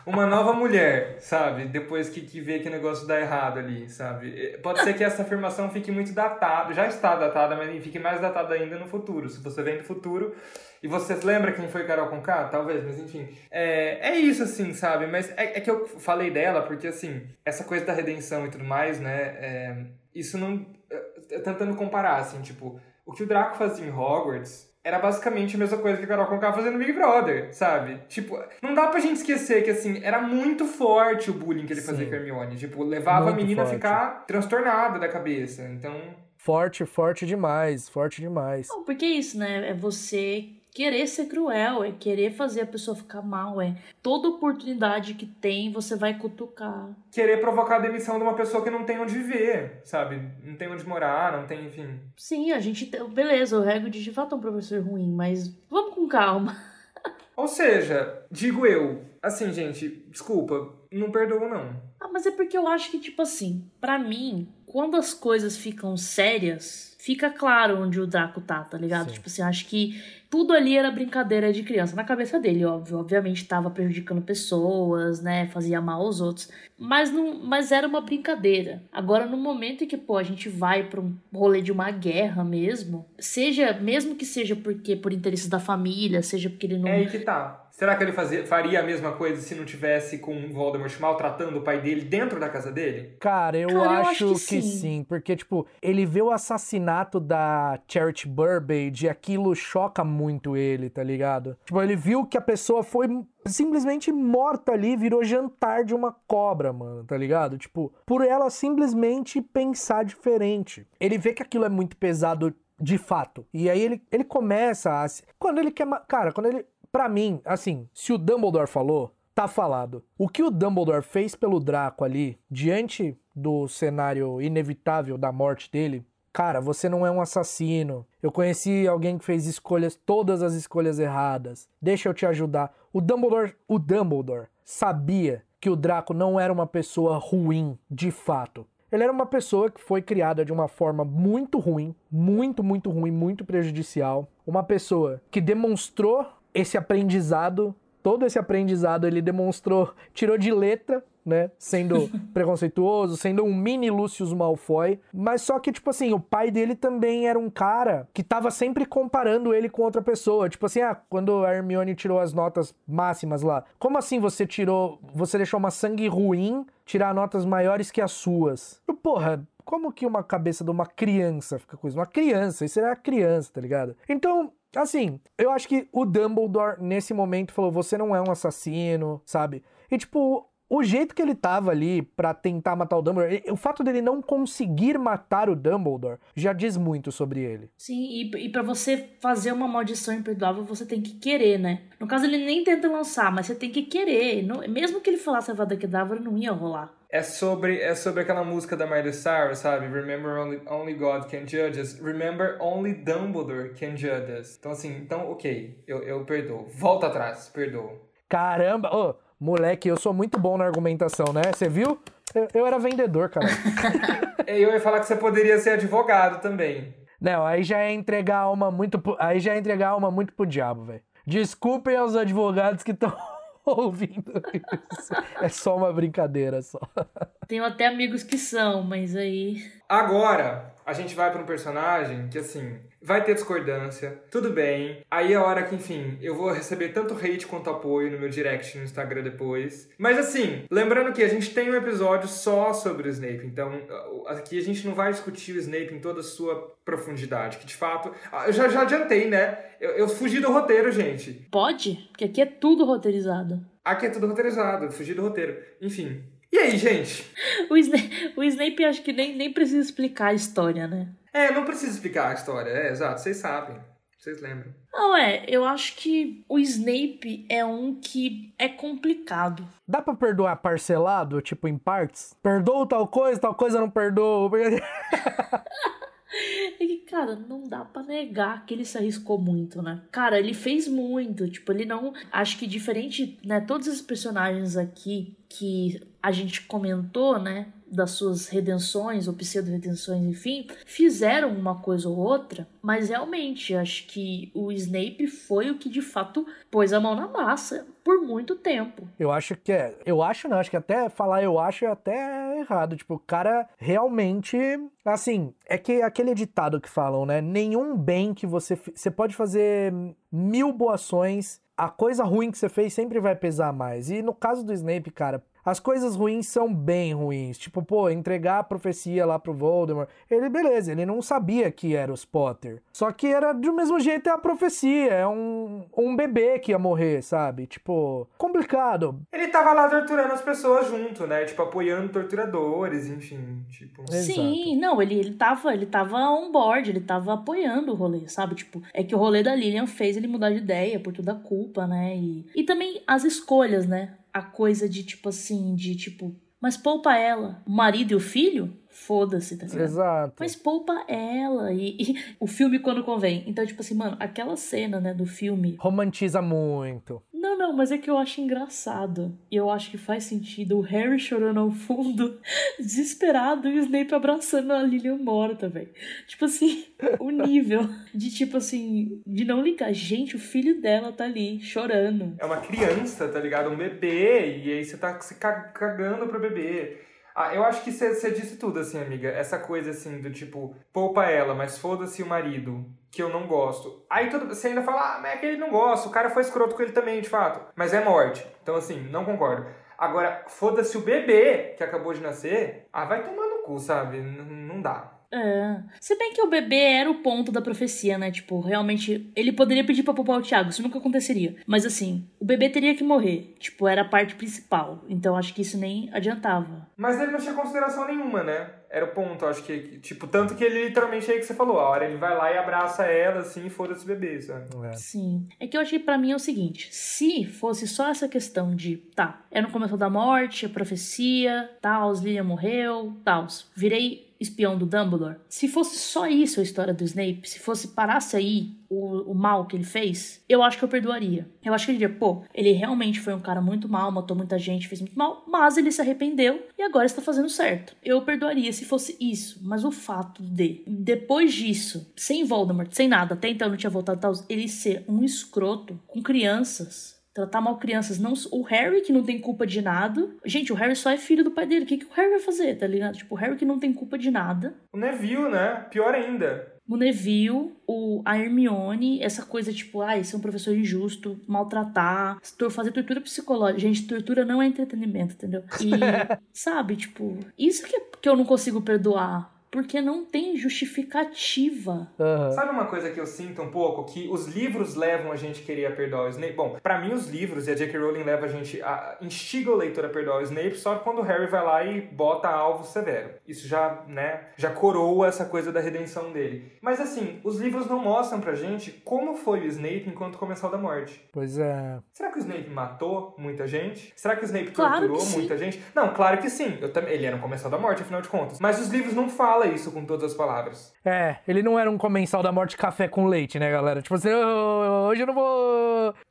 uma 0.06 0.28
nova 0.28 0.54
mulher, 0.54 1.18
sabe? 1.20 1.66
Depois 1.66 2.08
que, 2.08 2.22
que 2.22 2.40
vê 2.40 2.60
que 2.60 2.68
o 2.68 2.72
negócio 2.72 3.08
dá 3.08 3.20
errado 3.20 3.58
ali, 3.58 3.90
sabe? 3.90 4.60
Pode 4.62 4.84
ser 4.84 4.94
que 4.94 5.04
essa 5.04 5.24
afirmação 5.24 5.72
fique 5.72 5.92
muito 5.92 6.14
datada, 6.14 6.72
já 6.72 6.86
está 6.86 7.16
datada, 7.16 7.56
mas 7.56 7.84
fique 7.84 7.98
mais 7.98 8.22
datada 8.22 8.54
ainda 8.54 8.78
no 8.78 8.86
futuro. 8.86 9.28
Se 9.28 9.42
você 9.42 9.64
vem 9.64 9.78
do 9.78 9.84
futuro, 9.84 10.36
e 10.84 10.88
vocês 10.88 11.24
lembram 11.24 11.52
quem 11.54 11.68
foi 11.68 11.84
Carol 11.88 12.08
K? 12.22 12.44
Talvez, 12.50 12.84
mas 12.84 13.00
enfim. 13.00 13.28
É, 13.50 14.12
é 14.12 14.20
isso, 14.20 14.44
assim, 14.44 14.72
sabe? 14.72 15.08
Mas 15.08 15.32
é, 15.32 15.58
é, 15.58 15.62
que 15.62 15.72
eu 15.72 15.88
falei 15.88 16.30
dela 16.30 16.62
porque, 16.62 16.86
assim, 16.86 17.28
essa 17.44 17.64
coisa 17.64 17.86
da 17.86 17.94
redenção 17.94 18.46
e 18.46 18.52
tudo 18.52 18.64
mais, 18.64 19.00
né? 19.00 19.36
É, 19.40 19.76
isso 20.14 20.38
não. 20.38 20.64
É, 20.92 21.40
tentando 21.40 21.76
comparar, 21.76 22.18
assim, 22.18 22.40
tipo, 22.44 22.80
o 23.04 23.14
que 23.14 23.24
o 23.24 23.28
Draco 23.28 23.58
fazia 23.58 23.84
em 23.84 23.92
Hogwarts 23.92 24.65
era 24.86 25.00
basicamente 25.00 25.56
a 25.56 25.60
mesma 25.60 25.80
coisa 25.80 25.98
que 25.98 26.04
a 26.04 26.08
Carol 26.08 26.28
Conká 26.28 26.54
fazendo 26.54 26.74
no 26.74 26.78
Big 26.80 26.94
Brother, 26.94 27.52
sabe? 27.52 28.00
Tipo, 28.08 28.40
não 28.62 28.76
dá 28.76 28.86
pra 28.86 29.00
gente 29.00 29.16
esquecer 29.18 29.64
que, 29.64 29.72
assim, 29.72 30.00
era 30.04 30.22
muito 30.22 30.66
forte 30.66 31.32
o 31.32 31.34
bullying 31.34 31.66
que 31.66 31.74
ele 31.74 31.82
Sim. 31.82 31.88
fazia 31.88 32.06
com 32.06 32.14
a 32.14 32.18
Hermione. 32.18 32.56
Tipo, 32.56 32.84
levava 32.84 33.26
muito 33.26 33.34
a 33.34 33.38
menina 33.38 33.62
forte. 33.64 33.74
a 33.74 33.78
ficar 33.78 34.26
transtornada 34.28 35.00
da 35.00 35.08
cabeça. 35.08 35.64
Então, 35.64 36.00
Forte, 36.38 36.86
forte 36.86 37.26
demais, 37.26 37.90
forte 37.90 38.22
demais. 38.22 38.68
Não, 38.70 38.84
porque 38.84 39.04
é 39.04 39.08
isso, 39.10 39.40
né? 39.40 39.72
É 39.72 39.74
você 39.74 40.50
querer 40.76 41.08
ser 41.08 41.28
cruel, 41.28 41.86
é 41.86 41.94
querer 41.94 42.32
fazer 42.32 42.62
a 42.62 42.68
pessoa 42.68 42.98
ficar 42.98 43.22
mal, 43.22 43.62
é 43.62 43.78
toda 44.04 44.28
oportunidade 44.28 45.14
que 45.14 45.26
tem 45.26 45.72
você 45.72 45.96
vai 45.96 46.20
cutucar. 46.20 46.90
Querer 47.10 47.40
provocar 47.40 47.78
a 47.78 47.80
demissão 47.80 48.18
de 48.18 48.24
uma 48.24 48.36
pessoa 48.36 48.62
que 48.62 48.70
não 48.70 48.84
tem 48.84 49.00
onde 49.00 49.14
viver, 49.14 49.80
sabe? 49.86 50.22
Não 50.44 50.58
tem 50.58 50.68
onde 50.68 50.86
morar, 50.86 51.40
não 51.40 51.48
tem, 51.48 51.66
enfim. 51.66 52.02
Sim, 52.18 52.52
a 52.52 52.60
gente. 52.60 52.92
Beleza, 53.14 53.58
o 53.58 53.62
Rego 53.62 53.90
de 53.90 54.12
fato 54.12 54.36
é 54.36 54.38
um 54.38 54.42
professor 54.42 54.82
ruim, 54.82 55.10
mas 55.10 55.48
vamos 55.70 55.96
com 55.96 56.10
calma. 56.10 56.58
Ou 57.38 57.48
seja, 57.48 58.26
digo 58.30 58.66
eu, 58.66 59.02
assim, 59.24 59.54
gente, 59.54 59.88
desculpa, 60.10 60.74
não 60.92 61.10
perdoo 61.10 61.48
não. 61.48 61.82
Ah, 62.02 62.10
mas 62.12 62.26
é 62.26 62.32
porque 62.32 62.58
eu 62.58 62.68
acho 62.68 62.92
que, 62.92 63.00
tipo 63.00 63.22
assim, 63.22 63.66
para 63.80 63.98
mim, 63.98 64.50
quando 64.66 64.98
as 64.98 65.14
coisas 65.14 65.56
ficam 65.56 65.96
sérias, 65.96 66.95
fica 67.06 67.30
claro 67.30 67.84
onde 67.84 68.00
o 68.00 68.08
Draco 68.08 68.42
tá, 68.42 68.64
tá 68.64 68.80
ligado? 68.80 69.10
Sim. 69.10 69.14
Tipo 69.14 69.28
assim, 69.28 69.44
acho 69.44 69.68
que 69.68 70.02
tudo 70.28 70.54
ali 70.54 70.76
era 70.76 70.90
brincadeira 70.90 71.54
de 71.54 71.62
criança. 71.62 71.96
Na 71.96 72.04
cabeça 72.04 72.40
dele, 72.40 72.66
óbvio. 72.66 72.98
Obviamente 72.98 73.44
estava 73.44 73.70
prejudicando 73.70 74.24
pessoas, 74.24 75.22
né? 75.22 75.46
Fazia 75.46 75.80
mal 75.80 76.02
aos 76.02 76.20
outros. 76.20 76.50
Mas, 76.76 77.12
não, 77.12 77.46
mas 77.46 77.72
era 77.72 77.88
uma 77.88 78.02
brincadeira. 78.02 78.82
Agora, 78.92 79.28
no 79.28 79.38
momento 79.38 79.84
em 79.84 79.88
que, 79.88 79.96
pô, 79.96 80.18
a 80.18 80.24
gente 80.24 80.50
vai 80.50 80.90
para 80.90 81.00
um 81.00 81.16
rolê 81.32 81.62
de 81.62 81.72
uma 81.72 81.92
guerra 81.92 82.44
mesmo, 82.44 83.06
seja, 83.20 83.74
mesmo 83.74 84.16
que 84.16 84.26
seja 84.26 84.56
porque 84.56 84.96
por 84.96 85.14
interesse 85.14 85.48
da 85.48 85.60
família, 85.60 86.24
seja 86.24 86.50
porque 86.50 86.66
ele 86.66 86.80
não. 86.80 86.90
É 86.90 86.96
aí 86.96 87.08
que 87.08 87.20
tá. 87.20 87.65
Será 87.76 87.94
que 87.98 88.04
ele 88.06 88.14
fazia, 88.14 88.48
faria 88.48 88.80
a 88.80 88.84
mesma 88.84 89.12
coisa 89.12 89.42
se 89.42 89.54
não 89.54 89.66
tivesse 89.66 90.20
com 90.20 90.34
o 90.34 90.54
Voldemort 90.54 90.98
maltratando 90.98 91.60
o 91.60 91.62
pai 91.62 91.82
dele 91.82 92.06
dentro 92.06 92.40
da 92.40 92.48
casa 92.48 92.72
dele? 92.72 93.18
Cara, 93.20 93.58
eu, 93.58 93.68
Cara, 93.68 94.00
acho, 94.00 94.24
eu 94.24 94.32
acho, 94.32 94.46
que, 94.46 94.56
que 94.56 94.62
sim. 94.62 94.78
sim. 94.80 95.04
Porque, 95.04 95.36
tipo, 95.36 95.68
ele 95.82 96.06
vê 96.06 96.22
o 96.22 96.32
assassinato 96.32 97.20
da 97.20 97.78
Charity 97.86 98.30
Burbage 98.30 99.06
e 99.06 99.10
aquilo 99.10 99.54
choca 99.54 100.06
muito 100.06 100.56
ele, 100.56 100.90
tá 100.90 101.04
ligado? 101.04 101.58
Tipo, 101.66 101.82
ele 101.82 101.98
viu 101.98 102.26
que 102.26 102.38
a 102.38 102.42
pessoa 102.42 102.82
foi 102.82 103.10
simplesmente 103.46 104.10
morta 104.10 104.72
ali, 104.72 104.96
virou 104.96 105.22
jantar 105.22 105.84
de 105.84 105.94
uma 105.94 106.16
cobra, 106.26 106.72
mano, 106.72 107.04
tá 107.04 107.18
ligado? 107.18 107.58
Tipo, 107.58 107.94
por 108.06 108.26
ela 108.26 108.50
simplesmente 108.50 109.42
pensar 109.42 110.06
diferente. 110.06 110.88
Ele 110.98 111.18
vê 111.18 111.34
que 111.34 111.44
aquilo 111.44 111.66
é 111.66 111.70
muito 111.70 111.98
pesado 111.98 112.56
de 112.80 112.98
fato. 112.98 113.46
E 113.54 113.70
aí 113.70 113.82
ele, 113.82 114.02
ele 114.12 114.24
começa 114.24 114.92
a. 114.92 115.06
Quando 115.40 115.60
ele 115.60 115.72
quer. 115.72 115.88
Cara, 116.08 116.32
quando 116.32 116.48
ele 116.48 116.66
para 116.96 117.10
mim, 117.10 117.42
assim, 117.44 117.90
se 117.94 118.14
o 118.14 118.18
Dumbledore 118.18 118.70
falou, 118.70 119.14
tá 119.34 119.50
falado. 119.50 120.02
O 120.18 120.30
que 120.30 120.42
o 120.42 120.50
Dumbledore 120.50 121.04
fez 121.04 121.36
pelo 121.36 121.60
Draco 121.60 122.06
ali, 122.06 122.40
diante 122.50 123.20
do 123.36 123.68
cenário 123.68 124.42
inevitável 124.42 125.18
da 125.18 125.30
morte 125.30 125.70
dele, 125.70 126.06
cara, 126.32 126.62
você 126.62 126.88
não 126.88 127.06
é 127.06 127.12
um 127.12 127.20
assassino. 127.20 128.06
Eu 128.24 128.32
conheci 128.32 128.88
alguém 128.88 129.18
que 129.18 129.26
fez 129.26 129.46
escolhas, 129.46 130.00
todas 130.06 130.42
as 130.42 130.54
escolhas 130.54 130.98
erradas. 130.98 131.68
Deixa 131.82 132.08
eu 132.08 132.14
te 132.14 132.26
ajudar. 132.26 132.74
O 132.94 133.02
Dumbledore, 133.02 133.58
o 133.68 133.78
Dumbledore 133.78 134.48
sabia 134.64 135.44
que 135.60 135.70
o 135.70 135.76
Draco 135.76 136.14
não 136.14 136.40
era 136.40 136.54
uma 136.54 136.66
pessoa 136.66 137.18
ruim, 137.18 137.78
de 137.92 138.10
fato. 138.10 138.66
Ele 138.90 139.04
era 139.04 139.12
uma 139.12 139.26
pessoa 139.26 139.70
que 139.70 139.82
foi 139.82 140.02
criada 140.02 140.46
de 140.46 140.54
uma 140.54 140.70
forma 140.70 141.04
muito 141.04 141.60
ruim, 141.60 141.94
muito, 142.10 142.64
muito 142.64 142.90
ruim, 142.90 143.12
muito 143.12 143.44
prejudicial. 143.44 144.30
Uma 144.48 144.64
pessoa 144.64 145.22
que 145.30 145.42
demonstrou 145.42 146.26
esse 146.56 146.78
aprendizado, 146.78 147.76
todo 148.02 148.26
esse 148.26 148.40
aprendizado 148.40 149.06
ele 149.06 149.22
demonstrou, 149.22 149.94
tirou 150.14 150.38
de 150.38 150.52
letra, 150.52 151.04
né? 151.26 151.52
Sendo 151.58 152.10
preconceituoso, 152.34 153.18
sendo 153.18 153.44
um 153.44 153.54
mini 153.54 153.90
Lucius 153.90 154.32
Malfoy. 154.32 155.00
Mas 155.12 155.42
só 155.42 155.60
que, 155.60 155.72
tipo 155.72 155.90
assim, 155.90 156.14
o 156.14 156.20
pai 156.20 156.52
dele 156.52 156.76
também 156.76 157.28
era 157.28 157.38
um 157.38 157.50
cara 157.50 158.08
que 158.14 158.24
tava 158.24 158.52
sempre 158.52 158.86
comparando 158.86 159.54
ele 159.54 159.68
com 159.68 159.82
outra 159.82 160.02
pessoa. 160.02 160.48
Tipo 160.48 160.68
assim, 160.68 160.82
ah, 160.82 160.96
quando 161.10 161.44
a 161.44 161.54
Hermione 161.54 161.96
tirou 161.96 162.20
as 162.20 162.32
notas 162.32 162.74
máximas 162.88 163.42
lá, 163.42 163.66
como 163.78 163.98
assim 163.98 164.20
você 164.20 164.46
tirou, 164.46 165.00
você 165.14 165.38
deixou 165.38 165.60
uma 165.60 165.72
sangue 165.72 166.08
ruim 166.08 166.66
tirar 166.86 167.14
notas 167.14 167.44
maiores 167.44 167.92
que 167.92 168.02
as 168.02 168.12
suas? 168.12 168.82
Eu, 168.88 168.94
porra, 168.94 169.46
como 169.66 169.92
que 169.92 170.06
uma 170.06 170.24
cabeça 170.24 170.64
de 170.64 170.70
uma 170.70 170.86
criança 170.86 171.58
fica 171.58 171.76
com 171.76 171.88
isso? 171.88 171.98
Uma 171.98 172.06
criança, 172.06 172.64
isso 172.64 172.80
era 172.80 172.96
criança, 172.96 173.52
tá 173.52 173.60
ligado? 173.60 173.96
Então, 174.08 174.54
Assim, 174.76 175.20
eu 175.38 175.52
acho 175.52 175.68
que 175.68 175.88
o 175.92 176.06
Dumbledore, 176.06 176.82
nesse 176.82 177.14
momento, 177.14 177.54
falou: 177.54 177.72
você 177.72 177.98
não 177.98 178.16
é 178.16 178.22
um 178.22 178.32
assassino, 178.32 179.22
sabe? 179.26 179.64
E, 179.90 179.98
tipo, 179.98 180.48
o 180.78 180.84
jeito 180.84 181.16
que 181.16 181.22
ele 181.22 181.36
tava 181.36 181.72
ali 181.72 182.02
para 182.02 182.34
tentar 182.34 182.76
matar 182.76 182.98
o 182.98 183.02
Dumbledore, 183.02 183.44
o 183.50 183.56
fato 183.56 183.84
dele 183.84 184.02
não 184.02 184.22
conseguir 184.22 184.98
matar 184.98 185.50
o 185.50 185.56
Dumbledore 185.56 186.20
já 186.36 186.54
diz 186.54 186.78
muito 186.78 187.12
sobre 187.12 187.42
ele. 187.42 187.70
Sim, 187.78 187.96
e, 187.96 188.46
e 188.46 188.50
para 188.50 188.62
você 188.62 189.10
fazer 189.22 189.52
uma 189.52 189.68
maldição 189.68 190.14
imperdoável, 190.14 190.64
você 190.64 190.86
tem 190.86 191.02
que 191.02 191.16
querer, 191.20 191.60
né? 191.60 191.84
No 192.00 192.08
caso, 192.08 192.26
ele 192.26 192.38
nem 192.38 192.64
tenta 192.64 192.88
lançar, 192.88 193.32
mas 193.32 193.46
você 193.48 193.56
tem 193.56 193.72
que 193.72 193.84
querer. 193.84 194.44
Não, 194.44 194.60
mesmo 194.68 195.02
que 195.02 195.10
ele 195.10 195.18
falasse 195.18 195.52
a 195.52 195.54
Vada 195.54 195.78
Kedavra, 195.78 196.20
não 196.20 196.38
ia 196.38 196.52
rolar 196.52 196.94
é 197.16 197.22
sobre, 197.24 197.80
é 197.80 197.96
sobre 197.96 198.24
aquela 198.24 198.44
música 198.44 198.76
da 198.76 198.86
Miley 198.86 199.14
Cyrus, 199.14 199.60
sabe? 199.60 199.88
Remember 199.88 200.38
only, 200.38 200.62
only 200.68 200.94
God 200.94 201.30
can 201.32 201.48
judge 201.48 201.80
us. 201.80 201.98
Remember 202.02 202.58
only 202.60 202.94
Dumbledore 202.94 203.70
can 203.70 203.96
judge 203.96 204.30
us. 204.38 204.58
Então, 204.60 204.74
assim, 204.74 204.98
então, 204.98 205.32
ok, 205.32 205.82
eu, 205.88 206.04
eu 206.04 206.26
perdoo. 206.26 206.66
Volta 206.68 207.08
atrás, 207.08 207.48
perdoo. 207.48 208.02
Caramba, 208.28 208.94
ô, 208.94 209.12
oh, 209.12 209.16
moleque, 209.40 209.88
eu 209.88 209.98
sou 209.98 210.14
muito 210.14 210.40
bom 210.40 210.58
na 210.58 210.66
argumentação, 210.66 211.34
né? 211.34 211.42
Você 211.54 211.68
viu? 211.70 212.00
Eu, 212.34 212.48
eu 212.54 212.68
era 212.68 212.80
vendedor, 212.80 213.30
cara. 213.30 213.48
eu 214.48 214.72
ia 214.72 214.80
falar 214.80 215.00
que 215.00 215.08
você 215.08 215.16
poderia 215.16 215.58
ser 215.60 215.72
advogado 215.72 216.42
também. 216.42 216.94
Não, 217.20 217.46
aí 217.46 217.64
já 217.64 217.80
é 217.80 217.92
entregar 217.92 218.40
alma 218.40 218.70
muito. 218.70 219.02
Aí 219.20 219.40
já 219.40 219.54
é 219.54 219.58
entregar 219.58 219.90
alma 219.90 220.12
muito 220.12 220.34
pro 220.34 220.46
diabo, 220.46 220.84
velho. 220.86 221.02
Desculpem 221.26 221.96
aos 221.96 222.16
advogados 222.16 222.84
que 222.84 222.92
estão 222.92 223.16
ouvindo 223.66 224.32
isso. 224.54 225.14
É 225.42 225.50
só 225.50 225.76
uma 225.76 225.92
brincadeira 225.92 226.62
só. 226.62 226.80
Tenho 227.48 227.66
até 227.66 227.88
amigos 227.88 228.24
que 228.24 228.38
são, 228.38 228.84
mas 228.84 229.16
aí. 229.16 229.58
Agora, 229.90 230.74
a 230.86 230.94
gente 230.94 231.16
vai 231.16 231.32
para 231.32 231.42
um 231.42 231.46
personagem 231.46 232.28
que, 232.28 232.38
assim, 232.38 232.80
vai 233.06 233.24
ter 233.24 233.36
discordância, 233.36 234.20
tudo 234.32 234.50
bem. 234.50 235.04
Aí 235.12 235.34
é 235.34 235.36
a 235.36 235.44
hora 235.44 235.62
que, 235.64 235.76
enfim, 235.76 236.18
eu 236.22 236.34
vou 236.34 236.52
receber 236.52 236.90
tanto 236.90 237.14
hate 237.14 237.46
quanto 237.46 237.70
apoio 237.70 238.12
no 238.12 238.20
meu 238.20 238.30
direct 238.30 238.76
no 238.78 238.84
Instagram 238.84 239.22
depois. 239.22 239.88
Mas, 239.98 240.18
assim, 240.18 240.64
lembrando 240.72 241.14
que 241.14 241.22
a 241.22 241.28
gente 241.28 241.54
tem 241.54 241.70
um 241.70 241.76
episódio 241.76 242.28
só 242.28 242.74
sobre 242.74 243.08
o 243.08 243.12
Snape, 243.12 243.46
então 243.46 243.80
aqui 244.26 244.58
a 244.58 244.64
gente 244.64 244.86
não 244.88 244.96
vai 244.96 245.12
discutir 245.12 245.54
o 245.54 245.60
Snape 245.60 245.94
em 245.94 246.00
toda 246.00 246.22
a 246.22 246.24
sua 246.24 246.76
profundidade, 246.84 247.58
que 247.58 247.66
de 247.66 247.76
fato. 247.76 248.12
Ah, 248.32 248.48
eu 248.48 248.54
já, 248.54 248.68
já 248.68 248.82
adiantei, 248.82 249.30
né? 249.30 249.58
Eu, 249.80 249.92
eu 249.92 250.08
fugi 250.10 250.40
do 250.40 250.52
roteiro, 250.52 250.92
gente. 250.92 251.48
Pode? 251.52 252.08
Porque 252.10 252.26
aqui 252.26 252.42
é 252.42 252.46
tudo 252.46 252.86
roteirizado. 252.86 253.64
Aqui 253.84 254.08
é 254.08 254.10
tudo 254.10 254.26
roteirizado, 254.26 254.92
fugi 254.92 255.14
do 255.14 255.22
roteiro. 255.22 255.62
Enfim. 255.80 256.24
E 256.56 256.58
aí, 256.58 256.78
gente? 256.78 257.30
O 257.70 257.76
Snape, 257.76 258.34
o 258.38 258.44
Snape 258.44 258.86
acho 258.86 259.02
que 259.02 259.12
nem, 259.12 259.36
nem 259.36 259.52
precisa 259.52 259.82
explicar 259.82 260.28
a 260.28 260.34
história, 260.34 260.88
né? 260.88 261.10
É, 261.34 261.52
não 261.52 261.66
precisa 261.66 261.92
explicar 261.92 262.30
a 262.30 262.34
história, 262.34 262.70
é, 262.70 262.92
exato, 262.92 263.20
vocês 263.20 263.38
sabem. 263.38 263.78
Vocês 264.18 264.42
lembram? 264.42 264.74
Não, 264.94 265.18
é, 265.18 265.44
eu 265.48 265.66
acho 265.66 265.96
que 265.98 266.46
o 266.48 266.58
Snape 266.58 267.46
é 267.50 267.66
um 267.66 268.00
que 268.00 268.54
é 268.58 268.70
complicado. 268.70 269.68
Dá 269.86 270.02
pra 270.02 270.16
perdoar 270.16 270.56
parcelado, 270.56 271.42
tipo 271.42 271.68
em 271.68 271.78
partes? 271.78 272.34
Perdoa 272.42 272.88
tal 272.88 273.08
coisa, 273.08 273.40
tal 273.40 273.54
coisa 273.54 273.80
não 273.80 273.90
perdoa. 273.90 274.50
É 276.32 276.78
que, 276.86 276.98
cara, 276.98 277.36
não 277.36 277.68
dá 277.68 277.86
para 277.86 278.04
negar 278.04 278.66
que 278.66 278.74
ele 278.74 278.86
se 278.86 278.98
arriscou 278.98 279.38
muito, 279.38 279.82
né? 279.82 280.02
Cara, 280.12 280.40
ele 280.40 280.54
fez 280.54 280.88
muito. 280.88 281.48
Tipo, 281.50 281.72
ele 281.72 281.86
não. 281.86 282.14
Acho 282.32 282.58
que 282.58 282.68
diferente, 282.68 283.38
né? 283.44 283.62
Todos 283.62 283.88
os 283.88 284.02
personagens 284.02 284.76
aqui 284.76 285.36
que 285.48 286.02
a 286.22 286.32
gente 286.32 286.62
comentou, 286.64 287.40
né? 287.40 287.68
Das 287.96 288.12
suas 288.12 288.48
redenções 288.48 289.28
ou 289.28 289.34
pseudo-redenções, 289.34 290.24
enfim, 290.24 290.68
fizeram 290.86 291.50
uma 291.50 291.82
coisa 291.82 292.10
ou 292.10 292.18
outra, 292.18 292.68
mas 292.82 293.10
realmente 293.10 293.74
acho 293.76 294.06
que 294.08 294.52
o 294.54 294.72
Snape 294.72 295.28
foi 295.28 295.72
o 295.72 295.78
que 295.78 295.90
de 295.90 296.02
fato 296.02 296.46
pôs 296.70 296.94
a 296.94 297.00
mão 297.00 297.16
na 297.16 297.28
massa 297.28 297.86
por 298.04 298.22
muito 298.22 298.56
tempo. 298.56 299.08
Eu 299.18 299.32
acho 299.32 299.56
que 299.56 299.72
é. 299.72 299.96
Eu 300.06 300.22
acho 300.22 300.48
não, 300.48 300.60
acho 300.60 300.70
que 300.70 300.78
até 300.78 301.10
falar 301.10 301.42
eu 301.42 301.58
acho 301.58 301.86
é 301.86 301.88
até 301.88 302.60
errado. 302.60 302.96
Tipo, 302.96 303.16
o 303.16 303.20
cara 303.20 303.68
realmente. 303.78 304.58
Assim, 305.04 305.54
é 305.66 305.78
que 305.78 306.04
aquele 306.04 306.36
ditado 306.36 306.80
que 306.80 306.90
falam, 306.90 307.26
né? 307.26 307.42
Nenhum 307.42 307.98
bem 307.98 308.34
que 308.34 308.46
você. 308.46 308.76
Você 308.76 309.10
pode 309.10 309.36
fazer 309.36 309.92
mil 310.32 310.72
boações 310.72 311.60
a 311.78 311.90
coisa 311.90 312.24
ruim 312.24 312.52
que 312.52 312.58
você 312.58 312.70
fez 312.70 312.94
sempre 312.94 313.20
vai 313.20 313.36
pesar 313.36 313.74
mais. 313.74 314.10
E 314.10 314.22
no 314.22 314.34
caso 314.34 314.64
do 314.64 314.74
Snape, 314.74 315.12
cara, 315.12 315.44
as 315.66 315.80
coisas 315.80 316.16
ruins 316.16 316.48
são 316.48 316.72
bem 316.72 317.14
ruins. 317.14 317.58
Tipo, 317.58 317.82
pô, 317.82 318.10
entregar 318.10 318.60
a 318.60 318.64
profecia 318.64 319.26
lá 319.26 319.40
pro 319.40 319.54
Voldemort. 319.54 320.08
Ele, 320.30 320.48
beleza, 320.48 320.92
ele 320.92 321.06
não 321.06 321.22
sabia 321.22 321.72
que 321.72 321.96
era 321.96 322.14
os 322.14 322.24
Potter. 322.24 322.82
Só 322.94 323.12
que 323.12 323.28
era 323.28 323.52
do 323.52 323.74
mesmo 323.74 324.00
jeito 324.00 324.30
é 324.30 324.32
a 324.32 324.38
profecia. 324.38 325.12
É 325.12 325.28
um, 325.28 325.86
um 325.98 326.16
bebê 326.16 326.60
que 326.60 326.72
ia 326.72 326.78
morrer, 326.78 327.24
sabe? 327.24 327.66
Tipo, 327.66 328.28
complicado. 328.38 329.20
Ele 329.34 329.48
tava 329.48 329.74
lá 329.74 329.90
torturando 329.90 330.34
as 330.34 330.42
pessoas 330.42 330.88
junto, 330.88 331.26
né? 331.26 331.46
Tipo, 331.46 331.64
apoiando 331.64 332.10
torturadores, 332.10 333.08
enfim. 333.08 333.66
Tipo. 333.70 334.04
Sim, 334.12 334.78
não, 334.78 335.02
ele, 335.02 335.16
ele 335.16 335.34
tava, 335.34 335.74
ele 335.74 335.86
tava 335.86 336.18
on 336.30 336.52
board, 336.52 336.90
ele 336.90 337.02
tava 337.02 337.34
apoiando 337.34 337.92
o 337.92 337.96
rolê, 337.96 338.28
sabe? 338.28 338.54
Tipo, 338.54 338.82
é 338.94 339.04
que 339.04 339.16
o 339.16 339.18
rolê 339.18 339.42
da 339.42 339.56
Lilian 339.56 339.88
fez 339.88 340.16
ele 340.16 340.28
mudar 340.28 340.52
de 340.52 340.58
ideia 340.58 341.00
por 341.00 341.12
toda 341.14 341.32
a 341.32 341.40
culpa, 341.40 341.88
né? 341.88 342.16
E, 342.16 342.46
e 342.56 342.64
também 342.64 343.02
as 343.08 343.24
escolhas, 343.24 343.88
né? 343.88 344.14
A 344.36 344.42
coisa 344.42 344.90
de 344.90 345.04
tipo 345.04 345.30
assim, 345.30 345.74
de 345.76 345.96
tipo, 345.96 346.36
mas 346.62 346.76
poupa 346.76 347.16
ela, 347.16 347.62
o 347.66 347.72
marido 347.72 348.12
e 348.12 348.16
o 348.16 348.20
filho? 348.20 348.78
Foda-se, 348.90 349.56
tá 349.56 349.66
ligado? 349.66 349.82
Exato. 349.84 350.36
Mas 350.40 350.56
poupa 350.56 351.06
ela. 351.08 351.72
E, 351.72 351.96
e, 352.02 352.26
o 352.40 352.48
filme 352.48 352.80
quando 352.80 353.04
convém. 353.04 353.44
Então, 353.46 353.66
tipo 353.66 353.82
assim, 353.82 353.94
mano, 353.94 354.18
aquela 354.20 354.56
cena, 354.56 355.00
né, 355.00 355.14
do 355.14 355.26
filme. 355.26 355.76
Romantiza 355.80 356.42
muito. 356.42 357.22
Não, 357.46 357.56
não, 357.56 357.74
mas 357.74 357.92
é 357.92 357.98
que 358.00 358.10
eu 358.10 358.18
acho 358.18 358.42
engraçado. 358.42 359.38
E 359.52 359.56
eu 359.56 359.70
acho 359.70 359.92
que 359.92 360.00
faz 360.00 360.24
sentido 360.24 360.80
o 360.80 360.82
Harry 360.82 361.20
chorando 361.20 361.60
ao 361.60 361.70
fundo, 361.70 362.40
desesperado, 362.80 363.70
e 363.70 363.78
o 363.78 363.84
Snape 363.84 364.16
abraçando 364.16 364.74
a 364.74 364.82
Lilian 364.82 365.18
morta, 365.18 365.70
velho. 365.70 365.92
Tipo 366.26 366.46
assim, 366.46 366.86
o 367.20 367.30
nível 367.30 367.88
de, 368.12 368.32
tipo 368.32 368.58
assim, 368.58 369.22
de 369.28 369.46
não 369.46 369.62
ligar. 369.62 369.94
Gente, 369.94 370.36
o 370.36 370.40
filho 370.40 370.82
dela 370.82 371.12
tá 371.12 371.26
ali, 371.26 371.62
chorando. 371.62 372.36
É 372.40 372.46
uma 372.46 372.58
criança, 372.58 373.28
tá 373.28 373.40
ligado? 373.40 373.70
Um 373.70 373.78
bebê. 373.78 374.64
E 374.64 374.72
aí 374.72 374.84
você 374.84 374.98
tá 374.98 375.22
se 375.22 375.36
cagando 375.36 376.26
pro 376.26 376.40
bebê. 376.40 376.98
Ah, 377.36 377.54
eu 377.54 377.64
acho 377.64 377.84
que 377.84 377.92
você 377.92 378.32
disse 378.32 378.58
tudo, 378.58 378.80
assim, 378.80 378.98
amiga. 378.98 379.30
Essa 379.30 379.60
coisa, 379.60 379.92
assim, 379.92 380.20
do 380.20 380.32
tipo, 380.32 380.76
poupa 380.92 381.26
ela, 381.26 381.54
mas 381.54 381.78
foda-se 381.78 382.24
o 382.24 382.26
marido, 382.26 382.90
que 383.16 383.24
eu 383.24 383.30
não 383.30 383.48
gosto. 383.48 384.04
Aí 384.10 384.30
tudo, 384.30 384.46
você 384.46 384.68
ainda 384.68 384.84
fala, 384.84 385.16
ah, 385.16 385.20
mas 385.22 385.36
é 385.36 385.38
que 385.38 385.46
ele 385.46 385.58
não 385.58 385.70
gosta, 385.70 386.10
o 386.10 386.12
cara 386.12 386.30
foi 386.30 386.42
escroto 386.42 386.76
com 386.76 386.82
ele 386.82 386.92
também, 386.92 387.22
de 387.22 387.30
fato. 387.30 387.62
Mas 387.74 387.94
é 387.94 388.04
morte. 388.04 388.46
Então, 388.62 388.76
assim, 388.76 389.00
não 389.10 389.24
concordo. 389.24 389.66
Agora, 389.98 390.44
foda-se 390.48 390.98
o 390.98 391.02
bebê 391.02 391.76
que 391.78 391.84
acabou 391.84 392.14
de 392.14 392.20
nascer, 392.20 392.90
ah, 392.92 393.06
vai 393.06 393.24
tomar 393.24 393.48
no 393.48 393.64
cu, 393.64 393.80
sabe? 393.80 394.18
N 394.18 394.44
não 394.68 394.82
dá. 394.82 395.14
É. 395.32 395.82
Se 396.00 396.18
bem 396.18 396.34
que 396.34 396.42
o 396.42 396.50
bebê 396.50 396.80
era 396.80 397.10
o 397.10 397.16
ponto 397.16 397.52
da 397.52 397.62
profecia, 397.62 398.18
né? 398.18 398.32
Tipo, 398.32 398.60
realmente, 398.60 399.32
ele 399.36 399.52
poderia 399.52 399.86
pedir 399.86 400.04
pra 400.04 400.14
poupar 400.14 400.40
o 400.40 400.42
Thiago, 400.42 400.70
isso 400.70 400.82
nunca 400.82 400.98
aconteceria. 400.98 401.56
Mas 401.66 401.86
assim, 401.86 402.28
o 402.40 402.46
bebê 402.46 402.70
teria 402.70 402.96
que 402.96 403.04
morrer. 403.04 403.56
Tipo, 403.60 403.88
era 403.88 404.02
a 404.02 404.08
parte 404.08 404.36
principal. 404.36 405.04
Então 405.10 405.36
acho 405.36 405.54
que 405.54 405.62
isso 405.62 405.78
nem 405.78 406.10
adiantava. 406.14 406.88
Mas 406.98 407.20
ele 407.20 407.32
não 407.32 407.40
tinha 407.40 407.54
consideração 407.54 408.08
nenhuma, 408.08 408.44
né? 408.44 408.70
Era 408.90 409.06
o 409.06 409.10
ponto, 409.10 409.46
acho 409.46 409.62
que, 409.64 410.00
tipo, 410.00 410.26
tanto 410.26 410.56
que 410.56 410.64
ele 410.64 410.86
literalmente 410.86 411.30
é 411.30 411.34
aí 411.34 411.40
que 411.40 411.46
você 411.46 411.54
falou, 411.54 411.80
a 411.80 411.90
hora 411.90 412.06
ele 412.06 412.16
vai 412.16 412.34
lá 412.34 412.50
e 412.54 412.58
abraça 412.58 413.04
ela, 413.04 413.42
assim, 413.42 413.66
e 413.66 413.70
foda-se 413.70 414.06
o 414.06 414.08
bebê, 414.08 414.42
sabe? 414.42 414.70
É. 414.88 414.94
Sim. 414.94 415.50
É 415.60 415.68
que 415.68 415.76
eu 415.76 415.82
achei 415.82 416.00
para 416.00 416.18
mim 416.18 416.32
é 416.32 416.36
o 416.36 416.40
seguinte, 416.40 416.88
se 416.96 417.44
fosse 417.44 417.90
só 417.90 418.10
essa 418.10 418.30
questão 418.30 418.74
de, 418.74 418.96
tá, 419.14 419.44
é 419.52 419.62
no 419.62 419.70
começo 419.70 419.98
da 419.98 420.10
morte, 420.10 420.66
a 420.66 420.70
profecia, 420.70 421.70
tal, 421.82 422.14
Lilian 422.14 422.46
morreu, 422.46 423.18
tal, 423.26 423.48
virei 423.76 424.25
espião 424.40 424.78
do 424.78 424.86
Dumbledore. 424.86 425.38
Se 425.48 425.68
fosse 425.68 425.98
só 425.98 426.28
isso 426.28 426.60
a 426.60 426.64
história 426.64 426.94
do 426.94 427.04
Snape, 427.04 427.42
se 427.50 427.60
fosse 427.60 427.90
parasse 427.90 428.36
aí 428.36 428.76
o, 428.90 429.32
o 429.32 429.36
mal 429.36 429.66
que 429.66 429.76
ele 429.76 429.84
fez, 429.84 430.44
eu 430.48 430.62
acho 430.62 430.78
que 430.78 430.84
eu 430.84 430.90
perdoaria. 430.90 431.50
Eu 431.64 431.74
acho 431.74 431.86
que 431.86 431.92
eu 431.92 431.98
diria, 431.98 432.10
pô, 432.10 432.44
ele 432.54 432.72
realmente 432.72 433.20
foi 433.20 433.34
um 433.34 433.40
cara 433.40 433.62
muito 433.62 433.90
mal, 433.90 434.12
matou 434.12 434.36
muita 434.36 434.60
gente, 434.60 434.88
fez 434.88 435.02
muito 435.02 435.18
mal, 435.18 435.44
mas 435.48 435.78
ele 435.78 435.92
se 435.92 436.02
arrependeu 436.02 436.68
e 436.78 436.84
agora 436.84 437.06
está 437.06 437.22
fazendo 437.22 437.50
certo. 437.50 437.96
Eu 438.04 438.22
perdoaria 438.22 438.72
se 438.72 438.86
fosse 438.86 439.18
isso, 439.20 439.60
mas 439.64 439.84
o 439.84 439.92
fato 439.92 440.44
de, 440.44 440.84
depois 440.88 441.54
disso, 441.54 442.12
sem 442.16 442.44
Voldemort, 442.44 442.92
sem 442.92 443.08
nada, 443.08 443.34
até 443.34 443.50
então 443.50 443.70
não 443.70 443.78
tinha 443.78 443.90
voltado, 443.90 444.20
tal, 444.20 444.34
ele 444.48 444.68
ser 444.68 445.04
um 445.08 445.24
escroto 445.24 446.00
com 446.08 446.22
crianças 446.22 447.15
tratar 447.36 447.60
mal 447.60 447.78
crianças. 447.78 448.18
Não, 448.18 448.34
o 448.52 448.64
Harry, 448.64 449.02
que 449.02 449.12
não 449.12 449.22
tem 449.22 449.38
culpa 449.38 449.68
de 449.68 449.82
nada. 449.82 450.28
Gente, 450.46 450.72
o 450.72 450.76
Harry 450.76 450.96
só 450.96 451.12
é 451.12 451.18
filho 451.18 451.44
do 451.44 451.52
pai 451.52 451.68
dele. 451.68 451.84
O 451.84 451.88
que, 451.88 451.98
que 451.98 452.06
o 452.06 452.14
Harry 452.14 452.30
vai 452.30 452.40
fazer, 452.40 452.76
tá 452.78 452.88
ligado? 452.88 453.18
Tipo, 453.18 453.36
o 453.36 453.38
Harry 453.38 453.58
que 453.58 453.66
não 453.66 453.78
tem 453.78 453.94
culpa 453.94 454.18
de 454.18 454.32
nada. 454.32 454.74
O 454.94 454.98
Neville, 454.98 455.50
né? 455.50 455.86
Pior 455.92 456.16
ainda. 456.16 456.74
O 456.88 456.96
Neville, 456.96 457.74
o, 457.88 458.22
a 458.24 458.38
Hermione, 458.38 459.22
essa 459.22 459.44
coisa 459.44 459.74
tipo, 459.74 460.02
ai, 460.02 460.20
ah, 460.20 460.24
ser 460.24 460.36
um 460.38 460.40
professor 460.40 460.76
injusto, 460.78 461.42
maltratar, 461.48 462.38
fazer 462.70 462.92
tortura 462.92 463.20
psicológica. 463.20 463.80
Gente, 463.80 464.08
tortura 464.08 464.46
não 464.46 464.62
é 464.62 464.68
entretenimento, 464.68 465.34
entendeu? 465.34 465.64
E, 465.82 465.92
sabe, 466.54 466.96
tipo, 466.96 467.40
isso 467.58 467.86
que, 467.86 468.00
que 468.22 468.30
eu 468.30 468.36
não 468.36 468.46
consigo 468.46 468.82
perdoar 468.82 469.55
porque 469.70 470.02
não 470.02 470.26
tem 470.26 470.58
justificativa. 470.58 472.10
Uhum. 472.18 472.52
Sabe 472.52 472.72
uma 472.72 472.86
coisa 472.86 473.10
que 473.10 473.20
eu 473.20 473.26
sinto 473.26 473.62
um 473.62 473.70
pouco? 473.70 474.06
Que 474.06 474.28
os 474.30 474.48
livros 474.48 474.96
levam 474.96 475.32
a 475.32 475.36
gente 475.36 475.62
a 475.62 475.66
querer 475.66 475.96
perdoar 475.96 476.26
o 476.26 476.30
Snape. 476.30 476.54
Bom, 476.54 476.78
para 476.82 477.00
mim 477.00 477.14
os 477.14 477.28
livros 477.28 477.68
e 477.68 477.72
a 477.72 477.76
J.K. 477.76 478.00
Rowling 478.00 478.24
leva 478.24 478.46
a 478.46 478.50
gente 478.50 478.82
a 478.82 479.18
instiga 479.22 479.72
o 479.72 479.76
leitor 479.76 480.06
a 480.06 480.10
perdoar 480.10 480.40
o 480.40 480.44
Snape 480.44 480.78
só 480.78 480.96
quando 481.00 481.20
o 481.20 481.24
Harry 481.24 481.48
vai 481.48 481.64
lá 481.64 481.84
e 481.84 482.02
bota 482.02 482.48
alvo 482.48 482.86
severo. 482.86 483.32
Isso 483.48 483.68
já, 483.68 484.04
né, 484.08 484.48
já 484.56 484.72
coroa 484.72 485.28
essa 485.28 485.46
coisa 485.46 485.72
da 485.72 485.80
redenção 485.80 486.32
dele. 486.32 486.72
Mas 486.82 487.02
assim, 487.02 487.40
os 487.44 487.60
livros 487.60 487.88
não 487.88 488.00
mostram 488.00 488.40
pra 488.40 488.56
gente 488.56 488.92
como 489.04 489.36
foi 489.36 489.62
o 489.62 489.68
Snape 489.68 490.06
enquanto 490.08 490.38
comensal 490.38 490.70
da 490.70 490.78
morte. 490.78 491.28
Pois 491.34 491.58
é. 491.58 492.00
Será 492.14 492.32
que 492.32 492.38
o 492.38 492.42
Snape 492.42 492.70
matou 492.70 493.36
muita 493.38 493.68
gente? 493.68 494.14
Será 494.16 494.36
que 494.36 494.44
o 494.44 494.46
Snape 494.46 494.72
claro 494.72 495.08
torturou 495.08 495.26
muita 495.32 495.58
gente? 495.58 495.82
Não, 495.94 496.14
claro 496.14 496.38
que 496.38 496.50
sim. 496.50 496.78
Eu 496.82 496.94
também, 496.94 497.14
ele 497.14 497.26
era 497.26 497.36
um 497.36 497.42
comensal 497.42 497.70
da 497.70 497.78
morte, 497.78 498.02
afinal 498.02 498.22
de 498.22 498.30
contas. 498.30 498.60
Mas 498.60 498.80
os 498.80 498.88
livros 498.90 499.14
não 499.14 499.30
falam 499.30 499.55
fala 499.56 499.68
isso 499.68 499.92
com 499.92 500.06
todas 500.06 500.32
as 500.32 500.38
palavras. 500.38 500.94
É, 501.04 501.38
ele 501.48 501.64
não 501.64 501.80
era 501.80 501.90
um 501.90 501.98
comensal 501.98 502.44
da 502.44 502.52
morte 502.52 502.76
café 502.76 503.08
com 503.08 503.26
leite, 503.26 503.58
né, 503.58 503.72
galera? 503.72 504.02
Tipo 504.02 504.16
assim, 504.16 504.30
oh, 504.30 505.08
hoje 505.08 505.22
eu 505.22 505.28
não 505.28 505.34
vou. 505.34 506.14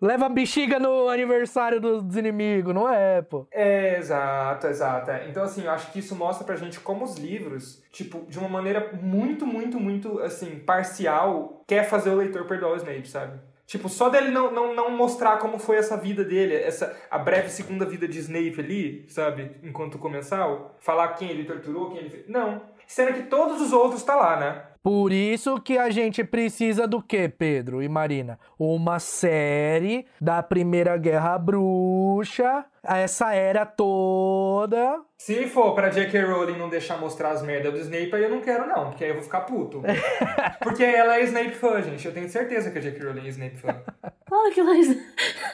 Leva 0.00 0.28
bexiga 0.28 0.78
no 0.78 1.08
aniversário 1.08 1.80
dos 1.80 2.16
inimigos, 2.16 2.74
não 2.74 2.92
é, 2.92 3.22
pô? 3.22 3.46
É, 3.50 3.96
exato, 3.98 4.66
exato. 4.66 5.10
Então, 5.28 5.42
assim, 5.42 5.64
eu 5.64 5.70
acho 5.70 5.90
que 5.92 5.98
isso 5.98 6.14
mostra 6.14 6.44
pra 6.44 6.56
gente 6.56 6.78
como 6.80 7.04
os 7.04 7.16
livros, 7.16 7.82
tipo, 7.90 8.26
de 8.28 8.38
uma 8.38 8.48
maneira 8.48 8.90
muito, 9.00 9.46
muito, 9.46 9.80
muito, 9.80 10.18
assim, 10.20 10.58
parcial, 10.58 11.62
quer 11.66 11.84
fazer 11.84 12.10
o 12.10 12.16
leitor 12.16 12.44
perdoar 12.44 12.72
o 12.72 12.76
Snape, 12.76 13.08
sabe? 13.08 13.38
Tipo, 13.66 13.88
só 13.88 14.10
dele 14.10 14.30
não, 14.30 14.52
não, 14.52 14.74
não 14.74 14.90
mostrar 14.90 15.38
como 15.38 15.58
foi 15.58 15.76
essa 15.76 15.96
vida 15.96 16.22
dele, 16.22 16.54
essa 16.54 16.94
a 17.10 17.18
breve 17.18 17.48
segunda 17.48 17.86
vida 17.86 18.06
de 18.06 18.18
Snape 18.18 18.60
ali, 18.60 19.06
sabe? 19.08 19.52
Enquanto 19.62 19.98
comensal. 19.98 20.76
Falar 20.80 21.08
quem 21.14 21.30
ele 21.30 21.44
torturou, 21.44 21.90
quem 21.90 22.00
ele 22.00 22.10
fez. 22.10 22.28
Não. 22.28 22.62
Sendo 22.86 23.14
que 23.14 23.22
todos 23.22 23.60
os 23.60 23.72
outros 23.72 24.02
tá 24.02 24.14
lá, 24.14 24.38
né? 24.38 24.73
Por 24.84 25.12
isso 25.12 25.58
que 25.62 25.78
a 25.78 25.88
gente 25.88 26.22
precisa 26.22 26.86
do 26.86 27.00
quê, 27.00 27.26
Pedro 27.26 27.82
e 27.82 27.88
Marina? 27.88 28.38
Uma 28.58 28.98
série 28.98 30.04
da 30.20 30.42
Primeira 30.42 30.94
Guerra 30.98 31.38
Bruxa, 31.38 32.66
essa 32.82 33.32
era 33.32 33.64
toda. 33.64 35.00
Se 35.16 35.46
for 35.46 35.74
pra 35.74 35.88
J.K. 35.88 36.20
Rowling 36.24 36.58
não 36.58 36.68
deixar 36.68 36.98
mostrar 36.98 37.30
as 37.30 37.42
merdas 37.42 37.72
do 37.72 37.78
Snape, 37.78 38.14
aí 38.14 38.24
eu 38.24 38.28
não 38.28 38.42
quero 38.42 38.66
não, 38.66 38.90
porque 38.90 39.04
aí 39.04 39.10
eu 39.10 39.14
vou 39.14 39.24
ficar 39.24 39.40
puto. 39.40 39.80
porque 40.60 40.84
ela 40.84 41.16
é 41.16 41.22
Snape 41.22 41.52
fã, 41.52 41.80
gente. 41.80 42.06
Eu 42.06 42.12
tenho 42.12 42.28
certeza 42.28 42.70
que 42.70 42.76
a 42.76 42.82
J.K. 42.82 43.06
Rowling 43.06 43.24
é 43.24 43.28
Snape 43.30 43.56
fã. 43.56 43.74
Fala 44.28 44.50
que 44.50 44.60
ela... 44.60 44.74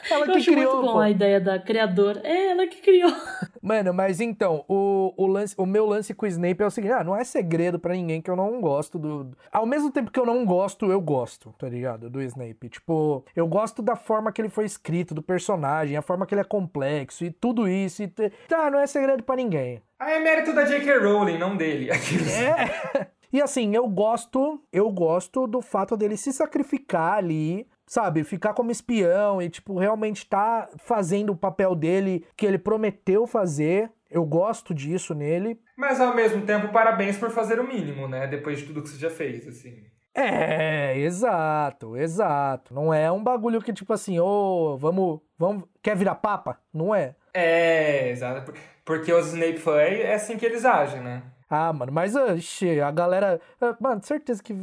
ela 0.09 0.25
eu 0.25 0.31
que 0.31 0.37
acho 0.39 0.51
criou, 0.51 0.73
muito 0.73 0.87
bom 0.87 0.93
pô. 0.93 0.99
a 0.99 1.09
ideia 1.09 1.39
da 1.39 1.59
criadora. 1.59 2.21
É, 2.23 2.51
ela 2.51 2.67
que 2.67 2.81
criou. 2.81 3.13
Mano, 3.61 3.93
mas 3.93 4.19
então, 4.19 4.65
o, 4.67 5.13
o, 5.15 5.27
lance, 5.27 5.53
o 5.57 5.65
meu 5.65 5.85
lance 5.85 6.13
com 6.13 6.25
o 6.25 6.29
Snape 6.29 6.63
é 6.63 6.65
o 6.65 6.71
seguinte: 6.71 6.93
ah, 6.93 7.03
não 7.03 7.15
é 7.15 7.23
segredo 7.23 7.77
para 7.77 7.93
ninguém 7.93 8.21
que 8.21 8.31
eu 8.31 8.35
não 8.35 8.59
gosto 8.59 8.97
do. 8.97 9.20
Ao 9.51 9.65
mesmo 9.65 9.91
tempo 9.91 10.11
que 10.11 10.19
eu 10.19 10.25
não 10.25 10.45
gosto, 10.45 10.91
eu 10.91 10.99
gosto, 11.01 11.53
tá 11.57 11.67
ligado? 11.67 12.09
Do 12.09 12.21
Snape. 12.21 12.69
Tipo, 12.69 13.25
eu 13.35 13.47
gosto 13.47 13.81
da 13.81 13.95
forma 13.95 14.31
que 14.31 14.41
ele 14.41 14.49
foi 14.49 14.65
escrito, 14.65 15.13
do 15.13 15.21
personagem, 15.21 15.97
a 15.97 16.01
forma 16.01 16.25
que 16.25 16.33
ele 16.33 16.41
é 16.41 16.45
complexo 16.45 17.23
e 17.25 17.31
tudo 17.31 17.67
isso. 17.67 18.03
E 18.03 18.07
Tá, 18.47 18.69
não 18.69 18.79
é 18.79 18.87
segredo 18.87 19.23
para 19.23 19.35
ninguém. 19.35 19.81
Ah, 19.99 20.11
é 20.11 20.19
mérito 20.19 20.53
da 20.53 20.65
J.K. 20.65 20.99
Rowling, 20.99 21.37
não 21.37 21.55
dele. 21.55 21.89
É. 22.31 23.07
E 23.33 23.41
assim, 23.41 23.73
eu 23.73 23.87
gosto, 23.87 24.61
eu 24.73 24.91
gosto 24.91 25.47
do 25.47 25.61
fato 25.61 25.95
dele 25.95 26.17
se 26.17 26.33
sacrificar 26.33 27.13
ali 27.13 27.65
sabe, 27.91 28.23
ficar 28.23 28.53
como 28.53 28.71
espião 28.71 29.41
e, 29.41 29.49
tipo, 29.49 29.77
realmente 29.77 30.25
tá 30.25 30.69
fazendo 30.77 31.33
o 31.33 31.35
papel 31.35 31.75
dele 31.75 32.25
que 32.37 32.45
ele 32.45 32.57
prometeu 32.57 33.27
fazer. 33.27 33.91
Eu 34.11 34.25
gosto 34.25 34.73
disso 34.73 35.15
nele. 35.15 35.57
Mas 35.77 36.01
ao 36.01 36.13
mesmo 36.13 36.45
tempo, 36.45 36.67
parabéns 36.73 37.17
por 37.17 37.31
fazer 37.31 37.59
o 37.59 37.67
mínimo, 37.67 38.09
né? 38.09 38.27
Depois 38.27 38.59
de 38.59 38.65
tudo 38.65 38.83
que 38.83 38.89
você 38.89 38.97
já 38.97 39.09
fez, 39.09 39.47
assim. 39.47 39.85
É, 40.13 40.97
exato, 40.99 41.95
exato. 41.95 42.73
Não 42.73 42.93
é 42.93 43.09
um 43.09 43.23
bagulho 43.23 43.61
que, 43.61 43.71
tipo 43.71 43.93
assim, 43.93 44.19
ô, 44.19 44.73
oh, 44.73 44.77
vamos, 44.77 45.21
vamos. 45.37 45.63
Quer 45.81 45.95
virar 45.95 46.15
papa? 46.15 46.59
Não 46.73 46.93
é. 46.93 47.15
É, 47.33 48.09
exato. 48.09 48.53
Porque 48.83 49.13
os 49.13 49.27
Snape 49.27 49.57
foi 49.57 50.01
é 50.01 50.15
assim 50.15 50.37
que 50.37 50.45
eles 50.45 50.65
agem, 50.65 51.01
né? 51.01 51.23
Ah, 51.49 51.71
mano, 51.71 51.91
mas 51.91 52.15
oxe, 52.15 52.81
a 52.81 52.91
galera. 52.91 53.39
Ah, 53.59 53.75
mano, 53.79 54.03
certeza 54.03 54.43
que 54.43 54.53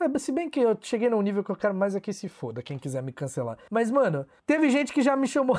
É, 0.00 0.18
se 0.18 0.32
bem 0.32 0.50
que 0.50 0.60
eu 0.60 0.76
cheguei 0.80 1.08
num 1.08 1.22
nível 1.22 1.44
que 1.44 1.50
eu 1.50 1.56
quero 1.56 1.74
mais 1.74 1.94
é 1.94 2.00
que 2.00 2.12
se 2.12 2.28
foda, 2.28 2.62
quem 2.62 2.78
quiser 2.78 3.02
me 3.02 3.12
cancelar. 3.12 3.58
Mas, 3.70 3.90
mano, 3.90 4.26
teve 4.46 4.68
gente 4.70 4.92
que 4.92 5.00
já 5.00 5.16
me 5.16 5.26
chamou. 5.26 5.58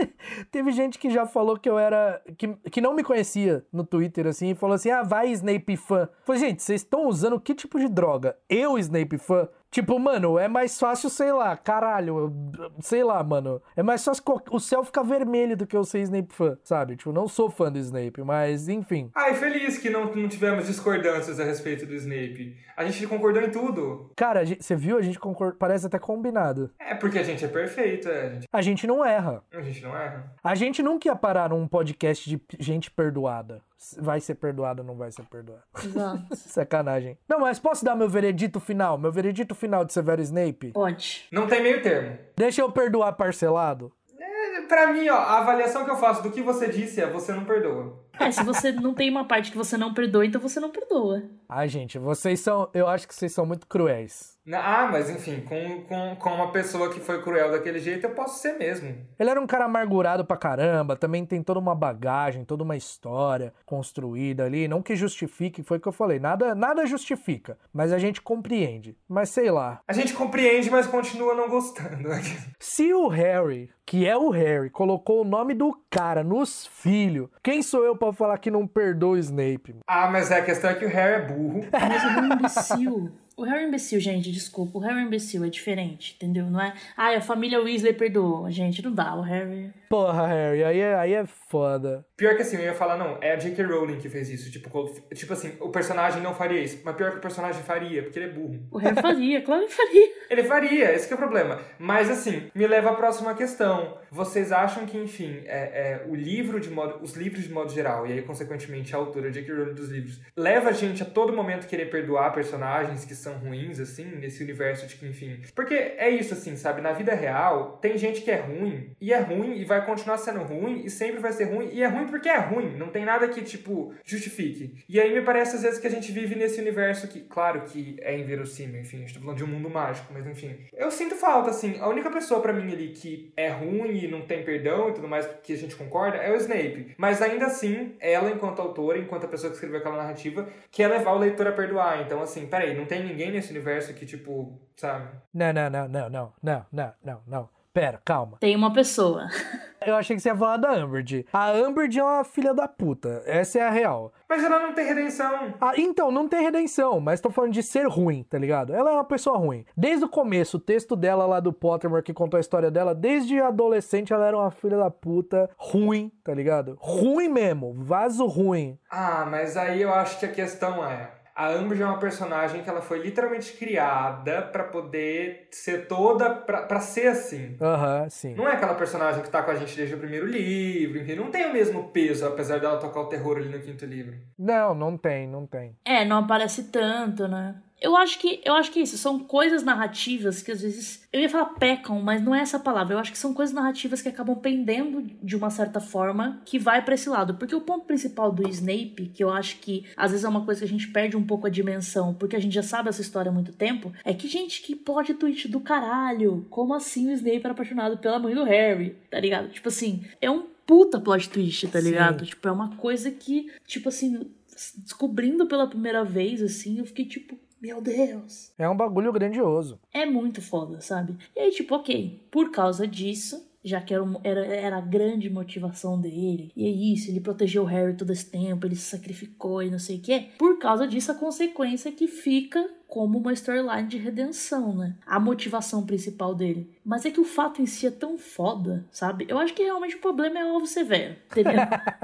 teve 0.50 0.72
gente 0.72 0.98
que 0.98 1.10
já 1.10 1.26
falou 1.26 1.58
que 1.58 1.68
eu 1.68 1.78
era. 1.78 2.20
Que, 2.36 2.48
que 2.70 2.80
não 2.80 2.94
me 2.94 3.04
conhecia 3.04 3.64
no 3.72 3.84
Twitter, 3.84 4.26
assim, 4.26 4.50
e 4.50 4.54
falou 4.54 4.74
assim: 4.74 4.90
ah, 4.90 5.02
vai 5.02 5.30
Snape 5.30 5.76
fã. 5.76 6.08
Falei, 6.24 6.40
gente, 6.40 6.62
vocês 6.62 6.80
estão 6.80 7.06
usando 7.06 7.40
que 7.40 7.54
tipo 7.54 7.78
de 7.78 7.88
droga? 7.88 8.36
Eu, 8.48 8.78
Snape 8.78 9.18
fã? 9.18 9.48
Tipo, 9.74 9.98
mano, 9.98 10.38
é 10.38 10.46
mais 10.46 10.78
fácil, 10.78 11.10
sei 11.10 11.32
lá, 11.32 11.56
caralho, 11.56 12.32
sei 12.78 13.02
lá, 13.02 13.24
mano. 13.24 13.60
É 13.74 13.82
mais 13.82 14.04
fácil 14.04 14.22
o 14.52 14.60
céu 14.60 14.84
ficar 14.84 15.02
vermelho 15.02 15.56
do 15.56 15.66
que 15.66 15.76
eu 15.76 15.82
ser 15.82 15.98
Snape 16.02 16.32
fã, 16.32 16.56
sabe? 16.62 16.94
Tipo, 16.94 17.10
não 17.10 17.26
sou 17.26 17.50
fã 17.50 17.72
do 17.72 17.78
Snape, 17.80 18.22
mas 18.22 18.68
enfim. 18.68 19.10
Ai, 19.12 19.34
feliz 19.34 19.76
que 19.76 19.90
não, 19.90 20.14
não 20.14 20.28
tivemos 20.28 20.68
discordâncias 20.68 21.40
a 21.40 21.44
respeito 21.44 21.86
do 21.86 21.94
Snape. 21.96 22.56
A 22.76 22.84
gente 22.84 23.04
concordou 23.08 23.42
em 23.42 23.50
tudo. 23.50 24.12
Cara, 24.14 24.44
você 24.46 24.76
viu? 24.76 24.96
A 24.96 25.02
gente 25.02 25.18
concordou, 25.18 25.58
parece 25.58 25.86
até 25.86 25.98
combinado. 25.98 26.70
É, 26.78 26.94
porque 26.94 27.18
a 27.18 27.24
gente 27.24 27.44
é 27.44 27.48
perfeito, 27.48 28.08
é. 28.08 28.26
A 28.26 28.30
gente... 28.30 28.48
a 28.52 28.62
gente 28.62 28.86
não 28.86 29.04
erra. 29.04 29.42
A 29.52 29.60
gente 29.60 29.82
não 29.82 29.96
erra. 29.96 30.32
A 30.40 30.54
gente 30.54 30.84
nunca 30.84 31.08
ia 31.08 31.16
parar 31.16 31.50
num 31.50 31.66
podcast 31.66 32.30
de 32.30 32.40
gente 32.60 32.92
perdoada 32.92 33.60
vai 33.98 34.20
ser 34.20 34.34
perdoado 34.36 34.82
ou 34.82 34.86
não 34.86 34.96
vai 34.96 35.10
ser 35.12 35.24
perdoado. 35.24 35.62
Exato. 35.82 36.24
Sacanagem. 36.36 37.18
Não, 37.28 37.40
mas 37.40 37.58
posso 37.58 37.84
dar 37.84 37.94
meu 37.94 38.08
veredito 38.08 38.60
final? 38.60 38.98
Meu 38.98 39.12
veredito 39.12 39.54
final 39.54 39.84
de 39.84 39.92
Severo 39.92 40.22
Snape? 40.22 40.72
Pode. 40.72 41.26
Não 41.30 41.46
tem 41.46 41.62
meio 41.62 41.82
termo. 41.82 42.18
Deixa 42.36 42.62
eu 42.62 42.70
perdoar 42.70 43.12
parcelado? 43.12 43.92
É, 44.18 44.62
pra 44.62 44.92
mim, 44.92 45.08
ó, 45.08 45.16
a 45.16 45.38
avaliação 45.38 45.84
que 45.84 45.90
eu 45.90 45.96
faço 45.96 46.22
do 46.22 46.30
que 46.30 46.42
você 46.42 46.68
disse 46.68 47.00
é 47.00 47.06
você 47.10 47.32
não 47.32 47.44
perdoa. 47.44 48.02
É, 48.18 48.30
se 48.30 48.42
você 48.44 48.72
não 48.72 48.94
tem 48.94 49.10
uma 49.10 49.26
parte 49.26 49.50
que 49.50 49.56
você 49.56 49.76
não 49.76 49.92
perdoa, 49.92 50.24
então 50.24 50.40
você 50.40 50.60
não 50.60 50.70
perdoa. 50.70 51.24
Ai, 51.48 51.68
gente, 51.68 51.98
vocês 51.98 52.40
são. 52.40 52.70
Eu 52.72 52.86
acho 52.86 53.06
que 53.08 53.14
vocês 53.14 53.32
são 53.32 53.44
muito 53.44 53.66
cruéis. 53.66 54.33
Ah, 54.52 54.88
mas 54.90 55.08
enfim, 55.08 55.40
com, 55.40 55.82
com, 55.84 56.16
com 56.16 56.30
uma 56.30 56.52
pessoa 56.52 56.92
que 56.92 57.00
foi 57.00 57.22
cruel 57.22 57.50
daquele 57.50 57.78
jeito, 57.78 58.04
eu 58.04 58.10
posso 58.10 58.40
ser 58.40 58.58
mesmo. 58.58 58.94
Ele 59.18 59.30
era 59.30 59.40
um 59.40 59.46
cara 59.46 59.64
amargurado 59.64 60.24
pra 60.24 60.36
caramba, 60.36 60.96
também 60.96 61.24
tem 61.24 61.42
toda 61.42 61.58
uma 61.58 61.74
bagagem, 61.74 62.44
toda 62.44 62.62
uma 62.62 62.76
história 62.76 63.54
construída 63.64 64.44
ali. 64.44 64.68
Não 64.68 64.82
que 64.82 64.94
justifique, 64.94 65.62
foi 65.62 65.78
o 65.78 65.80
que 65.80 65.88
eu 65.88 65.92
falei. 65.92 66.18
Nada, 66.18 66.54
nada 66.54 66.84
justifica, 66.84 67.58
mas 67.72 67.92
a 67.92 67.98
gente 67.98 68.20
compreende. 68.20 68.96
Mas 69.08 69.30
sei 69.30 69.50
lá. 69.50 69.80
A 69.88 69.92
gente 69.92 70.12
compreende, 70.12 70.70
mas 70.70 70.86
continua 70.86 71.34
não 71.34 71.48
gostando. 71.48 72.08
Se 72.58 72.92
o 72.92 73.08
Harry, 73.08 73.70
que 73.86 74.06
é 74.06 74.16
o 74.16 74.30
Harry, 74.30 74.68
colocou 74.68 75.22
o 75.22 75.24
nome 75.24 75.54
do 75.54 75.78
cara 75.90 76.22
nos 76.22 76.66
filhos, 76.66 77.28
quem 77.42 77.62
sou 77.62 77.84
eu 77.84 77.96
pra 77.96 78.12
falar 78.12 78.38
que 78.38 78.50
não 78.50 78.66
perdoa 78.66 79.12
o 79.12 79.18
Snape? 79.18 79.76
Ah, 79.86 80.10
mas 80.10 80.30
é 80.30 80.38
a 80.38 80.44
questão 80.44 80.70
é 80.70 80.74
que 80.74 80.84
o 80.84 80.88
Harry 80.88 81.22
é 81.22 81.26
burro. 81.26 81.60
Mas 81.72 82.04
ele 82.04 82.18
é 82.18 82.20
um 82.20 82.32
imbecil. 82.34 83.12
O 83.36 83.42
Harry 83.42 83.64
imbecil, 83.64 83.98
gente, 84.00 84.30
desculpa. 84.30 84.78
O 84.78 84.80
Harry 84.80 85.02
imbecil, 85.02 85.44
é 85.44 85.48
diferente, 85.48 86.14
entendeu? 86.16 86.46
Não 86.46 86.60
é. 86.60 86.72
Ai, 86.96 87.16
a 87.16 87.20
família 87.20 87.60
Weasley 87.60 87.92
perdoou. 87.92 88.50
Gente, 88.50 88.82
não 88.82 88.92
dá. 88.92 89.14
O 89.14 89.22
Harry. 89.22 89.72
Porra, 89.88 90.26
Harry, 90.26 90.62
aí 90.62 90.80
é, 90.80 90.94
aí 90.94 91.12
é 91.14 91.26
foda. 91.26 92.04
Pior 92.16 92.36
que 92.36 92.42
assim, 92.42 92.56
eu 92.56 92.62
ia 92.62 92.74
falar, 92.74 92.96
não, 92.96 93.18
é 93.20 93.32
a 93.32 93.36
J.K. 93.36 93.64
Rowling 93.64 93.98
que 93.98 94.08
fez 94.08 94.28
isso. 94.30 94.50
Tipo, 94.50 94.88
tipo 95.14 95.32
assim, 95.32 95.52
o 95.60 95.68
personagem 95.68 96.22
não 96.22 96.34
faria 96.34 96.60
isso. 96.60 96.80
Mas 96.84 96.94
pior 96.94 97.10
que 97.10 97.18
o 97.18 97.20
personagem 97.20 97.62
faria, 97.62 98.02
porque 98.02 98.18
ele 98.18 98.30
é 98.30 98.32
burro. 98.32 98.60
O 98.70 98.78
Harry 98.78 99.00
faria, 99.00 99.42
claro 99.42 99.66
que 99.66 99.72
faria. 99.72 100.12
ele 100.30 100.44
faria, 100.44 100.92
esse 100.92 101.10
é 101.10 101.14
o 101.14 101.18
problema. 101.18 101.60
Mas 101.78 102.08
assim, 102.10 102.50
me 102.54 102.66
leva 102.66 102.90
à 102.90 102.94
próxima 102.94 103.34
questão. 103.34 103.98
Vocês 104.10 104.52
acham 104.52 104.86
que, 104.86 104.96
enfim, 104.96 105.42
é, 105.44 106.02
é, 106.02 106.06
o 106.08 106.14
livro 106.14 106.60
de 106.60 106.70
modo. 106.70 107.02
Os 107.02 107.14
livros 107.14 107.42
de 107.42 107.52
modo 107.52 107.72
geral, 107.72 108.06
e 108.06 108.12
aí, 108.12 108.22
consequentemente, 108.22 108.94
a 108.94 108.98
autora 108.98 109.30
J.K. 109.30 109.52
Rowling 109.52 109.74
dos 109.74 109.90
livros, 109.90 110.20
leva 110.36 110.70
a 110.70 110.72
gente 110.72 111.02
a 111.02 111.06
todo 111.06 111.32
momento 111.32 111.66
querer 111.66 111.90
perdoar 111.90 112.32
personagens 112.32 113.04
que 113.04 113.14
são 113.24 113.34
ruins, 113.38 113.80
assim, 113.80 114.04
nesse 114.04 114.42
universo 114.42 114.86
de 114.86 114.96
que, 114.96 115.06
enfim. 115.06 115.40
Porque 115.54 115.74
é 115.74 116.08
isso, 116.08 116.34
assim, 116.34 116.56
sabe? 116.56 116.80
Na 116.80 116.92
vida 116.92 117.14
real, 117.14 117.78
tem 117.78 117.96
gente 117.98 118.20
que 118.20 118.30
é 118.30 118.36
ruim, 118.36 118.90
e 119.00 119.12
é 119.12 119.18
ruim, 119.18 119.56
e 119.56 119.64
vai 119.64 119.84
continuar 119.84 120.18
sendo 120.18 120.40
ruim, 120.40 120.82
e 120.84 120.90
sempre 120.90 121.20
vai 121.20 121.32
ser 121.32 121.44
ruim, 121.44 121.70
e 121.72 121.82
é 121.82 121.86
ruim 121.86 122.06
porque 122.06 122.28
é 122.28 122.38
ruim. 122.38 122.76
Não 122.76 122.88
tem 122.88 123.04
nada 123.04 123.28
que, 123.28 123.42
tipo, 123.42 123.94
justifique. 124.04 124.84
E 124.88 125.00
aí 125.00 125.12
me 125.12 125.22
parece, 125.22 125.56
às 125.56 125.62
vezes, 125.62 125.78
que 125.78 125.86
a 125.86 125.90
gente 125.90 126.12
vive 126.12 126.34
nesse 126.34 126.60
universo 126.60 127.08
que, 127.08 127.20
claro 127.20 127.62
que 127.62 127.96
é 128.00 128.16
inverossímil, 128.16 128.80
enfim, 128.80 128.98
a 128.98 129.00
gente 129.00 129.14
tá 129.14 129.20
falando 129.20 129.36
de 129.36 129.44
um 129.44 129.48
mundo 129.48 129.70
mágico, 129.70 130.12
mas 130.12 130.26
enfim. 130.26 130.56
Eu 130.72 130.90
sinto 130.90 131.14
falta, 131.14 131.50
assim, 131.50 131.78
a 131.80 131.88
única 131.88 132.10
pessoa 132.10 132.40
para 132.40 132.52
mim 132.52 132.72
ali 132.72 132.88
que 132.88 133.32
é 133.36 133.48
ruim 133.48 134.04
e 134.04 134.08
não 134.08 134.22
tem 134.22 134.44
perdão 134.44 134.90
e 134.90 134.92
tudo 134.92 135.08
mais, 135.08 135.26
que 135.42 135.52
a 135.52 135.56
gente 135.56 135.74
concorda, 135.76 136.18
é 136.18 136.30
o 136.32 136.36
Snape. 136.36 136.94
Mas 136.98 137.22
ainda 137.22 137.46
assim, 137.46 137.94
ela, 138.00 138.30
enquanto 138.30 138.60
autora, 138.60 138.98
enquanto 138.98 139.24
a 139.24 139.28
pessoa 139.28 139.50
que 139.50 139.56
escreveu 139.56 139.78
aquela 139.78 139.96
narrativa, 139.96 140.48
quer 140.70 140.88
levar 140.88 141.12
o 141.12 141.18
leitor 141.18 141.46
a 141.46 141.52
perdoar. 141.52 142.02
Então, 142.02 142.20
assim, 142.22 142.46
peraí, 142.46 142.76
não 142.76 142.84
tem 142.84 143.02
ninguém 143.14 143.30
nesse 143.30 143.50
universo 143.50 143.94
que, 143.94 144.04
tipo, 144.04 144.60
sabe? 144.76 145.08
Não, 145.32 145.52
não, 145.52 145.70
não, 145.70 145.88
não, 145.88 146.10
não, 146.10 146.32
não, 146.42 146.66
não, 146.72 146.92
não, 147.02 147.20
não. 147.26 147.48
Pera, 147.72 148.00
calma. 148.04 148.36
Tem 148.38 148.54
uma 148.54 148.72
pessoa. 148.72 149.26
Eu 149.84 149.96
achei 149.96 150.14
que 150.14 150.22
você 150.22 150.28
ia 150.28 150.36
falar 150.36 150.56
da 150.58 150.70
Amber. 150.70 151.04
A 151.32 151.50
Amber 151.50 151.90
é 151.94 152.02
uma 152.02 152.24
filha 152.24 152.54
da 152.54 152.68
puta. 152.68 153.22
Essa 153.26 153.58
é 153.58 153.62
a 153.62 153.70
real. 153.70 154.14
Mas 154.28 154.42
ela 154.42 154.60
não 154.60 154.72
tem 154.72 154.86
redenção. 154.86 155.54
Ah, 155.60 155.72
então, 155.76 156.10
não 156.10 156.28
tem 156.28 156.40
redenção, 156.40 157.00
mas 157.00 157.20
tô 157.20 157.30
falando 157.30 157.52
de 157.52 157.62
ser 157.62 157.86
ruim, 157.86 158.22
tá 158.22 158.38
ligado? 158.38 158.72
Ela 158.72 158.90
é 158.90 158.94
uma 158.94 159.04
pessoa 159.04 159.36
ruim. 159.36 159.66
Desde 159.76 160.04
o 160.04 160.08
começo, 160.08 160.56
o 160.56 160.60
texto 160.60 160.94
dela 160.96 161.26
lá 161.26 161.40
do 161.40 161.52
Pottermore 161.52 162.02
que 162.02 162.14
contou 162.14 162.38
a 162.38 162.40
história 162.40 162.70
dela, 162.70 162.94
desde 162.94 163.40
adolescente 163.40 164.12
ela 164.12 164.26
era 164.26 164.38
uma 164.38 164.52
filha 164.52 164.78
da 164.78 164.90
puta 164.90 165.50
ruim, 165.58 166.10
tá 166.22 166.32
ligado? 166.32 166.78
Ruim 166.80 167.28
mesmo, 167.28 167.74
vaso 167.74 168.24
ruim. 168.26 168.78
Ah, 168.88 169.26
mas 169.28 169.56
aí 169.56 169.82
eu 169.82 169.92
acho 169.92 170.18
que 170.18 170.26
a 170.26 170.32
questão 170.32 170.82
é 170.88 171.10
a 171.34 171.48
Amber 171.48 171.80
é 171.80 171.84
uma 171.84 171.98
personagem 171.98 172.62
que 172.62 172.70
ela 172.70 172.80
foi 172.80 173.00
literalmente 173.00 173.52
criada 173.54 174.42
para 174.42 174.64
poder 174.64 175.48
ser 175.50 175.88
toda 175.88 176.30
para 176.30 176.80
ser 176.80 177.08
assim. 177.08 177.56
Aham, 177.60 178.02
uhum, 178.02 178.10
sim. 178.10 178.34
Não 178.34 178.48
é 178.48 178.52
aquela 178.52 178.74
personagem 178.74 179.22
que 179.22 179.30
tá 179.30 179.42
com 179.42 179.50
a 179.50 179.56
gente 179.56 179.76
desde 179.76 179.94
o 179.94 179.98
primeiro 179.98 180.26
livro, 180.26 180.98
enfim, 180.98 181.16
não 181.16 181.30
tem 181.30 181.46
o 181.46 181.52
mesmo 181.52 181.88
peso, 181.88 182.26
apesar 182.26 182.60
dela 182.60 182.78
tocar 182.78 183.00
o 183.00 183.08
terror 183.08 183.38
ali 183.38 183.48
no 183.48 183.60
quinto 183.60 183.84
livro. 183.84 184.16
Não, 184.38 184.74
não 184.74 184.96
tem, 184.96 185.26
não 185.26 185.46
tem. 185.46 185.76
É, 185.84 186.04
não 186.04 186.18
aparece 186.18 186.64
tanto, 186.64 187.26
né? 187.26 187.56
Eu 187.84 187.94
acho 187.98 188.18
que 188.18 188.40
eu 188.42 188.54
acho 188.54 188.72
que 188.72 188.80
é 188.80 188.82
isso 188.82 188.96
são 188.96 189.18
coisas 189.18 189.62
narrativas 189.62 190.42
que 190.42 190.50
às 190.50 190.62
vezes 190.62 191.06
eu 191.12 191.20
ia 191.20 191.28
falar 191.28 191.44
pecam, 191.56 192.00
mas 192.00 192.22
não 192.22 192.34
é 192.34 192.40
essa 192.40 192.58
palavra. 192.58 192.94
Eu 192.94 192.98
acho 192.98 193.12
que 193.12 193.18
são 193.18 193.34
coisas 193.34 193.54
narrativas 193.54 194.00
que 194.00 194.08
acabam 194.08 194.34
pendendo 194.36 195.02
de 195.22 195.36
uma 195.36 195.50
certa 195.50 195.80
forma 195.80 196.40
que 196.46 196.58
vai 196.58 196.82
para 196.82 196.94
esse 196.94 197.10
lado, 197.10 197.34
porque 197.34 197.54
o 197.54 197.60
ponto 197.60 197.84
principal 197.84 198.32
do 198.32 198.48
Snape, 198.48 199.10
que 199.12 199.22
eu 199.22 199.30
acho 199.30 199.58
que 199.58 199.84
às 199.98 200.12
vezes 200.12 200.24
é 200.24 200.28
uma 200.30 200.46
coisa 200.46 200.60
que 200.60 200.64
a 200.64 200.68
gente 200.68 200.88
perde 200.88 201.14
um 201.14 201.26
pouco 201.26 201.46
a 201.46 201.50
dimensão, 201.50 202.14
porque 202.14 202.34
a 202.34 202.40
gente 202.40 202.54
já 202.54 202.62
sabe 202.62 202.88
essa 202.88 203.02
história 203.02 203.28
há 203.28 203.34
muito 203.34 203.52
tempo, 203.52 203.92
é 204.02 204.14
que 204.14 204.28
gente 204.28 204.62
que 204.62 204.74
pode 204.74 205.12
tweet 205.12 205.46
do 205.48 205.60
caralho, 205.60 206.46
como 206.48 206.72
assim 206.72 207.10
o 207.10 207.12
Snape 207.12 207.40
era 207.44 207.52
apaixonado 207.52 207.98
pela 207.98 208.18
mãe 208.18 208.34
do 208.34 208.44
Harry, 208.44 208.96
tá 209.10 209.20
ligado? 209.20 209.50
Tipo 209.50 209.68
assim, 209.68 210.04
é 210.22 210.30
um 210.30 210.46
puta 210.66 210.98
plot 210.98 211.28
twist, 211.28 211.68
tá 211.68 211.80
ligado? 211.80 212.20
Sim. 212.20 212.30
Tipo, 212.30 212.48
é 212.48 212.52
uma 212.52 212.76
coisa 212.76 213.10
que, 213.10 213.52
tipo 213.66 213.90
assim, 213.90 214.30
descobrindo 214.78 215.46
pela 215.46 215.66
primeira 215.66 216.02
vez 216.02 216.42
assim, 216.42 216.78
eu 216.78 216.86
fiquei 216.86 217.04
tipo, 217.04 217.38
meu 217.64 217.80
Deus. 217.80 218.52
É 218.58 218.68
um 218.68 218.76
bagulho 218.76 219.10
grandioso. 219.10 219.80
É 219.90 220.04
muito 220.04 220.42
foda, 220.42 220.82
sabe? 220.82 221.16
E 221.34 221.40
aí, 221.40 221.50
tipo, 221.50 221.74
ok, 221.74 222.28
por 222.30 222.50
causa 222.50 222.86
disso, 222.86 223.42
já 223.64 223.80
que 223.80 223.94
era, 223.94 224.04
era, 224.22 224.46
era 224.46 224.76
a 224.76 224.82
grande 224.82 225.30
motivação 225.30 225.98
dele. 225.98 226.52
E 226.54 226.66
é 226.66 226.68
isso, 226.68 227.10
ele 227.10 227.20
protegeu 227.20 227.62
o 227.62 227.66
Harry 227.66 227.96
todo 227.96 228.12
esse 228.12 228.26
tempo, 228.26 228.66
ele 228.66 228.76
se 228.76 228.82
sacrificou 228.82 229.62
e 229.62 229.70
não 229.70 229.78
sei 229.78 229.96
o 229.96 230.00
quê. 230.00 230.28
Por 230.36 230.58
causa 230.58 230.86
disso, 230.86 231.10
a 231.10 231.14
consequência 231.14 231.90
que 231.90 232.06
fica 232.06 232.68
como 232.86 233.18
uma 233.18 233.32
storyline 233.32 233.88
de 233.88 233.96
redenção, 233.96 234.76
né? 234.76 234.94
A 235.06 235.18
motivação 235.18 235.86
principal 235.86 236.34
dele. 236.34 236.70
Mas 236.84 237.06
é 237.06 237.10
que 237.10 237.20
o 237.20 237.24
fato 237.24 237.62
em 237.62 237.66
si 237.66 237.86
é 237.86 237.90
tão 237.90 238.18
foda, 238.18 238.84
sabe? 238.90 239.24
Eu 239.26 239.38
acho 239.38 239.54
que 239.54 239.62
realmente 239.62 239.96
o 239.96 240.00
problema 240.00 240.38
é 240.38 240.44
o 240.44 240.50
alvo 240.50 240.66
severo, 240.66 241.16
entendeu? 241.30 241.62